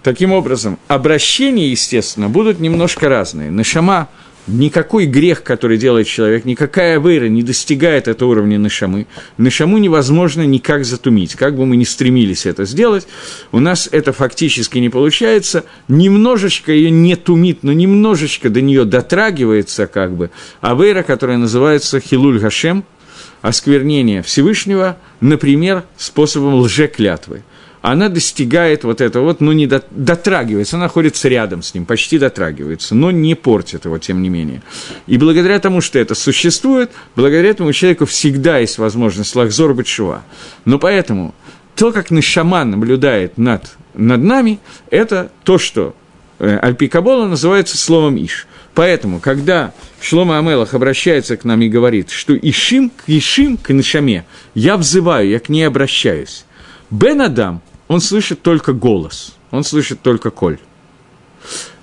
Таким 0.05 0.31
образом, 0.31 0.79
обращения, 0.87 1.67
естественно, 1.67 2.29
будут 2.29 2.61
немножко 2.61 3.09
разные. 3.09 3.51
Нишама 3.51 4.09
никакой 4.47 5.07
грех, 5.07 5.43
который 5.43 5.79
делает 5.79 6.07
человек, 6.07 6.45
никакая 6.45 6.99
вера 7.01 7.29
не 7.29 7.43
достигает 7.43 8.09
этого 8.09 8.31
уровня 8.31 8.57
Нишамы. 8.57 9.07
Нишаму 9.39 9.79
невозможно 9.79 10.43
никак 10.43 10.85
затумить. 10.85 11.35
Как 11.35 11.57
бы 11.57 11.67
мы 11.67 11.77
ни 11.77 11.85
стремились 11.85 12.47
это 12.47 12.65
сделать, 12.65 13.07
у 13.53 13.61
нас 13.61 13.89
это 13.91 14.13
фактически 14.13 14.79
не 14.79 14.89
получается. 14.89 15.65
Немножечко 15.89 16.73
ее 16.73 16.91
не 16.91 17.17
тумит, 17.17 17.61
но 17.63 17.73
немножечко 17.73 18.51
до 18.51 18.61
нее 18.61 18.85
дотрагивается 18.85 19.87
как 19.87 20.17
бы. 20.17 20.31
А 20.61 20.75
вера, 20.75 21.03
которая 21.03 21.39
называется 21.39 22.01
Хилуль 22.01 22.39
Гашем– 22.39 22.85
осквернения 23.43 24.23
Всевышнего, 24.23 24.97
например, 25.21 25.85
способом 25.97 26.55
лжеклятвы. 26.57 27.43
Она 27.83 28.11
достигает 28.11 28.85
вот 28.85 29.01
этого 29.01 29.25
вот, 29.25 29.41
но 29.41 29.53
не 29.53 29.67
дотрагивается, 29.67 30.77
она 30.77 30.85
находится 30.85 31.29
рядом 31.29 31.63
с 31.63 31.73
ним, 31.73 31.87
почти 31.87 32.19
дотрагивается, 32.19 32.95
но 32.95 33.11
не 33.11 33.35
портит 33.35 33.87
его, 33.87 33.99
тем 33.99 34.21
не 34.21 34.29
менее. 34.29 34.63
И 35.07 35.17
благодаря 35.17 35.59
тому, 35.61 35.81
что 35.81 35.99
это 35.99 36.15
существует, 36.15 36.91
благодаря 37.17 37.49
этому 37.49 37.71
у 37.71 37.73
человека 37.73 38.05
всегда 38.05 38.59
есть 38.59 38.77
возможность 38.77 39.35
лахзор 39.35 39.75
бетшува. 39.75 40.23
Но 40.67 40.79
поэтому 40.79 41.35
то, 41.75 41.93
как 41.93 42.11
Нишаман 42.11 42.71
наблюдает 42.71 43.39
над, 43.39 43.71
над 43.95 44.23
нами, 44.23 44.61
это 44.91 45.31
то, 45.45 45.57
что 45.57 45.97
э, 46.39 46.59
Альпикабола 46.59 47.27
называется 47.29 47.79
словом 47.79 48.17
Иш. 48.23 48.47
Поэтому, 48.75 49.21
когда 49.21 49.73
Шлома 50.03 50.39
Амелах 50.39 50.75
обращается 50.75 51.39
к 51.39 51.45
нам 51.45 51.63
и 51.63 51.69
говорит, 51.71 52.11
что 52.11 52.37
Ишим 52.37 52.91
к 52.91 53.09
Ишим 53.09 53.57
к 53.57 53.71
Нишаме, 53.71 54.27
я 54.55 54.77
взываю, 54.77 55.31
я 55.31 55.41
к 55.41 55.49
ней 55.49 55.65
обращаюсь. 55.65 56.45
Бен 56.91 57.21
Адам, 57.21 57.63
он 57.91 58.01
слышит 58.01 58.43
только 58.43 58.73
голос, 58.73 59.35
он 59.51 59.65
слышит 59.65 60.01
только 60.01 60.31
коль. 60.31 60.61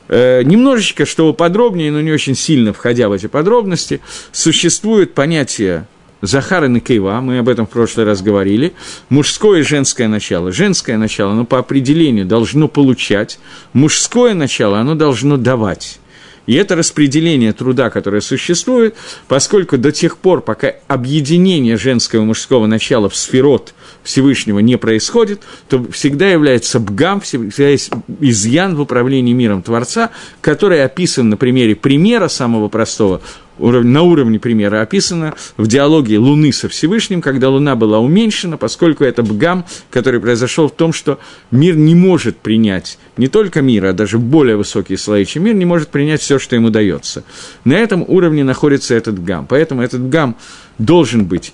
Э, 0.07 0.41
немножечко, 0.41 1.05
чтобы 1.05 1.33
подробнее, 1.33 1.91
но 1.91 1.99
не 1.99 2.13
очень 2.13 2.33
сильно 2.33 2.71
входя 2.71 3.09
в 3.09 3.11
эти 3.11 3.27
подробности, 3.27 3.99
существует 4.31 5.13
понятие 5.13 5.85
Захар 6.21 6.63
и 6.63 6.69
Накейва, 6.69 7.19
мы 7.19 7.39
об 7.39 7.49
этом 7.49 7.67
в 7.67 7.71
прошлый 7.71 8.05
раз 8.05 8.21
говорили, 8.21 8.71
мужское 9.09 9.59
и 9.59 9.63
женское 9.63 10.07
начало. 10.07 10.53
Женское 10.53 10.97
начало, 10.97 11.33
оно 11.33 11.43
по 11.43 11.59
определению 11.59 12.25
должно 12.25 12.69
получать, 12.69 13.37
мужское 13.73 14.33
начало, 14.33 14.79
оно 14.79 14.95
должно 14.95 15.35
давать. 15.35 15.99
И 16.45 16.53
это 16.53 16.77
распределение 16.77 17.51
труда, 17.51 17.89
которое 17.89 18.21
существует, 18.21 18.95
поскольку 19.27 19.77
до 19.77 19.91
тех 19.91 20.17
пор, 20.17 20.39
пока 20.39 20.71
объединение 20.87 21.75
женского 21.75 22.21
и 22.21 22.25
мужского 22.25 22.65
начала 22.65 23.09
в 23.09 23.15
сферот 23.17 23.73
Всевышнего 24.07 24.59
не 24.59 24.77
происходит, 24.77 25.41
то 25.67 25.85
всегда 25.91 26.29
является 26.29 26.79
бгам, 26.79 27.19
всегда 27.19 27.67
есть 27.67 27.91
изъян 28.21 28.73
в 28.77 28.79
управлении 28.79 29.33
миром 29.33 29.61
Творца, 29.61 30.11
который 30.39 30.81
описан 30.81 31.27
на 31.27 31.35
примере 31.35 31.75
примера 31.75 32.29
самого 32.29 32.69
простого 32.69 33.21
на 33.59 34.03
уровне 34.03 34.39
примера 34.39 34.81
описано 34.81 35.33
в 35.57 35.67
диалоге 35.67 36.19
Луны 36.19 36.51
со 36.53 36.69
Всевышним, 36.69 37.21
когда 37.21 37.49
Луна 37.49 37.75
была 37.75 37.99
уменьшена, 37.99 38.57
поскольку 38.57 39.03
это 39.03 39.23
бгам, 39.23 39.65
который 39.89 40.19
произошел 40.19 40.67
в 40.67 40.73
том, 40.73 40.93
что 40.93 41.19
мир 41.51 41.75
не 41.75 41.95
может 41.95 42.37
принять, 42.37 42.99
не 43.17 43.27
только 43.27 43.61
мир, 43.61 43.85
а 43.85 43.93
даже 43.93 44.19
более 44.19 44.57
высокие 44.57 44.97
слои, 44.97 45.25
чем 45.25 45.45
мир, 45.45 45.55
не 45.55 45.65
может 45.65 45.89
принять 45.89 46.21
все, 46.21 46.39
что 46.39 46.55
ему 46.55 46.69
дается. 46.69 47.23
На 47.65 47.73
этом 47.73 48.05
уровне 48.07 48.43
находится 48.43 48.93
этот 48.93 49.23
гам. 49.23 49.47
Поэтому 49.47 49.81
этот 49.81 50.07
гам 50.07 50.35
должен 50.77 51.25
быть 51.25 51.53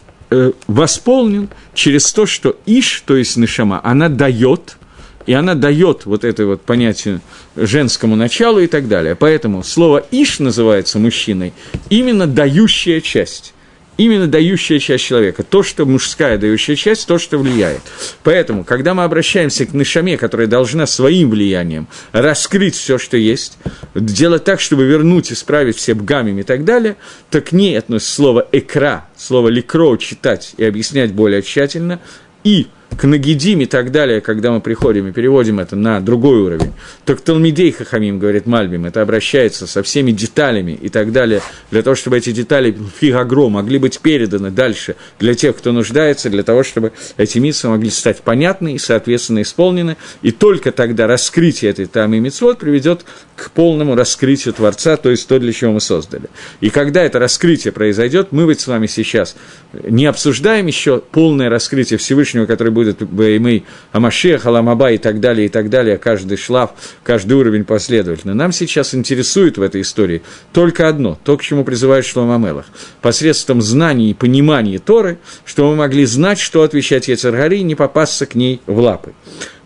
восполнен 0.68 1.50
через 1.74 2.12
то, 2.12 2.26
что 2.26 2.58
Иш, 2.66 3.04
то 3.06 3.16
есть 3.16 3.38
Нишама, 3.38 3.80
она 3.84 4.10
дает– 4.10 4.78
и 5.26 5.34
она 5.34 5.56
дает 5.56 6.06
вот 6.06 6.24
это 6.24 6.46
вот 6.46 6.62
понятие 6.62 7.22
женскому 7.56 8.16
началу 8.16 8.60
и 8.60 8.68
так 8.68 8.88
далее. 8.88 9.16
Поэтому 9.16 9.64
слово 9.64 10.04
«иш» 10.12 10.40
называется 10.40 11.00
мужчиной 11.00 11.54
именно 11.90 12.28
дающая 12.28 13.02
часть. 13.02 13.54
Именно 13.98 14.28
дающая 14.28 14.80
часть 14.80 15.04
человека. 15.04 15.44
То, 15.44 15.62
что 15.62 15.86
мужская 15.86 16.38
дающая 16.38 16.76
часть, 16.76 17.08
то, 17.08 17.20
что 17.20 17.38
влияет. 17.38 17.82
Поэтому, 18.24 18.64
когда 18.64 18.94
мы 18.94 19.04
обращаемся 19.04 19.66
к 19.66 19.74
Нишаме, 19.74 20.18
которая 20.18 20.48
должна 20.48 20.88
своим 20.88 21.30
влиянием 21.30 21.88
раскрыть 22.12 22.76
все, 22.76 22.98
что 22.98 23.18
есть, 23.18 23.58
делать 23.94 24.44
так, 24.44 24.60
чтобы 24.60 24.86
вернуть, 24.86 25.32
исправить 25.32 25.78
все 25.78 25.94
бгамим 25.94 26.40
и 26.40 26.44
так 26.44 26.66
далее, 26.66 26.96
то 27.30 27.42
к 27.42 27.52
ней 27.52 27.78
относится 27.78 28.16
слово 28.16 28.48
«экра», 28.52 29.08
слово 29.16 29.50
«ликро» 29.50 29.96
читать 29.98 30.54
и 30.58 30.64
объяснять 30.64 31.14
более 31.14 31.42
тщательно, 31.42 32.00
и– 32.44 32.68
к 32.98 33.06
Нагидим 33.06 33.62
и 33.62 33.66
так 33.66 33.92
далее, 33.92 34.22
когда 34.22 34.52
мы 34.52 34.62
приходим 34.62 35.08
и 35.08 35.12
переводим 35.12 35.60
это 35.60 35.76
на 35.76 36.00
другой 36.00 36.42
уровень, 36.42 36.74
то 37.06 37.16
к 37.16 37.22
Талмидей 37.22 37.72
Хахамим, 37.72 38.20
говорит 38.20 38.46
Мальбим, 38.46 38.86
это 38.86 39.02
обращается 39.02 39.68
со 39.68 39.84
всеми 39.84 40.12
деталями 40.12 40.72
и 40.72 40.90
так 40.90 41.12
далее, 41.12 41.42
для 41.72 41.82
того, 41.82 41.96
чтобы 41.96 42.18
эти 42.18 42.32
детали 42.32 42.76
фигагро 43.00 43.50
могли 43.50 43.78
быть 43.80 44.00
переданы 44.00 44.52
дальше 44.52 44.96
для 45.20 45.34
тех, 45.34 45.58
кто 45.58 45.72
нуждается, 45.72 46.30
для 46.30 46.44
того, 46.44 46.64
чтобы 46.64 46.92
эти 47.18 47.40
митцы 47.40 47.68
могли 47.68 47.90
стать 47.90 48.22
понятны 48.22 48.76
и, 48.76 48.78
соответственно, 48.78 49.42
исполнены, 49.42 49.98
и 50.22 50.32
только 50.32 50.72
тогда 50.72 51.08
раскрытие 51.08 51.72
этой 51.72 51.86
тамы 51.86 52.20
митцвот 52.20 52.60
приведет 52.60 53.06
к 53.36 53.52
полному 53.52 53.96
раскрытию 53.96 54.54
Творца, 54.54 54.98
то 54.98 55.10
есть 55.10 55.28
то, 55.28 55.40
для 55.40 55.52
чего 55.54 55.74
мы 55.74 55.82
создали. 55.82 56.30
И 56.62 56.70
когда 56.70 57.04
это 57.04 57.20
раскрытие 57.20 57.72
произойдет, 57.72 58.32
мы 58.32 58.48
ведь 58.48 58.60
с 58.60 58.68
вами 58.68 58.88
сейчас 58.88 59.36
не 59.74 60.06
обсуждаем 60.06 60.68
еще 60.68 61.00
полное 61.00 61.50
раскрытие 61.50 61.98
Всевышнего, 61.98 62.46
который 62.46 62.72
будет 62.72 62.83
будет 62.84 63.10
Баймей 63.10 63.66
Амашех, 63.92 64.46
Аламаба 64.46 64.92
и 64.92 64.98
так 64.98 65.20
далее, 65.20 65.48
и 65.48 65.50
так 65.50 65.70
далее, 65.70 65.98
каждый 65.98 66.38
шлаф, 66.38 66.72
каждый 67.04 67.34
уровень 67.34 67.66
последовательно. 67.66 68.34
Нам 68.34 68.52
сейчас 68.52 68.94
интересует 68.94 69.58
в 69.58 69.62
этой 69.62 69.82
истории 69.82 70.22
только 70.52 70.88
одно, 70.88 71.18
то, 71.24 71.38
к 71.38 71.42
чему 71.42 71.64
призывает 71.64 72.06
Шлома 72.06 72.38
Мелах. 72.38 72.66
Посредством 73.02 73.62
знаний 73.62 74.12
и 74.12 74.14
понимания 74.14 74.80
Торы, 74.80 75.18
что 75.46 75.70
мы 75.70 75.76
могли 75.76 76.06
знать, 76.06 76.40
что 76.40 76.64
отвечать 76.64 77.08
Ецаргари 77.08 77.60
не 77.60 77.76
попасться 77.76 78.26
к 78.26 78.36
ней 78.36 78.62
в 78.68 78.80
лапы. 78.80 79.14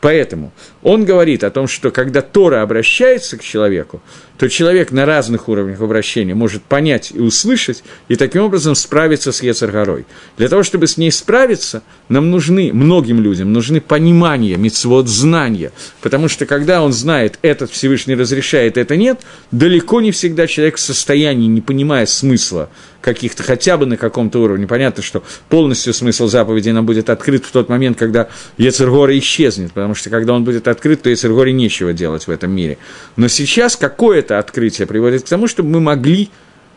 Поэтому 0.02 0.52
он 0.84 1.06
говорит 1.06 1.44
о 1.44 1.50
том, 1.50 1.68
что 1.68 1.90
когда 1.90 2.22
Тора 2.22 2.62
обращается 2.62 3.38
к 3.38 3.44
человеку, 3.44 4.02
то 4.38 4.48
человек 4.48 4.92
на 4.92 5.06
разных 5.06 5.50
уровнях 5.50 5.82
обращения 5.82 6.36
может 6.36 6.62
понять 6.64 7.12
и 7.14 7.20
услышать, 7.20 7.84
и 8.08 8.16
таким 8.16 8.44
образом 8.44 8.76
справиться 8.76 9.32
с 9.32 9.42
Ецаргорой. 9.42 10.06
Для 10.38 10.50
того, 10.50 10.62
чтобы 10.62 10.86
с 10.86 10.98
ней 10.98 11.12
справиться, 11.12 11.82
нам 12.10 12.30
нужны, 12.30 12.72
многим 12.72 13.20
людям, 13.20 13.52
нужны 13.52 13.82
понимание, 13.82 14.58
мецвод, 14.58 15.08
знания. 15.08 15.72
Потому 16.02 16.28
что 16.28 16.46
когда 16.46 16.84
он 16.84 16.94
знает, 16.94 17.40
этот 17.42 17.72
Всевышний 17.72 18.14
разрешает, 18.14 18.78
это 18.78 18.96
нет, 18.96 19.22
далеко 19.52 20.02
не 20.02 20.12
всегда 20.12 20.46
человек 20.46 20.78
в 20.78 20.82
состоянии, 20.82 21.48
не 21.48 21.62
понимая 21.62 22.06
смысла 22.06 22.70
каких-то, 23.02 23.44
хотя 23.44 23.78
бы 23.78 23.86
на 23.86 23.98
каком-то 23.98 24.40
уровне. 24.40 24.68
Понятно, 24.68 25.04
что 25.04 25.24
полностью 25.50 25.94
смысл 25.94 26.28
заповеди 26.28 26.70
нам 26.70 26.86
будет 26.86 27.10
открыт 27.10 27.46
в 27.46 27.52
тот 27.52 27.70
момент, 27.70 27.98
когда 27.98 28.30
Ецергора 28.58 29.18
исчезнет, 29.18 29.72
потому 29.74 29.96
что 29.96 30.10
когда 30.10 30.34
он 30.34 30.44
будет 30.44 30.68
открыт, 30.68 31.02
то 31.02 31.10
Ецергоре 31.10 31.54
нечего 31.54 31.94
делать 31.94 32.28
в 32.28 32.32
этом 32.32 32.52
мире. 32.52 32.78
Но 33.16 33.28
сейчас 33.28 33.76
какое-то 33.76 34.40
открытие 34.40 34.88
приводит 34.88 35.24
к 35.24 35.28
тому, 35.28 35.48
чтобы 35.48 35.70
мы 35.70 35.80
могли 35.80 36.30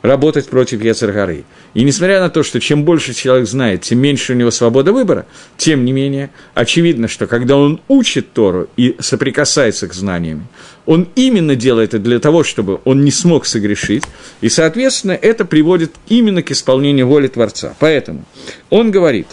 работать 0.02 0.48
против 0.48 0.82
Ецергоры. 0.82 1.44
И 1.74 1.84
несмотря 1.84 2.20
на 2.20 2.30
то, 2.30 2.42
что 2.42 2.60
чем 2.60 2.84
больше 2.84 3.14
человек 3.14 3.46
знает, 3.46 3.82
тем 3.82 3.98
меньше 3.98 4.32
у 4.32 4.36
него 4.36 4.50
свобода 4.50 4.92
выбора, 4.92 5.26
тем 5.56 5.84
не 5.84 5.92
менее, 5.92 6.30
очевидно, 6.54 7.08
что 7.08 7.26
когда 7.26 7.56
он 7.56 7.80
учит 7.88 8.32
Тору 8.32 8.68
и 8.76 8.96
соприкасается 8.98 9.88
к 9.88 9.94
знаниям, 9.94 10.48
он 10.86 11.08
именно 11.14 11.54
делает 11.54 11.94
это 11.94 12.02
для 12.02 12.18
того, 12.18 12.44
чтобы 12.44 12.80
он 12.84 13.04
не 13.04 13.10
смог 13.10 13.46
согрешить, 13.46 14.04
и, 14.40 14.48
соответственно, 14.48 15.12
это 15.12 15.44
приводит 15.44 15.92
именно 16.08 16.42
к 16.42 16.50
исполнению 16.50 17.06
воли 17.06 17.28
Творца. 17.28 17.74
Поэтому 17.78 18.24
он 18.70 18.90
говорит, 18.90 19.26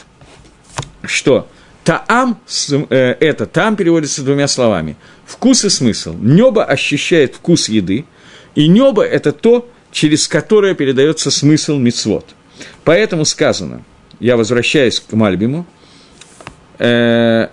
что 1.04 1.48
Таам, 1.84 2.38
э, 2.90 3.16
это 3.22 3.46
там 3.46 3.78
переводится 3.78 4.22
двумя 4.22 4.50
словами. 4.50 4.98
Вкус 5.26 5.64
и 5.64 5.70
смысл. 5.70 6.18
Небо 6.20 6.66
ощущает 6.66 7.36
вкус 7.36 7.70
еды, 7.70 8.04
и 8.56 8.68
небо– 8.68 9.04
это 9.06 9.32
то, 9.32 9.70
через 9.98 10.28
которое 10.28 10.76
передается 10.76 11.32
смысл 11.32 11.80
мицвод. 11.80 12.24
Поэтому 12.84 13.26
сказано, 13.26 13.84
я 14.20 14.38
возвращаюсь 14.38 15.00
к 15.00 15.12
Мальбиму, 15.14 15.66
э, 16.78 17.48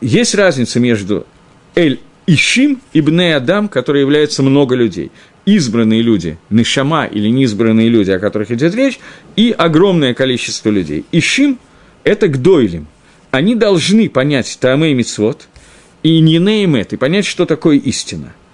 есть 0.00 0.34
разница 0.34 0.80
между 0.80 1.26
Эль 1.74 2.00
Ишим 2.26 2.80
и 2.94 3.02
Бне 3.02 3.36
Адам, 3.36 3.68
которые 3.68 4.00
являются 4.00 4.42
много 4.42 4.74
людей. 4.74 5.10
Избранные 5.44 6.00
люди, 6.00 6.38
Нишама 6.48 7.04
или 7.04 7.28
неизбранные 7.28 7.90
люди, 7.90 8.10
о 8.10 8.18
которых 8.18 8.50
идет 8.50 8.74
речь, 8.74 8.98
и 9.36 9.54
огромное 9.56 10.14
количество 10.14 10.70
людей. 10.70 11.04
Ишим– 11.12 11.58
это 12.04 12.26
Гдойлим. 12.26 12.86
Они 13.30 13.54
должны 13.54 14.08
понять 14.08 14.56
Таамей 14.58 14.94
Мицвод 14.94 15.46
и 16.02 16.20
Нинеймет, 16.20 16.94
и 16.94 16.96
понять, 16.96 17.26
что 17.26 17.44
такое 17.44 17.76
истина– 17.76 18.32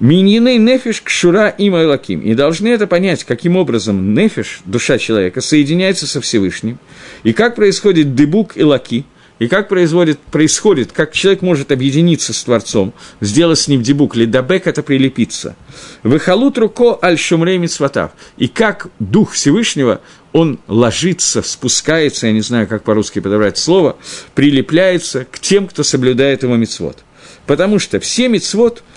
Миньиней 0.00 0.56
нефиш 0.56 1.02
кшура 1.02 1.48
им 1.48 1.74
айлаким. 1.74 2.20
И 2.20 2.34
должны 2.34 2.68
это 2.68 2.86
понять, 2.86 3.24
каким 3.24 3.56
образом 3.56 4.14
нефиш, 4.14 4.62
душа 4.64 4.96
человека, 4.96 5.42
соединяется 5.42 6.06
со 6.06 6.22
Всевышним, 6.22 6.78
и 7.22 7.34
как 7.34 7.54
происходит 7.54 8.14
дебук 8.14 8.56
и 8.56 8.64
лаки, 8.64 9.04
и 9.38 9.46
как 9.46 9.68
происходит, 9.68 10.18
происходит, 10.18 10.92
как 10.92 11.12
человек 11.12 11.42
может 11.42 11.70
объединиться 11.70 12.32
с 12.32 12.42
Творцом, 12.44 12.94
сделать 13.20 13.58
с 13.58 13.68
ним 13.68 13.82
дебук, 13.82 14.16
или 14.16 14.24
дабек 14.24 14.66
это 14.66 14.82
прилепиться. 14.82 15.54
Выхалут 16.02 16.56
руко 16.56 16.98
аль 17.02 17.18
шумрей 17.18 17.58
митцватав. 17.58 18.12
И 18.38 18.48
как 18.48 18.88
Дух 18.98 19.32
Всевышнего, 19.32 20.00
он 20.32 20.60
ложится, 20.66 21.42
спускается, 21.42 22.26
я 22.26 22.32
не 22.32 22.42
знаю, 22.42 22.66
как 22.66 22.84
по-русски 22.84 23.20
подобрать 23.20 23.58
слово, 23.58 23.96
прилепляется 24.34 25.26
к 25.30 25.38
тем, 25.40 25.66
кто 25.66 25.82
соблюдает 25.82 26.42
его 26.42 26.56
мицвод. 26.56 26.98
Потому 27.46 27.78
что 27.78 28.00
все 28.00 28.28
мицвод– 28.28 28.82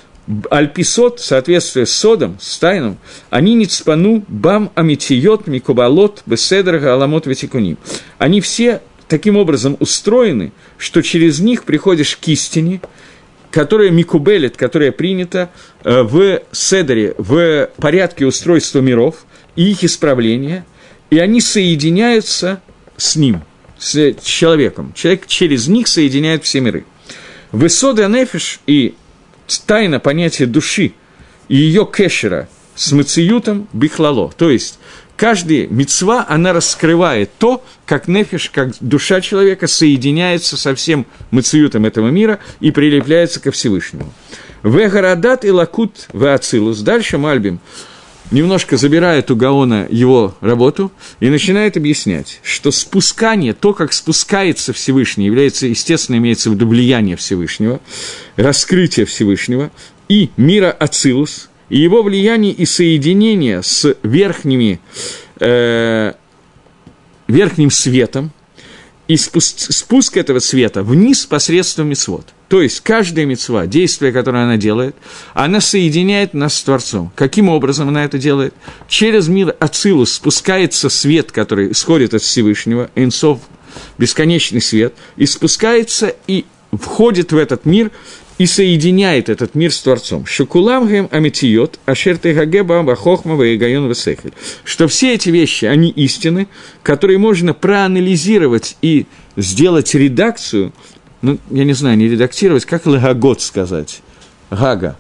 Альписот, 0.50 1.20
в 1.20 1.26
соответствии 1.26 1.84
с 1.84 1.94
Содом, 1.94 2.38
с 2.40 2.58
Тайном, 2.58 2.98
они 3.30 3.56
не 3.56 3.66
цпану 3.66 4.24
бам 4.28 4.72
амитиот 4.74 5.48
микубалот 5.48 6.24
беседрага 6.26 6.94
аламот 6.94 7.28
ветикуним. 7.28 7.78
Они 8.18 8.40
все 8.40 8.82
таким 9.10 9.36
образом 9.36 9.76
устроены, 9.80 10.54
что 10.78 11.02
через 11.02 11.40
них 11.40 11.66
приходишь 11.66 12.16
к 12.16 12.28
истине, 12.30 12.82
которая 13.52 13.92
микубелит, 13.92 14.56
которая 14.58 14.92
принята 14.92 15.52
э, 15.84 16.02
в 16.02 16.42
седере, 16.52 17.14
в 17.18 17.70
порядке 17.78 18.26
устройства 18.26 18.80
миров 18.80 19.26
и 19.56 19.72
их 19.72 19.84
исправления, 19.84 20.66
и 21.10 21.20
они 21.20 21.42
соединяются 21.42 22.62
с 22.98 23.16
ним, 23.16 23.42
с 23.78 24.16
человеком. 24.24 24.94
Человек 24.96 25.28
через 25.28 25.68
них 25.68 25.88
соединяет 25.88 26.46
все 26.46 26.62
миры. 26.62 26.86
Высода 27.52 28.08
нефиш 28.08 28.62
и 28.66 28.96
тайна 29.60 30.00
понятия 30.00 30.46
души 30.46 30.94
и 31.48 31.56
ее 31.56 31.86
кэшера 31.86 32.48
с 32.76 32.92
мациютом 32.92 33.68
бихлало. 33.74 34.32
То 34.36 34.50
есть, 34.50 34.80
каждая 35.16 35.68
мецва, 35.68 36.26
она 36.28 36.54
раскрывает 36.54 37.32
то, 37.38 37.64
как 37.86 38.08
нефиш, 38.08 38.50
как 38.50 38.72
душа 38.80 39.22
человека 39.22 39.68
соединяется 39.68 40.58
со 40.58 40.74
всем 40.76 41.06
мациютом 41.32 41.86
этого 41.86 42.10
мира 42.10 42.40
и 42.60 42.72
прилепляется 42.72 43.40
ко 43.40 43.52
Всевышнему. 43.52 44.12
Вегарадат 44.64 45.46
и 45.46 45.52
лакут 45.52 46.08
веацилус. 46.14 46.80
Дальше 46.80 47.18
Мальбим 47.18 47.60
немножко 48.34 48.78
забирает 48.78 49.32
у 49.32 49.36
Гаона 49.36 49.88
его 49.90 50.36
работу 50.42 50.92
и 51.20 51.30
начинает 51.30 51.78
объяснять, 51.78 52.40
что 52.44 52.72
спускание, 52.72 53.54
то, 53.54 53.74
как 53.74 53.94
спускается 53.94 54.74
Всевышний, 54.74 55.28
является, 55.28 55.68
естественно, 55.68 56.18
имеется 56.18 56.50
в 56.50 56.54
виду 56.54 56.68
влияние 56.68 57.16
Всевышнего, 57.16 57.80
раскрытие 58.36 59.06
Всевышнего 59.06 59.72
и 60.10 60.32
мира 60.36 60.72
Ацилус, 60.72 61.50
и 61.70 61.80
его 61.80 62.04
влияние 62.04 62.52
и 62.52 62.66
соединение 62.66 63.64
с 63.64 63.96
верхними, 64.04 64.80
э, 65.40 66.14
верхним 67.28 67.72
светом, 67.72 68.32
и 69.08 69.16
спуск, 69.16 69.72
спуск 69.72 70.18
этого 70.18 70.40
света 70.40 70.82
вниз 70.82 71.26
посредством 71.26 71.90
мецвод– 71.90 72.26
то 72.54 72.62
есть 72.62 72.82
каждая 72.82 73.26
мецва, 73.26 73.66
действие, 73.66 74.12
которое 74.12 74.44
она 74.44 74.58
делает, 74.58 74.96
она 75.34 75.60
соединяет 75.60 76.36
нас 76.36 76.54
с 76.54 76.62
Творцом. 76.62 77.12
Каким 77.16 77.50
образом 77.50 77.88
она 77.88 78.06
это 78.06 78.20
делает? 78.20 78.54
Через 78.88 79.28
мир 79.28 79.56
Ацилус 79.60 80.14
спускается 80.14 80.90
свет, 80.90 81.32
который 81.32 81.72
исходит 81.72 82.14
от 82.14 82.22
Всевышнего, 82.22 82.92
Энсов, 82.94 83.40
бесконечный 83.98 84.62
свет, 84.62 84.94
и 85.18 85.26
спускается 85.26 86.16
и 86.28 86.46
входит 86.72 87.32
в 87.32 87.38
этот 87.38 87.66
мир 87.66 87.90
и 88.38 88.46
соединяет 88.46 89.30
этот 89.30 89.56
мир 89.56 89.74
с 89.74 89.82
Творцом. 89.82 90.28
Шукуламгем 90.28 91.10
амитиот, 91.10 91.80
ашертегагеба 91.88 92.84
бахохма 92.84 93.34
ваегайон 93.34 93.90
весехель. 93.90 94.34
Что 94.64 94.88
все 94.88 95.16
эти 95.16 95.30
вещи, 95.30 95.66
они 95.66 95.90
истины, 95.90 96.48
которые 96.84 97.18
можно 97.18 97.56
проанализировать 97.56 98.78
и 98.84 99.08
сделать 99.38 99.96
редакцию– 99.96 100.72
ну, 101.24 101.40
я 101.50 101.64
не 101.64 101.74
знаю, 101.74 101.98
не 101.98 102.10
редактировать, 102.10 102.66
как 102.66 102.86
лагагот 102.86 103.42
сказать? 103.42 104.02
Гага. 104.52 104.98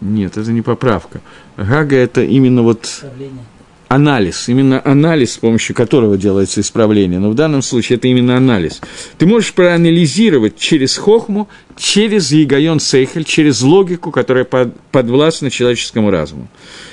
Нет, 0.00 0.36
это 0.36 0.50
не 0.52 0.62
поправка. 0.62 1.20
Гага– 1.56 1.96
это 1.96 2.22
именно 2.22 2.62
вот 2.62 3.04
анализ, 3.88 4.48
именно 4.48 4.82
анализ, 4.84 5.34
с 5.34 5.38
помощью 5.38 5.76
которого 5.76 6.18
делается 6.18 6.60
исправление. 6.60 7.20
Но 7.20 7.30
в 7.30 7.34
данном 7.34 7.62
случае 7.62 7.98
это 7.98 8.08
именно 8.08 8.36
анализ. 8.36 8.80
Ты 9.16 9.26
можешь 9.26 9.54
проанализировать 9.54 10.58
через 10.58 10.96
хохму, 10.96 11.48
через 11.76 12.32
егайон 12.32 12.80
сейхель, 12.80 13.24
через 13.24 13.62
логику, 13.62 14.10
которая 14.10 14.44
под, 14.44 14.78
подвластна 14.90 15.50
человеческому 15.50 16.10
разуму. 16.10 16.48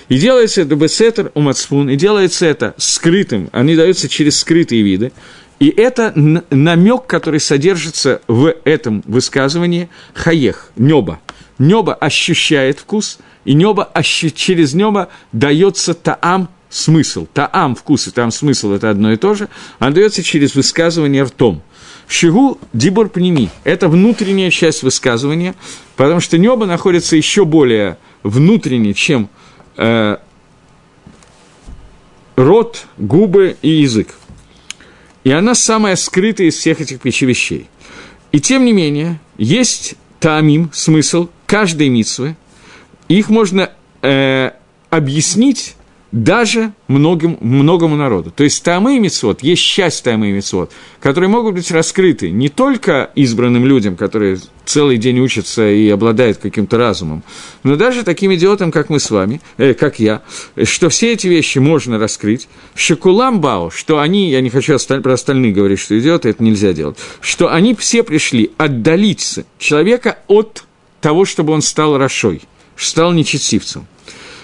И 0.07 0.19
делается 0.19 0.61
это 0.61 0.75
бесетер 0.75 1.31
умацфун, 1.33 1.89
и 1.89 1.95
делается 1.95 2.45
это 2.45 2.75
скрытым, 2.77 3.49
они 3.51 3.75
даются 3.75 4.07
через 4.07 4.37
скрытые 4.39 4.83
виды. 4.83 5.11
И 5.59 5.69
это 5.69 6.13
намек, 6.49 7.05
который 7.05 7.39
содержится 7.39 8.21
в 8.27 8.53
этом 8.65 9.03
высказывании 9.05 9.89
хаех, 10.13 10.71
небо. 10.75 11.19
Небо 11.57 11.93
ощущает 11.93 12.79
вкус, 12.79 13.19
и 13.45 13.53
небо, 13.53 13.89
через 14.01 14.73
небо 14.73 15.09
дается 15.31 15.93
таам 15.93 16.49
смысл. 16.69 17.27
Таам 17.33 17.75
вкус 17.75 18.07
и 18.07 18.11
там 18.11 18.31
смысл– 18.31 18.71
это 18.73 18.89
одно 18.89 19.11
и 19.13 19.17
то 19.17 19.35
же. 19.35 19.47
Он 19.79 19.93
дается 19.93 20.23
через 20.23 20.55
высказывание 20.55 21.23
ртом. 21.23 21.61
Шигу 22.07 22.59
дибур 22.73 23.09
пними– 23.09 23.49
это 23.63 23.87
внутренняя 23.87 24.49
часть 24.49 24.83
высказывания, 24.83 25.55
потому 25.95 26.19
что 26.19 26.37
небо 26.37 26.65
находится 26.65 27.15
еще 27.15 27.45
более 27.45 27.97
внутренне, 28.23 28.93
чем 28.93 29.29
э, 29.77 30.17
рот, 32.35 32.85
губы 32.97 33.55
и 33.61 33.69
язык. 33.69 34.15
И 35.23 35.31
она 35.31 35.55
самая 35.55 35.95
скрытая 35.95 36.47
из 36.47 36.55
всех 36.55 36.81
этих 36.81 37.01
пяти 37.01 37.25
вещей. 37.25 37.69
И 38.31 38.41
тем 38.41 38.65
не 38.65 38.73
менее, 38.73 39.19
есть 39.37 39.95
таамим, 40.19 40.69
смысл 40.73 41.29
каждой 41.45 41.89
митсвы. 41.89 42.35
Их 43.07 43.29
можно 43.29 43.71
э, 44.01 44.51
объяснить 44.89 45.75
даже 46.13 46.73
многим, 46.87 47.39
многому 47.41 47.95
народу. 47.95 48.31
То 48.31 48.43
есть 48.43 48.63
тамы 48.63 48.97
и 48.97 48.99
мицвод, 48.99 49.41
есть 49.41 49.63
часть 49.63 50.03
тамы 50.03 50.29
и 50.29 50.31
мицвод, 50.31 50.71
которые 51.01 51.27
могут 51.27 51.55
быть 51.55 51.71
раскрыты 51.71 52.29
не 52.29 52.49
только 52.49 53.09
избранным 53.15 53.65
людям, 53.65 53.95
которые 53.95 54.37
целый 54.63 54.97
день 54.97 55.19
учатся 55.19 55.67
и 55.67 55.89
обладают 55.89 56.37
каким-то 56.37 56.77
разумом, 56.77 57.23
но 57.63 57.75
даже 57.75 58.03
таким 58.03 58.33
идиотам, 58.35 58.71
как 58.71 58.89
мы 58.89 58.99
с 58.99 59.09
вами, 59.09 59.41
э, 59.57 59.73
как 59.73 59.99
я, 59.99 60.21
что 60.63 60.89
все 60.89 61.13
эти 61.13 61.25
вещи 61.25 61.57
можно 61.57 61.97
раскрыть. 61.97 62.47
Шекуламбао, 62.75 63.71
что 63.71 63.99
они, 63.99 64.29
я 64.29 64.41
не 64.41 64.51
хочу 64.51 64.77
про 64.77 65.13
остальных 65.13 65.55
говорить, 65.55 65.79
что 65.79 65.97
идиоты, 65.97 66.29
это 66.29 66.43
нельзя 66.43 66.73
делать, 66.73 66.97
что 67.21 67.51
они 67.51 67.73
все 67.73 68.03
пришли 68.03 68.51
отдалить 68.57 69.39
человека 69.57 70.19
от 70.27 70.63
того, 71.01 71.25
чтобы 71.25 71.53
он 71.53 71.63
стал 71.63 71.97
Рашой, 71.97 72.43
стал 72.75 73.13
нечестивцем. 73.13 73.87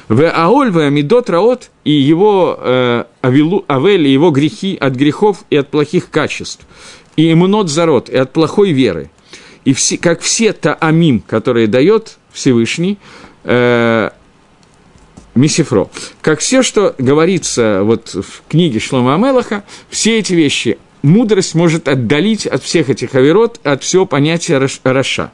В 0.10 0.28
Аоль, 0.28 0.76
Амидот 0.76 1.30
Раот 1.30 1.70
и 1.84 1.92
его 1.92 2.58
э, 2.60 3.04
авилу, 3.22 3.64
Авель, 3.70 4.08
и 4.08 4.12
его 4.12 4.32
грехи 4.32 4.76
от 4.76 4.96
грехов 4.96 5.46
и 5.52 5.56
от 5.56 5.70
плохих 5.70 6.10
качеств, 6.10 6.66
и 7.16 7.32
иммунот 7.32 7.70
зарод, 7.70 8.10
и 8.10 8.18
от 8.18 8.34
плохой 8.34 8.72
веры. 8.72 9.12
И 9.66 9.74
все, 9.74 10.00
как 10.00 10.22
все 10.22 10.52
таамим, 10.52 11.20
которые 11.20 11.68
дает 11.68 12.18
Всевышний, 12.32 12.98
э, 13.44 14.10
Мисифро. 15.36 15.90
Как 16.22 16.40
все, 16.40 16.64
что 16.64 16.96
говорится 16.98 17.82
вот 17.84 18.10
в 18.16 18.42
книге 18.50 18.80
Шлома 18.80 19.14
Амелаха, 19.14 19.64
все 19.92 20.18
эти 20.18 20.34
вещи 20.34 20.80
мудрость 21.04 21.54
может 21.54 21.88
отдалить 21.88 22.48
от 22.48 22.64
всех 22.64 22.90
этих 22.90 23.14
аверот, 23.14 23.60
от 23.64 23.84
всего 23.84 24.08
понятия 24.08 24.58
Раша 24.84 25.32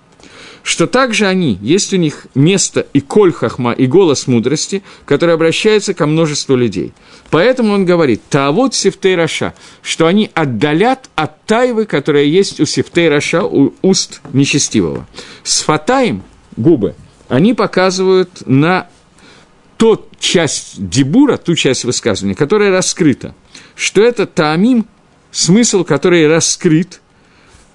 что 0.66 0.88
также 0.88 1.28
они, 1.28 1.59
есть 1.61 1.93
у 1.93 1.97
них 1.97 2.26
место 2.34 2.88
и 2.91 2.99
коль 2.99 3.32
хахма, 3.32 3.72
и 3.72 3.86
голос 3.86 4.26
мудрости, 4.26 4.82
который 5.05 5.36
обращается 5.36 5.93
ко 5.93 6.07
множеству 6.07 6.55
людей. 6.55 6.91
Поэтому 7.30 7.74
он 7.74 7.86
говорит, 7.86 8.24
таавот 8.32 8.74
сифтей 8.74 9.16
раша, 9.16 9.53
что 9.84 10.07
они 10.07 10.32
отдалят 10.34 11.11
от 11.13 11.45
тайвы, 11.45 11.86
которая 11.86 12.24
есть 12.24 12.59
у 12.59 12.66
сифтей 12.66 13.09
раша, 13.09 13.43
у 13.43 13.76
уст 13.84 14.22
нечестивого. 14.34 15.07
С 15.43 15.61
фатаем, 15.61 16.24
губы, 16.57 16.95
они 17.28 17.53
показывают 17.53 18.41
на 18.47 18.89
тот 19.78 20.18
часть 20.20 20.89
дебура, 20.89 21.38
ту 21.38 21.53
часть 21.53 21.84
высказывания, 21.84 22.34
которая 22.34 22.72
раскрыта, 22.72 23.36
что 23.76 24.01
это 24.01 24.26
таамим, 24.26 24.88
смысл, 25.32 25.84
который 25.84 26.28
раскрыт, 26.28 27.01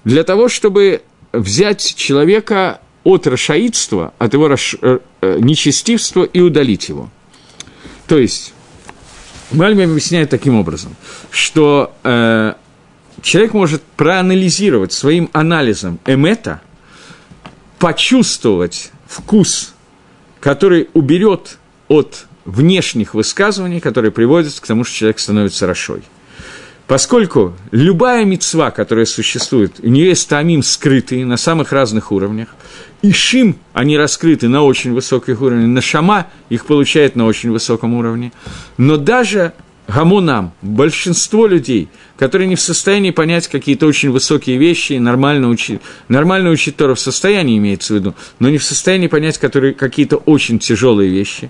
для 0.03 0.25
того, 0.25 0.49
чтобы 0.49 1.03
взять 1.31 1.95
человека 1.95 2.80
от 3.03 3.27
рашаидства, 3.27 4.13
от 4.19 4.33
его 4.33 4.47
раш, 4.47 4.75
э, 4.81 4.99
э, 5.21 5.39
нечестивства 5.39 6.23
и 6.23 6.39
удалить 6.39 6.89
его. 6.89 7.09
То 8.07 8.17
есть, 8.17 8.53
Мальбим 9.51 9.91
объясняет 9.91 10.29
таким 10.29 10.59
образом, 10.59 10.95
что 11.29 11.93
э, 12.03 12.53
человек 13.21 13.53
может 13.53 13.81
проанализировать 13.81 14.93
своим 14.93 15.29
анализом 15.33 15.99
эмета, 16.05 16.61
почувствовать 17.79 18.91
вкус, 19.07 19.73
который 20.39 20.89
уберет 20.93 21.57
от 21.87 22.25
внешних 22.45 23.13
высказываний, 23.13 23.79
которые 23.79 24.11
приводят 24.11 24.59
к 24.59 24.65
тому, 24.65 24.83
что 24.83 24.95
человек 24.95 25.19
становится 25.19 25.67
рашой. 25.67 26.03
Поскольку 26.87 27.55
любая 27.71 28.25
мецва, 28.25 28.71
которая 28.71 29.05
существует, 29.05 29.75
у 29.79 29.87
нее 29.87 30.07
есть 30.07 30.27
тамим 30.27 30.61
скрытые 30.61 31.25
на 31.25 31.37
самых 31.37 31.71
разных 31.71 32.11
уровнях, 32.11 32.49
и 33.01 33.11
шим, 33.11 33.57
они 33.73 33.97
раскрыты 33.97 34.47
на 34.47 34.63
очень 34.63 34.93
высоких 34.93 35.41
уровнях, 35.41 35.67
на 35.67 35.81
шама 35.81 36.27
их 36.49 36.65
получает 36.65 37.15
на 37.15 37.25
очень 37.25 37.51
высоком 37.51 37.93
уровне, 37.93 38.31
но 38.77 38.97
даже 38.97 39.53
гамонам, 39.87 40.53
большинство 40.61 41.47
людей, 41.47 41.89
которые 42.17 42.47
не 42.47 42.55
в 42.55 42.61
состоянии 42.61 43.11
понять 43.11 43.47
какие-то 43.47 43.87
очень 43.87 44.11
высокие 44.11 44.57
вещи, 44.57 44.93
нормально 44.93 45.49
учить, 45.49 45.81
нормально 46.07 46.49
учить 46.51 46.77
Тору 46.77 46.95
в 46.95 46.99
состоянии 46.99 47.57
имеется 47.57 47.93
в 47.93 47.97
виду, 47.97 48.15
но 48.39 48.49
не 48.49 48.57
в 48.57 48.63
состоянии 48.63 49.07
понять 49.07 49.37
которые, 49.37 49.73
какие-то 49.73 50.17
очень 50.17 50.59
тяжелые 50.59 51.09
вещи, 51.09 51.49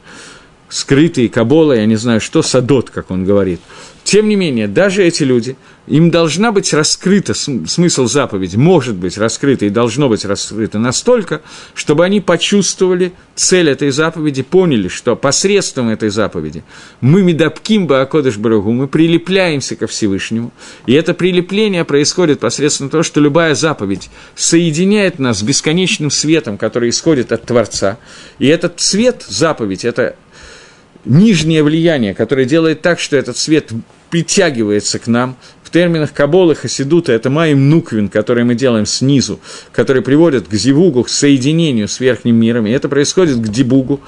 скрытые, 0.70 1.28
кабола, 1.28 1.74
я 1.74 1.86
не 1.86 1.98
знаю 1.98 2.22
что, 2.22 2.42
садот, 2.42 2.90
как 2.90 3.12
он 3.12 3.26
говорит– 3.26 3.60
тем 4.12 4.28
не 4.28 4.36
менее, 4.36 4.68
даже 4.68 5.06
эти 5.06 5.24
люди, 5.24 5.56
им 5.88 6.12
должна 6.12 6.52
быть 6.52 6.74
раскрыта 6.74 7.34
смысл 7.34 8.08
заповеди, 8.08 8.58
может 8.58 8.98
быть 8.98 9.18
раскрыта 9.18 9.66
и 9.66 9.70
должно 9.70 10.10
быть 10.10 10.26
раскрыто 10.26 10.80
настолько, 10.80 11.40
чтобы 11.76 12.04
они 12.04 12.20
почувствовали 12.20 13.14
цель 13.36 13.70
этой 13.70 13.90
заповеди, 13.92 14.44
поняли, 14.44 14.90
что 14.90 15.16
посредством 15.16 15.88
этой 15.88 16.10
заповеди 16.10 16.66
мы 17.00 17.22
медапким 17.22 17.88
Баакодыш 17.88 18.36
Барагу, 18.36 18.74
мы 18.74 18.90
прилепляемся 18.90 19.78
ко 19.78 19.88
Всевышнему, 19.88 20.52
и 20.88 20.92
это 20.92 21.14
прилепление 21.14 21.86
происходит 21.86 22.42
посредством 22.42 22.90
того, 22.90 23.04
что 23.04 23.22
любая 23.22 23.56
заповедь 23.56 24.10
соединяет 24.36 25.20
нас 25.20 25.40
с 25.40 25.42
бесконечным 25.42 26.12
светом, 26.12 26.58
который 26.58 26.90
исходит 26.90 27.32
от 27.32 27.46
Творца, 27.46 27.98
и 28.40 28.48
этот 28.48 28.78
цвет, 28.82 29.24
заповедь, 29.30 29.86
это 29.86 30.18
нижнее 31.06 31.64
влияние, 31.64 32.14
которое 32.14 32.46
делает 32.46 32.82
так, 32.82 33.00
что 33.00 33.16
этот 33.16 33.38
свет 33.38 33.72
притягивается 34.12 35.00
к 35.00 35.08
нам. 35.08 35.38
В 35.64 35.72
терминах 35.72 36.14
Каболы, 36.14 36.54
Хасидута 36.54 37.14
это 37.14 37.30
Маим 37.30 37.70
Нуквин, 37.70 38.10
который 38.10 38.44
мы 38.44 38.56
делаем 38.56 38.86
снизу, 38.86 39.40
который 39.72 40.02
приводит 40.02 40.50
к 40.50 40.54
зивугу, 40.54 41.04
к 41.04 41.10
соединению 41.10 41.88
с 41.88 42.00
верхним 42.02 42.36
миром. 42.36 42.68
И 42.68 42.72
это 42.72 42.90
происходит 42.90 43.38
к 43.38 43.48
дебугу, 43.48 44.02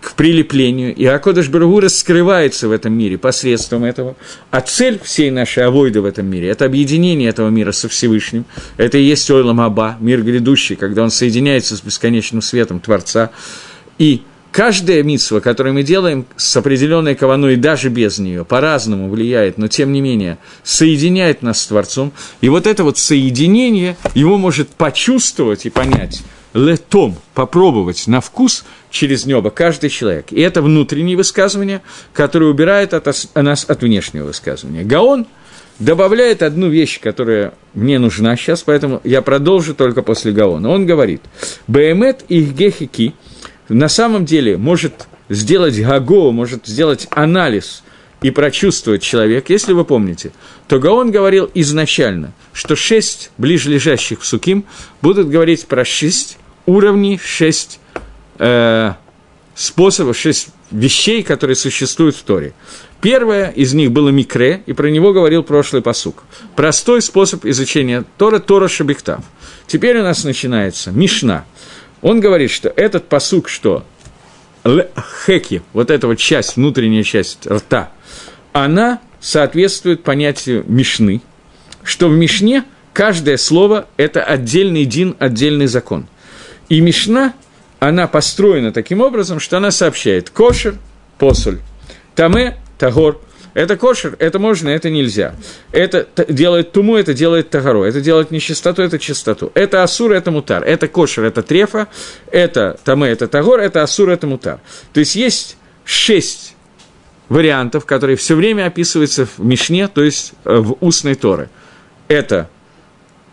к 0.00 0.14
прилеплению. 0.14 0.94
И 0.94 1.04
Акодыш 1.04 1.50
Барагу 1.50 1.80
раскрывается 1.80 2.68
в 2.68 2.72
этом 2.72 2.94
мире 2.94 3.18
посредством 3.18 3.84
этого. 3.84 4.16
А 4.50 4.62
цель 4.62 4.98
всей 5.02 5.30
нашей 5.30 5.66
авойды 5.66 6.00
в 6.00 6.06
этом 6.06 6.26
мире– 6.26 6.48
это 6.50 6.64
объединение 6.64 7.28
этого 7.28 7.50
мира 7.50 7.72
со 7.72 7.90
Всевышним. 7.90 8.46
Это 8.78 8.96
и 8.96 9.02
есть 9.02 9.30
Ойлам 9.30 9.60
Аба, 9.60 9.98
мир 10.00 10.22
грядущий, 10.22 10.74
когда 10.74 11.02
он 11.02 11.10
соединяется 11.10 11.76
с 11.76 11.82
бесконечным 11.82 12.40
светом 12.40 12.80
Творца. 12.80 13.30
И 13.98 14.22
Каждая 14.52 15.04
митсва, 15.04 15.38
которую 15.40 15.74
мы 15.74 15.84
делаем 15.84 16.26
с 16.36 16.56
определенной 16.56 17.14
каваной, 17.14 17.56
даже 17.56 17.88
без 17.88 18.18
нее, 18.18 18.44
по-разному 18.44 19.08
влияет, 19.08 19.58
но 19.58 19.68
тем 19.68 19.92
не 19.92 20.00
менее 20.00 20.38
соединяет 20.64 21.42
нас 21.42 21.60
с 21.60 21.66
Творцом. 21.68 22.12
И 22.40 22.48
вот 22.48 22.66
это 22.66 22.82
вот 22.82 22.98
соединение 22.98 23.96
его 24.14 24.38
может 24.38 24.68
почувствовать 24.70 25.66
и 25.66 25.70
понять 25.70 26.22
летом, 26.52 27.14
попробовать 27.34 28.08
на 28.08 28.20
вкус 28.20 28.64
через 28.90 29.24
небо 29.24 29.50
каждый 29.50 29.88
человек. 29.88 30.26
И 30.30 30.40
это 30.40 30.62
внутреннее 30.62 31.16
высказывание, 31.16 31.80
которое 32.12 32.46
убирает 32.46 32.92
от 32.92 33.06
нас 33.36 33.64
от 33.68 33.82
внешнего 33.82 34.26
высказывания. 34.26 34.82
Гаон 34.82 35.26
добавляет 35.78 36.42
одну 36.42 36.68
вещь, 36.68 36.98
которая 37.00 37.54
мне 37.74 38.00
нужна 38.00 38.36
сейчас, 38.36 38.62
поэтому 38.62 39.00
я 39.04 39.22
продолжу 39.22 39.76
только 39.76 40.02
после 40.02 40.32
Гаона. 40.32 40.70
Он 40.70 40.86
говорит, 40.86 41.22
«Беемет 41.68 42.24
их 42.28 42.52
гехики»– 42.52 43.14
на 43.74 43.88
самом 43.88 44.24
деле 44.24 44.56
может 44.56 45.06
сделать 45.28 45.80
гаго, 45.80 46.32
может 46.32 46.66
сделать 46.66 47.06
анализ 47.10 47.82
и 48.20 48.30
прочувствовать 48.30 49.02
человек, 49.02 49.48
если 49.48 49.72
вы 49.72 49.84
помните, 49.84 50.32
то 50.68 50.78
Гаон 50.78 51.10
говорил 51.10 51.50
изначально, 51.54 52.32
что 52.52 52.76
шесть 52.76 53.30
ближележащих 53.38 54.24
суким 54.24 54.64
будут 55.00 55.28
говорить 55.28 55.66
про 55.66 55.84
шесть 55.84 56.36
уровней, 56.66 57.18
шесть 57.22 57.80
э, 58.38 58.92
способов, 59.54 60.18
шесть 60.18 60.48
вещей, 60.70 61.22
которые 61.22 61.56
существуют 61.56 62.16
в 62.16 62.22
Торе. 62.22 62.52
Первое 63.00 63.50
из 63.50 63.72
них 63.72 63.92
было 63.92 64.10
микре, 64.10 64.62
и 64.66 64.74
про 64.74 64.88
него 64.88 65.14
говорил 65.14 65.42
прошлый 65.42 65.80
посук. 65.80 66.24
Простой 66.56 67.00
способ 67.00 67.46
изучения 67.46 68.04
Тора– 68.18 68.38
Тора 68.40 68.68
Шабихтав. 68.68 69.24
Теперь 69.66 69.98
у 69.98 70.02
нас 70.02 70.24
начинается 70.24 70.90
Мишна– 70.90 71.44
он 72.02 72.20
говорит, 72.20 72.50
что 72.50 72.68
этот 72.68 73.08
посук, 73.08 73.48
что 73.48 73.84
хеки, 75.26 75.62
вот 75.72 75.90
эта 75.90 76.06
вот 76.06 76.18
часть, 76.18 76.56
внутренняя 76.56 77.02
часть 77.02 77.46
рта, 77.46 77.92
она 78.52 79.00
соответствует 79.20 80.02
понятию 80.02 80.64
Мишны, 80.66 81.20
что 81.82 82.08
в 82.08 82.12
Мишне 82.12 82.64
каждое 82.92 83.36
слово– 83.36 83.86
это 83.96 84.22
отдельный 84.22 84.84
дин, 84.84 85.16
отдельный 85.18 85.66
закон. 85.66 86.06
И 86.68 86.80
Мишна, 86.80 87.34
она 87.78 88.06
построена 88.06 88.72
таким 88.72 89.00
образом, 89.00 89.40
что 89.40 89.56
она 89.56 89.70
сообщает 89.70 90.30
кошер, 90.30 90.76
посоль, 91.18 91.60
таме, 92.14 92.58
тагор– 92.78 93.20
это 93.54 93.76
кошер, 93.76 94.16
это 94.18 94.38
можно, 94.38 94.68
это 94.68 94.90
нельзя. 94.90 95.34
Это 95.72 96.06
делает 96.28 96.72
туму, 96.72 96.96
это 96.96 97.14
делает 97.14 97.50
тагаро. 97.50 97.84
Это 97.84 98.00
делает 98.00 98.30
нечистоту, 98.30 98.82
это 98.82 98.98
чистоту. 98.98 99.50
Это 99.54 99.82
асур, 99.82 100.12
это 100.12 100.30
мутар. 100.30 100.62
Это 100.64 100.88
кошер, 100.88 101.24
это 101.24 101.42
трефа. 101.42 101.88
Это 102.30 102.78
таме, 102.84 103.08
это 103.08 103.26
тагор. 103.26 103.60
Это 103.60 103.82
асур, 103.82 104.10
это 104.10 104.26
мутар. 104.26 104.60
То 104.92 105.00
есть 105.00 105.16
есть 105.16 105.56
шесть 105.84 106.54
вариантов, 107.28 107.86
которые 107.86 108.16
все 108.16 108.34
время 108.34 108.66
описываются 108.66 109.26
в 109.26 109.38
Мишне, 109.38 109.88
то 109.88 110.02
есть 110.02 110.32
э, 110.44 110.56
в 110.56 110.76
устной 110.80 111.14
Торы. 111.14 111.48
Это 112.08 112.48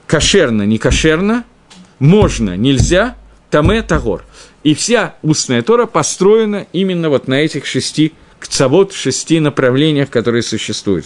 кошерно, 0.05 0.63
не 0.63 0.77
кошерно, 0.77 1.43
можно, 1.99 2.55
нельзя, 2.55 3.15
таме, 3.49 3.81
тагор. 3.81 4.23
И 4.63 4.73
вся 4.73 5.15
устная 5.21 5.61
Тора 5.61 5.85
построена 5.85 6.67
именно 6.73 7.09
вот 7.09 7.27
на 7.27 7.35
этих 7.35 7.65
шести 7.65 8.13
кцавод, 8.39 8.93
в 8.93 8.97
шести 8.97 9.39
направлениях, 9.39 10.09
которые 10.09 10.43
существуют. 10.43 11.05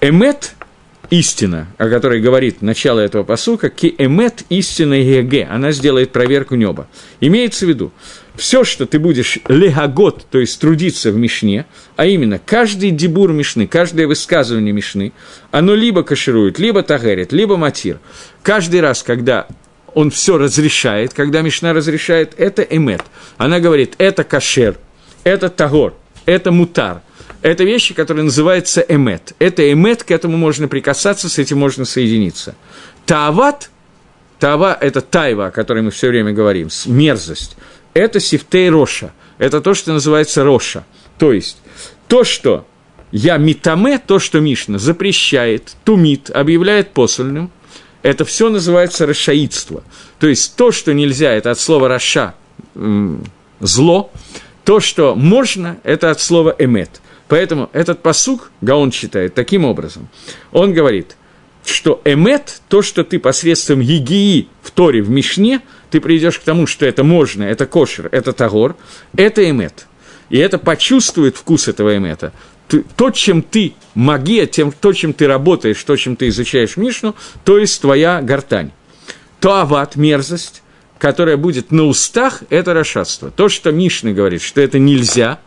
Эмет– 0.00 0.54
истина, 1.10 1.68
о 1.78 1.88
которой 1.88 2.20
говорит 2.20 2.62
начало 2.62 3.00
этого 3.00 3.24
посука, 3.24 3.70
ки 3.70 3.94
эмет– 3.98 4.42
истина 4.48 4.94
еге, 4.94 5.48
она 5.50 5.72
сделает 5.72 6.12
проверку 6.12 6.54
неба. 6.54 6.88
Имеется 7.20 7.66
в 7.66 7.68
виду, 7.68 7.92
все, 8.36 8.64
что 8.64 8.86
ты 8.86 8.98
будешь 8.98 9.38
легагот, 9.48 10.26
то 10.30 10.38
есть 10.38 10.60
трудиться 10.60 11.12
в 11.12 11.16
Мишне, 11.16 11.66
а 11.96 12.06
именно 12.06 12.40
каждый 12.44 12.90
дебур 12.90 13.32
Мишны, 13.32 13.66
каждое 13.66 14.06
высказывание 14.06 14.72
Мишны, 14.72 15.12
оно 15.50 15.74
либо 15.74 16.02
каширует, 16.02 16.58
либо 16.58 16.82
тагерит, 16.82 17.32
либо 17.32 17.56
матир. 17.56 18.00
Каждый 18.42 18.80
раз, 18.80 19.02
когда 19.02 19.46
он 19.94 20.10
все 20.10 20.36
разрешает, 20.36 21.14
когда 21.14 21.42
Мишна 21.42 21.72
разрешает, 21.72 22.34
это 22.36 22.62
эмет. 22.62 23.02
Она 23.36 23.60
говорит, 23.60 23.94
это 23.98 24.24
кашер, 24.24 24.76
это 25.22 25.48
тагор, 25.48 25.94
это 26.26 26.52
мутар. 26.52 27.02
Это 27.42 27.64
вещи, 27.64 27.92
которые 27.92 28.24
называются 28.24 28.80
эмет. 28.80 29.34
Это 29.38 29.70
эмет, 29.70 30.02
к 30.02 30.10
этому 30.10 30.36
можно 30.36 30.66
прикасаться, 30.66 31.28
с 31.28 31.38
этим 31.38 31.58
можно 31.58 31.84
соединиться. 31.84 32.54
Таават, 33.04 33.70
таава– 34.38 34.76
это 34.80 35.02
тайва, 35.02 35.46
о 35.46 35.50
которой 35.50 35.82
мы 35.82 35.90
все 35.90 36.08
время 36.08 36.32
говорим, 36.32 36.68
мерзость– 36.86 37.56
это 37.94 38.18
сифтей 38.18 38.70
роша. 38.70 39.12
Это 39.38 39.60
то, 39.60 39.74
что 39.74 39.92
называется 39.92 40.42
роша. 40.44 40.84
То 41.18 41.32
есть, 41.32 41.58
то, 42.08 42.24
что 42.24 42.66
я 43.12 43.36
митаме, 43.36 43.98
то, 43.98 44.18
что 44.18 44.40
Мишна 44.40 44.78
запрещает, 44.78 45.76
тумит, 45.84 46.30
объявляет 46.30 46.92
посольным, 46.92 47.50
это 48.02 48.24
все 48.24 48.48
называется 48.50 49.06
расшаидство. 49.06 49.82
То 50.18 50.28
есть, 50.28 50.56
то, 50.56 50.72
что 50.72 50.92
нельзя, 50.92 51.32
это 51.32 51.50
от 51.50 51.58
слова 51.60 51.88
раша, 51.88 52.34
зло, 53.60 54.10
то, 54.64 54.80
что 54.80 55.14
можно, 55.14 55.78
это 55.84 56.10
от 56.10 56.20
слова 56.20 56.54
эмет. 56.58 57.00
Поэтому 57.28 57.70
этот 57.72 58.02
посук 58.02 58.50
Гаон 58.60 58.90
читает 58.90 59.34
таким 59.34 59.64
образом. 59.64 60.08
Он 60.52 60.72
говорит, 60.72 61.16
что 61.64 62.00
эмет, 62.04 62.60
то, 62.68 62.82
что 62.82 63.04
ты 63.04 63.18
посредством 63.18 63.80
егии 63.80 64.48
в 64.62 64.70
Торе, 64.70 65.02
в 65.02 65.10
Мишне– 65.10 65.60
ты 65.94 66.00
придешь 66.00 66.40
к 66.40 66.42
тому, 66.42 66.66
что 66.66 66.84
это 66.86 67.04
можно, 67.04 67.44
это 67.44 67.66
кошер, 67.66 68.08
это 68.10 68.32
тагор, 68.32 68.74
это 69.16 69.48
эмет. 69.48 69.86
И 70.28 70.38
это 70.38 70.58
почувствует 70.58 71.36
вкус 71.36 71.68
этого 71.68 71.96
эмета. 71.96 72.32
то, 72.96 73.12
чем 73.12 73.42
ты 73.42 73.74
магия, 73.94 74.48
тем, 74.48 74.72
то, 74.72 74.92
чем 74.92 75.12
ты 75.12 75.28
работаешь, 75.28 75.80
то, 75.84 75.94
чем 75.94 76.16
ты 76.16 76.26
изучаешь 76.30 76.76
Мишну, 76.76 77.14
то 77.44 77.58
есть 77.58 77.80
твоя 77.80 78.20
гортань. 78.22 78.72
То 79.38 79.52
ават, 79.52 79.94
мерзость, 79.94 80.63
которая 81.04 81.36
будет 81.36 81.70
на 81.70 81.84
устах, 81.84 82.44
это 82.48 82.72
расшатство. 82.72 83.30
То, 83.30 83.50
что 83.50 83.70
Мишна 83.70 84.12
говорит, 84.12 84.40
что 84.40 84.62
это 84.62 84.78
нельзя, 84.78 85.38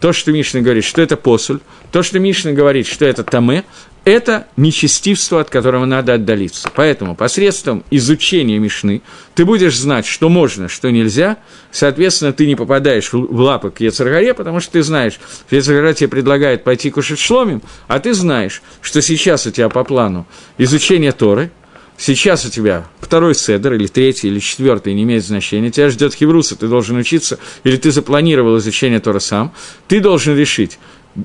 то, 0.00 0.14
что 0.14 0.32
Мишна 0.32 0.62
говорит, 0.62 0.82
что 0.82 1.02
это 1.02 1.18
посуль, 1.18 1.60
то, 1.92 2.02
что 2.02 2.18
Мишна 2.18 2.52
говорит, 2.52 2.86
что 2.86 3.04
это 3.04 3.22
таме, 3.22 3.64
это 4.06 4.46
нечестивство, 4.56 5.42
от 5.42 5.50
которого 5.50 5.84
надо 5.84 6.14
отдалиться. 6.14 6.70
Поэтому 6.74 7.14
посредством 7.16 7.84
изучения 7.90 8.58
Мишны 8.58 9.02
ты 9.34 9.44
будешь 9.44 9.76
знать, 9.76 10.06
что 10.06 10.30
можно, 10.30 10.68
что 10.70 10.90
нельзя, 10.90 11.36
соответственно, 11.70 12.32
ты 12.32 12.46
не 12.46 12.56
попадаешь 12.56 13.12
в 13.12 13.38
лапы 13.38 13.72
к 13.72 13.80
Ецаргаре, 13.80 14.32
потому 14.32 14.60
что 14.60 14.72
ты 14.72 14.82
знаешь, 14.82 15.20
Ецаргара 15.50 15.92
тебе 15.92 16.08
предлагает 16.08 16.64
пойти 16.64 16.90
кушать 16.90 17.18
шломим, 17.18 17.60
а 17.88 18.00
ты 18.00 18.14
знаешь, 18.14 18.62
что 18.80 19.02
сейчас 19.02 19.46
у 19.46 19.50
тебя 19.50 19.68
по 19.68 19.84
плану 19.84 20.26
изучение 20.56 21.12
Торы, 21.12 21.50
сейчас 21.96 22.44
у 22.44 22.50
тебя 22.50 22.86
второй 23.00 23.34
седер, 23.34 23.74
или 23.74 23.86
третий, 23.86 24.28
или 24.28 24.38
четвертый, 24.38 24.94
не 24.94 25.02
имеет 25.04 25.24
значения, 25.24 25.70
тебя 25.70 25.90
ждет 25.90 26.14
хевруса, 26.14 26.56
ты 26.56 26.68
должен 26.68 26.96
учиться, 26.96 27.38
или 27.64 27.76
ты 27.76 27.90
запланировал 27.90 28.58
изучение 28.58 29.00
Тора 29.00 29.18
сам, 29.18 29.52
ты 29.88 30.00
должен 30.00 30.36
решить, 30.36 30.78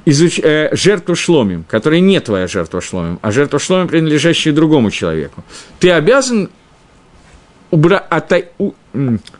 изуч... 0.05 0.39
э, 0.39 0.69
жертву 0.73 1.15
шломим, 1.15 1.65
которая 1.67 1.99
не 1.99 2.19
твоя 2.19 2.47
жертва 2.47 2.81
шломим, 2.81 3.19
а 3.21 3.31
жертва 3.31 3.59
шломим, 3.59 3.87
принадлежащая 3.87 4.53
другому 4.53 4.91
человеку, 4.91 5.43
ты 5.79 5.91
обязан 5.91 6.49
убра... 7.71 7.97
Ота... 7.97 8.43
у... 8.57 8.73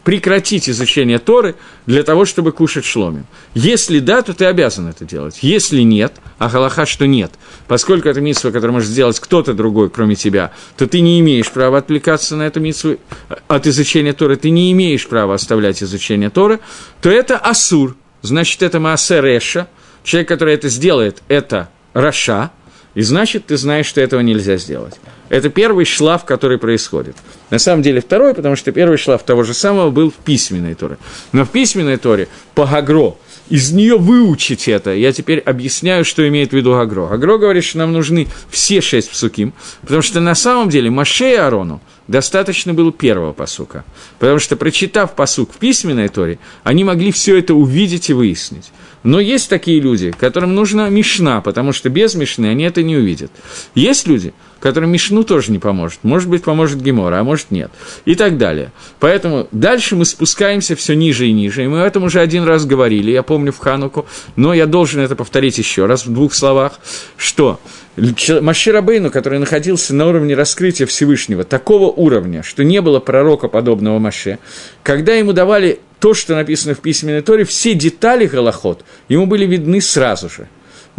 прекратить 0.04 0.70
изучение 0.70 1.20
Торы 1.20 1.56
для 1.86 2.04
того, 2.04 2.26
чтобы 2.26 2.52
кушать 2.52 2.86
шломим. 2.86 3.26
Если 3.54 4.00
да, 4.00 4.22
то 4.22 4.34
ты 4.34 4.46
обязан 4.46 4.88
это 4.88 5.06
делать. 5.06 5.40
Если 5.42 5.82
нет, 5.82 6.14
а 6.38 6.50
галаха, 6.50 6.86
что 6.86 7.08
нет, 7.08 7.32
поскольку 7.68 8.10
это 8.10 8.22
митсва, 8.22 8.52
которую 8.52 8.74
может 8.74 8.90
сделать 8.90 9.20
кто-то 9.20 9.54
другой, 9.54 9.90
кроме 9.90 10.16
тебя, 10.16 10.52
то 10.78 10.88
ты 10.88 11.02
не 11.02 11.20
имеешь 11.20 11.52
права 11.52 11.80
отвлекаться 11.80 12.36
на 12.36 12.44
эту 12.44 12.60
митсву 12.60 12.92
э, 12.92 13.36
от 13.48 13.68
изучения 13.68 14.14
Торы, 14.14 14.36
ты 14.36 14.50
не 14.50 14.72
имеешь 14.72 15.08
права 15.08 15.36
оставлять 15.36 15.82
изучение 15.82 16.30
Торы, 16.30 16.60
то 17.02 17.10
это 17.10 17.38
асур, 17.38 17.96
значит, 18.22 18.62
это 18.62 18.80
маасе 18.80 19.22
реша– 19.22 19.68
Человек, 20.04 20.28
который 20.30 20.54
это 20.54 20.70
сделает, 20.70 21.22
это 21.28 21.70
Раша, 21.94 22.52
и 22.96 23.02
значит, 23.02 23.46
ты 23.48 23.58
знаешь, 23.58 23.86
что 23.86 24.02
этого 24.02 24.22
нельзя 24.22 24.58
сделать. 24.58 24.96
Это 25.30 25.50
первый 25.50 25.86
шлаф, 25.86 26.26
который 26.26 26.58
происходит. 26.58 27.16
На 27.52 27.60
самом 27.60 27.84
деле 27.84 28.02
второй, 28.02 28.34
потому 28.34 28.56
что 28.56 28.72
первый 28.72 28.98
шлаф 28.98 29.24
того 29.24 29.44
же 29.44 29.54
самого 29.54 29.92
был 29.92 30.10
в 30.10 30.16
письменной 30.16 30.74
торе. 30.74 30.98
Но 31.32 31.46
в 31.46 31.50
письменной 31.50 31.98
торе 31.98 32.28
по 32.56 32.66
Гагро, 32.66 33.16
из 33.50 33.72
нее 33.72 33.98
выучить 33.98 34.68
это. 34.68 34.94
Я 34.94 35.12
теперь 35.12 35.40
объясняю, 35.40 36.04
что 36.04 36.28
имеет 36.28 36.52
в 36.52 36.54
виду 36.54 36.72
Гагро. 36.74 37.08
Гагро 37.08 37.38
говорит, 37.38 37.64
что 37.64 37.78
нам 37.78 37.94
нужны 37.94 38.28
все 38.50 38.82
шесть 38.82 39.12
псуким, 39.12 39.54
потому 39.82 40.02
что 40.02 40.20
на 40.20 40.36
самом 40.36 40.70
деле 40.70 40.90
Маше 40.90 41.32
и 41.32 41.36
Арону 41.36 41.82
достаточно 42.10 42.74
было 42.74 42.92
первого 42.92 43.34
посука. 43.34 43.86
Потому 44.18 44.40
что, 44.40 44.56
прочитав 44.56 45.16
посук 45.16 45.54
в 45.54 45.58
письменной 45.58 46.10
торе, 46.10 46.40
они 46.64 46.84
могли 46.84 47.12
все 47.12 47.38
это 47.38 47.54
увидеть 47.54 48.10
и 48.10 48.14
выяснить. 48.14 48.72
Но 49.04 49.20
есть 49.20 49.50
такие 49.50 49.80
люди, 49.80 50.12
которым 50.12 50.56
нужна 50.56 50.90
мишна, 50.90 51.40
потому 51.40 51.72
что 51.72 51.90
без 51.90 52.16
мишны 52.16 52.48
они 52.48 52.66
это 52.66 52.84
не 52.84 52.98
увидят. 52.98 53.32
Есть 53.76 54.08
люди, 54.08 54.34
которым 54.60 54.92
мишну 54.92 55.24
тоже 55.24 55.52
не 55.52 55.60
поможет. 55.60 56.00
Может 56.04 56.30
быть, 56.30 56.44
поможет 56.44 56.82
Гемора, 56.82 57.20
а 57.20 57.24
может 57.24 57.52
нет. 57.52 57.72
И 58.06 58.16
так 58.16 58.38
далее. 58.38 58.72
Поэтому 59.00 59.48
дальше 59.52 59.96
мы 59.96 60.06
спускаемся 60.06 60.76
все 60.76 60.96
ниже 60.96 61.28
и 61.28 61.32
ниже. 61.32 61.64
И 61.64 61.68
мы 61.68 61.82
об 61.82 61.88
этом 61.88 62.04
уже 62.04 62.20
один 62.20 62.44
раз 62.44 62.66
говорили, 62.66 63.12
я 63.12 63.24
помню 63.24 63.52
в 63.52 63.58
Хануку, 63.58 64.06
но 64.36 64.54
я 64.54 64.66
должен 64.66 65.02
это 65.02 65.16
повторить 65.16 65.58
еще 65.58 65.86
раз 65.86 66.06
в 66.06 66.14
двух 66.14 66.34
словах, 66.34 66.80
что 67.18 67.60
Маширабейну, 67.98 69.12
который 69.12 69.40
находился 69.40 69.94
на 69.94 70.08
уровне 70.08 70.36
раскрытия 70.36 70.86
Всевышнего, 70.86 71.44
такого 71.44 71.92
уровня, 71.92 72.44
что 72.44 72.64
не 72.64 72.82
было 72.82 73.00
пророка 73.00 73.48
подобного 73.48 74.00
Маше, 74.00 74.40
когда 74.84 75.14
ему 75.14 75.34
давали 75.34 75.80
то, 76.00 76.14
что 76.14 76.36
написано 76.36 76.76
в 76.76 76.80
письменной 76.80 77.22
Торе, 77.22 77.44
все 77.44 77.74
детали 77.74 78.26
Галахот 78.26 78.86
ему 79.10 79.26
были 79.26 79.46
видны 79.46 79.82
сразу 79.82 80.30
же. 80.30 80.48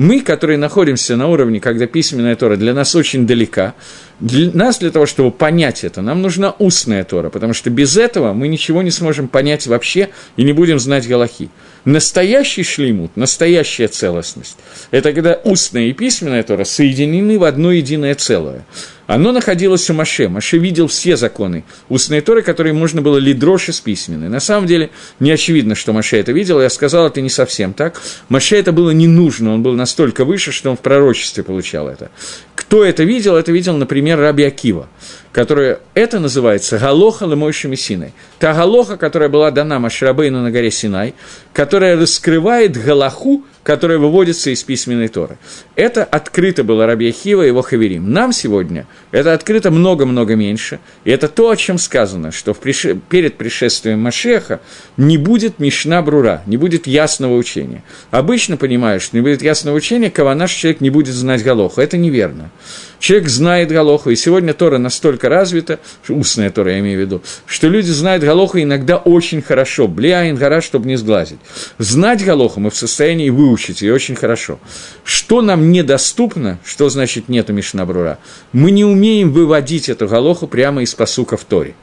Мы, 0.01 0.23
которые 0.23 0.57
находимся 0.57 1.15
на 1.15 1.29
уровне, 1.29 1.61
когда 1.61 1.87
письменная 1.87 2.35
Тора 2.35 2.57
для 2.57 2.73
нас 2.73 2.95
очень 2.95 3.27
далека, 3.27 3.75
для 4.21 4.51
нас, 4.53 4.79
для 4.79 4.91
того, 4.91 5.07
чтобы 5.07 5.31
понять 5.31 5.85
это, 5.85 6.03
нам 6.03 6.23
нужна 6.23 6.55
устная 6.59 7.05
Тора, 7.05 7.31
потому 7.31 7.55
что 7.55 7.71
без 7.71 7.97
этого 7.97 8.33
мы 8.33 8.49
ничего 8.49 8.83
не 8.83 8.91
сможем 8.91 9.29
понять 9.29 9.67
вообще 9.67 10.11
и 10.37 10.43
не 10.43 10.53
будем 10.53 10.79
знать 10.79 11.09
Галахи. 11.09 11.49
Настоящий 11.87 12.63
шлеймут, 12.63 13.17
настоящая 13.17 13.89
целостность– 13.89 14.59
это 14.91 15.15
когда 15.15 15.41
устная 15.45 15.85
и 15.85 15.93
письменная 15.95 16.43
Тора 16.43 16.65
соединены 16.65 17.39
в 17.39 17.45
одно 17.45 17.73
единое 17.73 18.15
целое. 18.15 18.67
Оно 19.11 19.33
находилось 19.33 19.91
у 19.91 19.93
Маше. 19.93 20.29
Маше 20.29 20.59
видел 20.59 20.87
все 20.87 21.17
законы 21.17 21.65
устной 21.89 22.21
Торы, 22.21 22.43
которые 22.43 22.75
можно 22.75 23.03
было 23.03 23.17
лидрош 23.17 23.69
из 23.69 23.81
письменной. 23.81 24.29
На 24.29 24.39
самом 24.39 24.69
деле, 24.69 24.91
не 25.19 25.33
очевидно, 25.33 25.75
что 25.75 25.93
Маше 25.93 26.19
это 26.19 26.31
видел. 26.31 26.63
Я 26.63 26.71
сказал, 26.71 27.09
это 27.09 27.21
не 27.21 27.29
совсем 27.29 27.73
так. 27.73 28.01
Маше 28.29 28.55
это 28.55 28.71
было 28.71 28.93
не 28.93 29.09
нужно. 29.09 29.55
Он 29.55 29.65
был 29.65 29.73
настолько 29.73 30.25
выше, 30.25 30.53
что 30.53 30.71
он 30.71 30.77
в 30.77 30.81
пророчестве 30.81 31.43
получал 31.43 31.89
это. 31.89 32.13
Кто 32.55 32.85
это 32.85 33.03
видел? 33.03 33.35
Это 33.35 33.51
видел, 33.51 33.77
например, 33.77 34.10
Раби 34.17 34.45
Акива 34.45 34.89
которая, 35.33 35.81
это 35.95 36.19
называется 36.19 36.79
Галоха 36.79 37.25
Лемойши 37.25 37.69
Мессиной. 37.69 38.13
Та 38.39 38.53
Галоха, 38.53 38.97
которая 38.97 39.29
была 39.29 39.51
дана 39.51 39.79
Машрабейну 39.79 40.43
на 40.43 40.51
горе 40.51 40.71
Синай, 40.71 41.15
которая 41.53 41.97
раскрывает 41.97 42.77
Галаху, 42.77 43.45
которая 43.63 43.99
выводится 43.99 44.51
из 44.51 44.63
письменной 44.63 45.09
Торы. 45.09 45.37
Это 45.77 46.05
открыто 46.05 46.65
было 46.65 46.87
Раби 46.87 47.11
Хива 47.13 47.43
и 47.43 47.49
его 47.49 47.63
Хаверим. 47.63 48.11
Нам 48.13 48.33
сегодня 48.33 48.87
это 49.11 49.35
открыто 49.35 49.71
много-много 49.71 50.37
меньше, 50.37 50.81
и 51.05 51.11
это 51.11 51.29
то, 51.29 51.51
о 51.51 51.57
чем 51.57 51.79
сказано, 51.79 52.33
что 52.33 52.55
в 52.55 52.59
прише... 52.59 52.99
перед 53.09 53.37
пришествием 53.37 54.01
Машеха 54.01 54.61
не 54.97 55.19
будет 55.19 55.59
Мишна 55.59 56.03
Брура, 56.03 56.43
не 56.47 56.57
будет 56.57 56.87
ясного 56.87 57.37
учения. 57.37 57.83
Обычно 58.11 58.57
понимаешь, 58.57 59.03
что 59.03 59.17
не 59.17 59.23
будет 59.23 59.43
ясного 59.43 59.77
учения, 59.77 60.11
кого 60.11 60.35
наш 60.35 60.53
человек 60.53 60.81
не 60.81 60.91
будет 60.91 61.15
знать 61.15 61.43
Галоху. 61.43 61.81
Это 61.81 61.97
неверно. 61.97 62.51
Человек 62.99 63.29
знает 63.29 63.71
Галоху, 63.71 64.11
и 64.11 64.17
сегодня 64.17 64.53
Тора 64.53 64.77
настолько 64.77 65.31
развита, 65.31 65.81
устная 66.09 66.51
Тора 66.51 66.73
я 66.73 66.81
имею 66.81 66.99
в 66.99 67.01
виду, 67.01 67.23
что 67.47 67.67
люди 67.69 67.91
знают 67.91 68.23
Галоху 68.23 68.59
иногда 68.61 68.99
очень 68.99 69.41
хорошо, 69.41 69.89
бляин 69.89 70.37
гора, 70.37 70.61
чтобы 70.61 70.87
не 70.87 70.97
сглазить. 70.97 71.39
Знать 71.79 72.23
Галоху 72.23 72.61
мы 72.61 72.71
в 72.71 72.77
состоянии 72.77 73.31
выучить 73.31 73.50
ее 73.83 73.95
очень 73.95 74.15
хорошо. 74.15 74.59
Что 75.05 75.43
нам 75.43 75.73
недоступно, 75.73 76.59
что 76.65 76.89
значит 76.89 77.29
нету 77.29 77.53
Мишнабрура? 77.53 78.19
Мы 78.53 78.71
не 78.71 78.85
умеем 78.85 79.33
выводить 79.33 79.89
эту 79.89 80.09
Галоху 80.09 80.47
прямо 80.47 80.83
из 80.83 80.95
посука 80.95 81.37
в 81.37 81.45
Торе. 81.45 81.75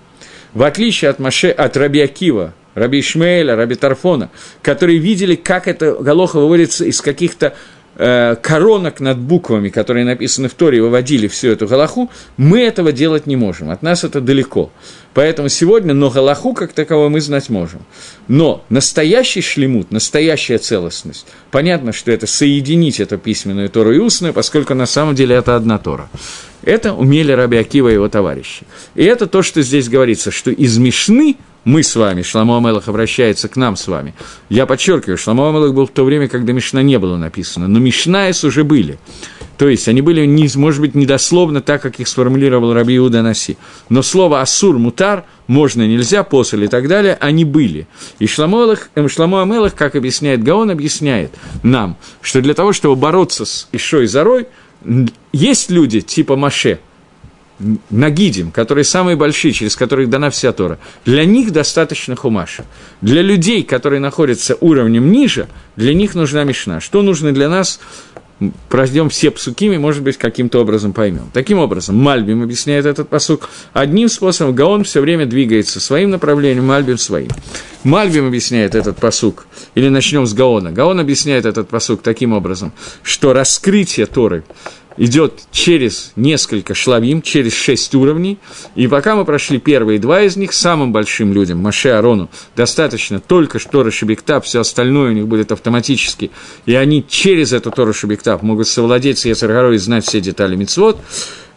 В 0.54 0.64
отличие 0.64 1.10
от, 1.10 1.20
Маше, 1.20 1.50
от 1.50 1.78
Рабиакива, 1.78 2.54
Раби 2.74 3.00
Ишмаэля, 3.00 3.56
Раби 3.56 3.76
Тарфона, 3.76 4.30
которые 4.62 5.00
видели, 5.00 5.36
как 5.36 5.68
эта 5.68 5.94
Галоха 5.96 6.40
выводится 6.40 6.86
из 6.86 7.02
каких-то 7.02 7.56
коронок 7.98 9.00
над 9.00 9.18
буквами, 9.18 9.70
которые 9.70 10.06
написаны 10.06 10.50
в 10.50 10.54
Торе, 10.54 10.82
выводили 10.82 11.28
всю 11.28 11.50
эту 11.50 11.68
галаху, 11.68 12.12
мы 12.38 12.62
этого 12.62 12.92
делать 12.92 13.26
не 13.26 13.36
можем. 13.36 13.72
От 13.72 13.82
нас 13.82 14.04
это 14.04 14.22
далеко. 14.22 14.70
Поэтому 15.16 15.50
сегодня, 15.50 15.96
но 15.96 16.12
галаху 16.12 16.54
как 16.54 16.74
таковой 16.74 17.10
мы 17.10 17.22
знать 17.22 17.50
можем. 17.50 17.82
Но 18.28 18.64
настоящий 18.70 19.42
шлемут, 19.42 19.90
настоящая 19.92 20.60
целостность, 20.60 21.26
понятно, 21.50 21.92
что 21.92 22.12
это 22.12 22.28
соединить 22.28 23.00
эту 23.00 23.18
письменную 23.18 23.70
Тору 23.70 23.94
и 23.94 23.98
устную, 23.98 24.32
поскольку 24.32 24.76
на 24.76 24.86
самом 24.86 25.16
деле 25.16 25.36
это 25.36 25.56
одна 25.56 25.80
Тора. 25.80 26.08
Это 26.64 26.94
умели 26.94 27.32
Раби 27.32 27.58
Акива 27.58 27.90
и 27.90 27.94
его 27.94 28.10
товарищи. 28.10 28.66
И 28.94 29.04
это 29.04 29.26
то, 29.26 29.42
что 29.42 29.64
здесь 29.64 29.90
говорится, 29.90 30.30
что 30.30 30.52
из 30.52 30.78
Мишны 30.78 31.38
мы 31.68 31.84
с 31.84 31.98
вами, 31.98 32.22
Шламо 32.22 32.58
Амелах 32.58 32.88
обращается 32.88 33.50
к 33.50 33.58
нам 33.58 33.76
с 33.76 33.90
вами. 33.90 34.14
Я 34.48 34.66
подчеркиваю, 34.66 35.18
Шламо 35.18 35.50
Амелах 35.50 35.74
был 35.74 35.86
в 35.86 35.92
то 35.92 36.06
время, 36.06 36.30
когда 36.30 36.54
Мишна 36.54 36.82
не 36.82 36.98
было 36.98 37.18
написано, 37.18 37.68
но 37.68 37.78
Мишнаес 37.78 38.46
уже 38.46 38.64
были. 38.64 39.00
То 39.58 39.68
есть 39.68 39.90
они 39.90 40.02
были, 40.02 40.26
не, 40.26 40.50
может 40.56 40.80
быть, 40.80 40.96
недословно 40.96 41.60
так, 41.60 41.82
как 41.82 42.00
их 42.00 42.08
сформулировал 42.08 42.74
Раби 42.74 42.96
Иуда 42.96 43.22
Наси. 43.22 43.58
Но 43.90 44.02
слово 44.02 44.40
«асур», 44.40 44.78
«мутар», 44.78 45.26
«можно», 45.48 45.86
«нельзя», 45.86 46.24
«после» 46.24 46.68
и 46.68 46.70
так 46.70 46.88
далее, 46.88 47.18
они 47.20 47.44
были. 47.44 47.86
И 48.20 48.28
Шламо, 48.28 48.78
эм, 48.96 49.10
Шламо 49.10 49.42
Амелах, 49.42 49.76
как 49.76 49.98
объясняет 49.98 50.42
Гаон, 50.44 50.72
объясняет 50.72 51.34
нам, 51.64 51.98
что 52.22 52.42
для 52.42 52.54
того, 52.54 52.72
чтобы 52.72 52.96
бороться 52.96 53.44
с 53.44 53.68
Ишой 53.74 54.08
Зарой, 54.08 54.48
есть 55.34 55.70
люди 55.70 56.00
типа 56.00 56.38
Маше– 56.38 56.80
Нагидим, 57.90 58.52
которые 58.52 58.84
самые 58.84 59.16
большие, 59.16 59.52
через 59.52 59.76
которых 59.76 60.10
дана 60.10 60.30
вся 60.30 60.52
Тора, 60.52 60.78
для 61.06 61.26
них 61.26 61.52
достаточно 61.52 62.16
хумаша. 62.16 62.66
Для 63.02 63.24
людей, 63.24 63.64
которые 63.64 64.00
находятся 64.00 64.56
уровнем 64.60 65.12
ниже, 65.12 65.48
для 65.76 65.96
них 65.96 66.14
нужна 66.14 66.44
мешна. 66.44 66.80
Что 66.80 67.02
нужно 67.02 67.32
для 67.32 67.50
нас? 67.50 67.80
Пройдем 68.70 69.10
все 69.10 69.32
псукими, 69.32 69.78
может 69.78 70.04
быть, 70.04 70.18
каким-то 70.18 70.60
образом 70.60 70.94
поймем. 70.94 71.32
Таким 71.34 71.58
образом, 71.58 71.96
Мальбим 71.96 72.44
объясняет 72.44 72.86
этот 72.86 73.10
посук. 73.10 73.50
Одним 73.74 74.10
способом 74.10 74.54
Гаон 74.54 74.84
все 74.84 75.02
время 75.02 75.26
двигается 75.26 75.80
своим 75.80 76.12
направлением, 76.12 76.68
Мальбим 76.68 77.00
своим. 77.00 77.30
Мальбим 77.84 78.28
объясняет 78.28 78.76
этот 78.76 78.98
посук, 78.98 79.48
или 79.74 79.90
начнем 79.90 80.28
с 80.28 80.36
Гаона. 80.36 80.72
Гаон 80.72 81.00
объясняет 81.00 81.48
этот 81.48 81.68
посук 81.70 82.04
таким 82.04 82.34
образом, 82.34 82.74
что 83.02 83.34
раскрытие 83.34 84.06
Торы 84.06 84.44
идет 84.98 85.44
через 85.52 86.12
несколько 86.16 86.74
шлавим, 86.74 87.22
через 87.22 87.54
шесть 87.54 87.94
уровней, 87.96 88.38
и 88.76 88.88
пока 88.88 89.16
мы 89.16 89.26
прошли 89.26 89.60
первые 89.60 90.00
два 90.00 90.22
из 90.24 90.36
них, 90.36 90.54
самым 90.54 90.92
большим 90.92 91.34
людям, 91.34 91.60
Маше 91.60 91.90
Арону, 91.90 92.30
достаточно 92.56 93.20
только 93.20 93.60
Тора 93.60 93.92
Шебектап, 93.92 94.46
все 94.46 94.62
остальное 94.62 95.12
у 95.12 95.14
них 95.14 95.28
будет 95.28 95.52
автоматически, 95.52 96.32
и 96.66 96.76
они 96.76 97.06
через 97.08 97.54
эту 97.54 97.72
Тору 97.72 97.94
Шебектап 97.94 98.42
могут 98.42 98.68
совладеть 98.68 99.20
с 99.20 99.26
Ецаргарой 99.26 99.76
и 99.76 99.80
знать 99.80 100.06
все 100.06 100.20
детали 100.20 100.56
Мицвод. 100.56 101.00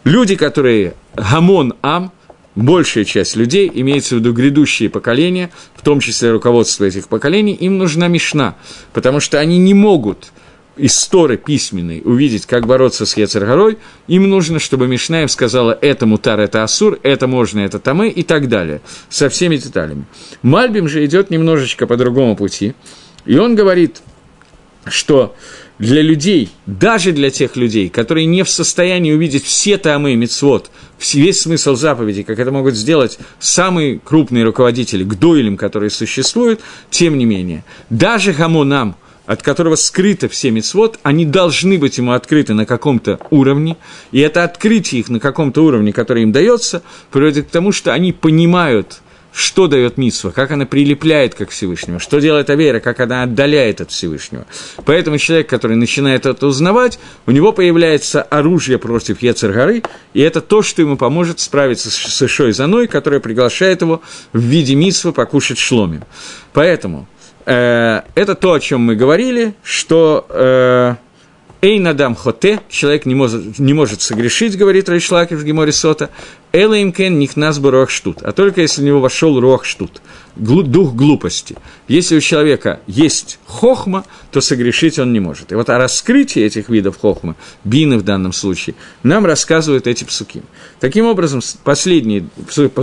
Люди, 0.04 0.36
которые 0.36 0.94
Гамон 1.14 1.74
Ам, 1.82 2.12
большая 2.54 3.04
часть 3.04 3.36
людей, 3.36 3.70
имеется 3.72 4.14
в 4.14 4.18
виду 4.18 4.32
грядущие 4.32 4.88
поколения, 4.88 5.50
в 5.74 5.82
том 5.82 6.00
числе 6.00 6.30
руководство 6.30 6.84
этих 6.84 7.08
поколений, 7.08 7.54
им 7.54 7.78
нужна 7.78 8.08
Мишна, 8.08 8.56
потому 8.92 9.20
что 9.20 9.38
они 9.38 9.58
не 9.58 9.74
могут– 9.74 10.32
из 10.80 11.06
Торы 11.06 11.36
письменной 11.36 12.00
увидеть, 12.04 12.46
как 12.46 12.66
бороться 12.66 13.04
с 13.04 13.16
Ецергорой, 13.16 13.78
им 14.08 14.28
нужно, 14.28 14.58
чтобы 14.58 14.88
Мишна 14.88 15.28
сказала, 15.28 15.76
это 15.80 16.06
мутар, 16.06 16.40
это 16.40 16.64
асур, 16.64 16.98
это 17.02 17.26
можно, 17.26 17.60
это 17.60 17.78
тамы 17.78 18.08
и 18.08 18.22
так 18.22 18.48
далее, 18.48 18.80
со 19.10 19.28
всеми 19.28 19.56
деталями. 19.56 20.04
Мальбим 20.42 20.88
же 20.88 21.04
идет 21.04 21.30
немножечко 21.30 21.86
по 21.86 21.96
другому 21.96 22.34
пути, 22.34 22.74
и 23.26 23.36
он 23.36 23.54
говорит, 23.54 24.00
что 24.86 25.36
для 25.78 26.00
людей, 26.00 26.50
даже 26.64 27.12
для 27.12 27.30
тех 27.30 27.56
людей, 27.56 27.90
которые 27.90 28.24
не 28.24 28.42
в 28.42 28.48
состоянии 28.48 29.12
увидеть 29.12 29.44
все 29.44 29.76
тамы 29.76 30.14
мицвод, 30.16 30.70
весь 31.12 31.42
смысл 31.42 31.74
заповеди, 31.74 32.22
как 32.22 32.38
это 32.38 32.50
могут 32.50 32.74
сделать 32.74 33.18
самые 33.38 33.98
крупные 33.98 34.44
руководители, 34.44 35.04
гдоилем, 35.04 35.58
которые 35.58 35.90
существуют, 35.90 36.60
тем 36.90 37.18
не 37.18 37.26
менее, 37.26 37.64
даже 37.90 38.32
гамонам– 38.32 38.96
от 39.30 39.44
которого 39.44 39.76
скрыто 39.76 40.28
все 40.28 40.50
мецвод, 40.50 40.98
они 41.04 41.24
должны 41.24 41.78
быть 41.78 41.98
ему 41.98 42.14
открыты 42.14 42.52
на 42.52 42.66
каком-то 42.66 43.20
уровне, 43.30 43.76
и 44.10 44.18
это 44.18 44.42
открытие 44.42 45.02
их 45.02 45.08
на 45.08 45.20
каком-то 45.20 45.64
уровне, 45.64 45.92
который 45.92 46.24
им 46.24 46.32
дается, 46.32 46.82
приводит 47.12 47.46
к 47.46 47.50
тому, 47.50 47.70
что 47.70 47.92
они 47.92 48.12
понимают, 48.12 49.02
что 49.32 49.68
дает 49.68 49.98
Митсва, 49.98 50.32
как 50.32 50.50
она 50.50 50.66
прилепляет 50.66 51.36
к 51.36 51.48
Всевышнему, 51.48 52.00
что 52.00 52.18
делает 52.18 52.50
Авера, 52.50 52.80
как 52.80 52.98
она 52.98 53.22
отдаляет 53.22 53.80
от 53.80 53.92
Всевышнего. 53.92 54.46
Поэтому 54.84 55.16
человек, 55.18 55.48
который 55.48 55.76
начинает 55.76 56.26
это 56.26 56.48
узнавать, 56.48 56.98
у 57.26 57.30
него 57.30 57.52
появляется 57.52 58.22
оружие 58.22 58.80
против 58.80 59.22
Ецергары, 59.22 59.84
и 60.12 60.20
это 60.20 60.40
то, 60.40 60.62
что 60.62 60.82
ему 60.82 60.96
поможет 60.96 61.38
справиться 61.38 61.88
с 61.88 62.22
Ишой 62.22 62.52
Заной, 62.52 62.88
которая 62.88 63.20
приглашает 63.20 63.82
его 63.82 64.02
в 64.32 64.40
виде 64.40 64.74
Митсва 64.74 65.12
покушать 65.12 65.58
шломим. 65.58 66.02
Поэтому 66.52 67.06
Э, 67.46 68.02
это 68.14 68.34
то, 68.34 68.52
о 68.52 68.60
чем 68.60 68.82
мы 68.82 68.96
говорили, 68.96 69.54
что 69.62 70.26
э, 70.28 70.94
Эйнадам 71.62 72.14
Хоте, 72.14 72.60
человек 72.68 73.06
не 73.06 73.14
может, 73.14 73.58
не 73.58 73.74
может 73.74 74.00
согрешить, 74.00 74.56
говорит 74.56 74.88
Райшлакер 74.88 75.36
в 75.36 75.44
Геморе 75.44 75.72
Сота, 75.72 76.10
Элаимкен 76.52 77.18
Нихнас 77.18 77.58
Руах 77.58 77.90
Штут, 77.90 78.22
а 78.22 78.32
только 78.32 78.62
если 78.62 78.80
в 78.80 78.84
него 78.84 79.00
вошел 79.00 79.38
Руах 79.38 79.64
Штут, 79.64 80.00
дух 80.36 80.94
глупости. 80.94 81.56
Если 81.86 82.16
у 82.16 82.20
человека 82.20 82.80
есть 82.86 83.38
хохма, 83.46 84.04
то 84.30 84.40
согрешить 84.40 84.98
он 84.98 85.12
не 85.12 85.20
может. 85.20 85.52
И 85.52 85.54
вот 85.54 85.68
о 85.70 85.78
раскрытии 85.78 86.42
этих 86.42 86.68
видов 86.68 86.98
хохмы, 86.98 87.34
бины 87.64 87.98
в 87.98 88.02
данном 88.02 88.32
случае, 88.32 88.74
нам 89.02 89.26
рассказывают 89.26 89.86
эти 89.86 90.04
псуки. 90.04 90.42
Таким 90.78 91.06
образом, 91.06 91.40
последний 91.64 92.26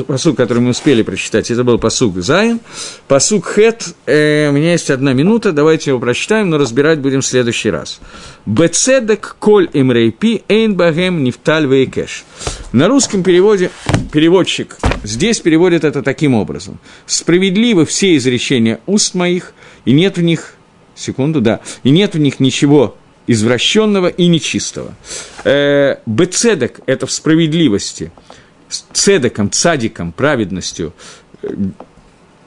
посук, 0.08 0.38
который 0.38 0.60
мы 0.60 0.72
успели 0.72 1.02
прочитать, 1.02 1.50
это 1.52 1.64
был 1.64 1.80
посук 1.80 2.18
Зайн. 2.18 2.60
Посук 3.08 3.48
Хет, 3.56 3.96
э, 4.06 4.50
у 4.50 4.52
меня 4.52 4.74
есть 4.74 4.90
одна 4.90 5.14
минута, 5.14 5.52
давайте 5.52 5.92
его 5.92 6.00
прочитаем, 6.00 6.50
но 6.50 6.58
разбирать 6.58 7.00
будем 7.00 7.22
в 7.22 7.26
следующий 7.26 7.70
раз. 7.70 8.00
Бецедек 8.46 9.36
коль 9.40 9.70
имрейпи 9.74 10.44
эйн 10.48 10.76
багем 10.76 11.24
нефталь 11.24 11.66
вейкеш. 11.66 12.26
На 12.74 12.88
русском 12.88 13.24
переводе 13.24 13.72
переводчик 14.12 14.78
здесь 15.04 15.40
переводит 15.40 15.84
это 15.84 16.04
таким 16.04 16.34
образом. 16.34 16.80
Справедливы 17.06 17.86
все 17.86 18.16
изречения 18.18 18.80
уст 18.86 19.16
моих, 19.16 19.54
и 19.86 19.94
нет 19.94 20.18
в 20.18 20.22
них, 20.22 20.54
секунду, 20.98 21.42
да, 21.42 21.62
и 21.84 21.90
нет 21.90 22.16
в 22.16 22.20
них 22.20 22.40
ничего 22.40 22.98
извращенного 23.28 24.08
и 24.08 24.28
нечистого. 24.28 24.96
Э, 25.44 25.98
бецедек– 26.06 26.80
это 26.86 27.06
в 27.06 27.12
справедливости, 27.12 28.12
цедеком, 28.94 29.52
цадиком, 29.52 30.12
праведностью 30.12 30.94
э, 31.42 31.50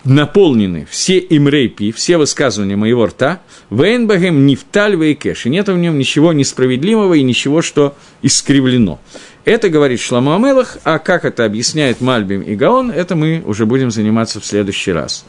наполнены 0.04 0.86
все 0.90 1.18
имрейпи, 1.18 1.92
все 1.92 2.16
высказывания 2.16 2.76
моего 2.76 3.06
рта, 3.06 3.40
вейнбагем 3.70 4.46
нефталь 4.46 4.96
вейкеш, 4.96 5.46
и 5.46 5.50
нет 5.50 5.68
в 5.68 5.76
нем 5.76 5.98
ничего 5.98 6.32
несправедливого 6.32 7.14
и 7.14 7.22
ничего, 7.22 7.62
что 7.62 7.94
искривлено. 8.22 8.98
Это 9.44 9.68
говорит 9.68 10.00
Шламу 10.00 10.34
Амелах, 10.34 10.78
а 10.84 10.98
как 10.98 11.24
это 11.24 11.44
объясняет 11.44 12.00
Мальбим 12.00 12.42
и 12.42 12.54
Гаон, 12.54 12.90
это 12.90 13.16
мы 13.16 13.42
уже 13.44 13.66
будем 13.66 13.90
заниматься 13.90 14.40
в 14.40 14.46
следующий 14.46 14.92
раз. 14.92 15.24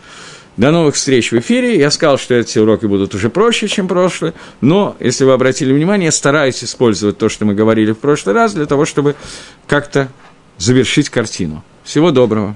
До 0.57 0.71
новых 0.71 0.95
встреч 0.95 1.31
в 1.31 1.39
эфире. 1.39 1.77
Я 1.77 1.89
сказал, 1.91 2.17
что 2.17 2.35
эти 2.35 2.59
уроки 2.59 2.85
будут 2.85 3.15
уже 3.15 3.29
проще, 3.29 3.67
чем 3.67 3.87
прошлые, 3.87 4.33
но, 4.59 4.97
если 4.99 5.23
вы 5.23 5.31
обратили 5.31 5.71
внимание, 5.71 6.05
я 6.05 6.11
стараюсь 6.11 6.63
использовать 6.63 7.17
то, 7.17 7.29
что 7.29 7.45
мы 7.45 7.53
говорили 7.53 7.93
в 7.93 7.99
прошлый 7.99 8.35
раз, 8.35 8.53
для 8.53 8.65
того, 8.65 8.85
чтобы 8.85 9.15
как-то 9.67 10.09
завершить 10.57 11.09
картину. 11.09 11.63
Всего 11.83 12.11
доброго. 12.11 12.55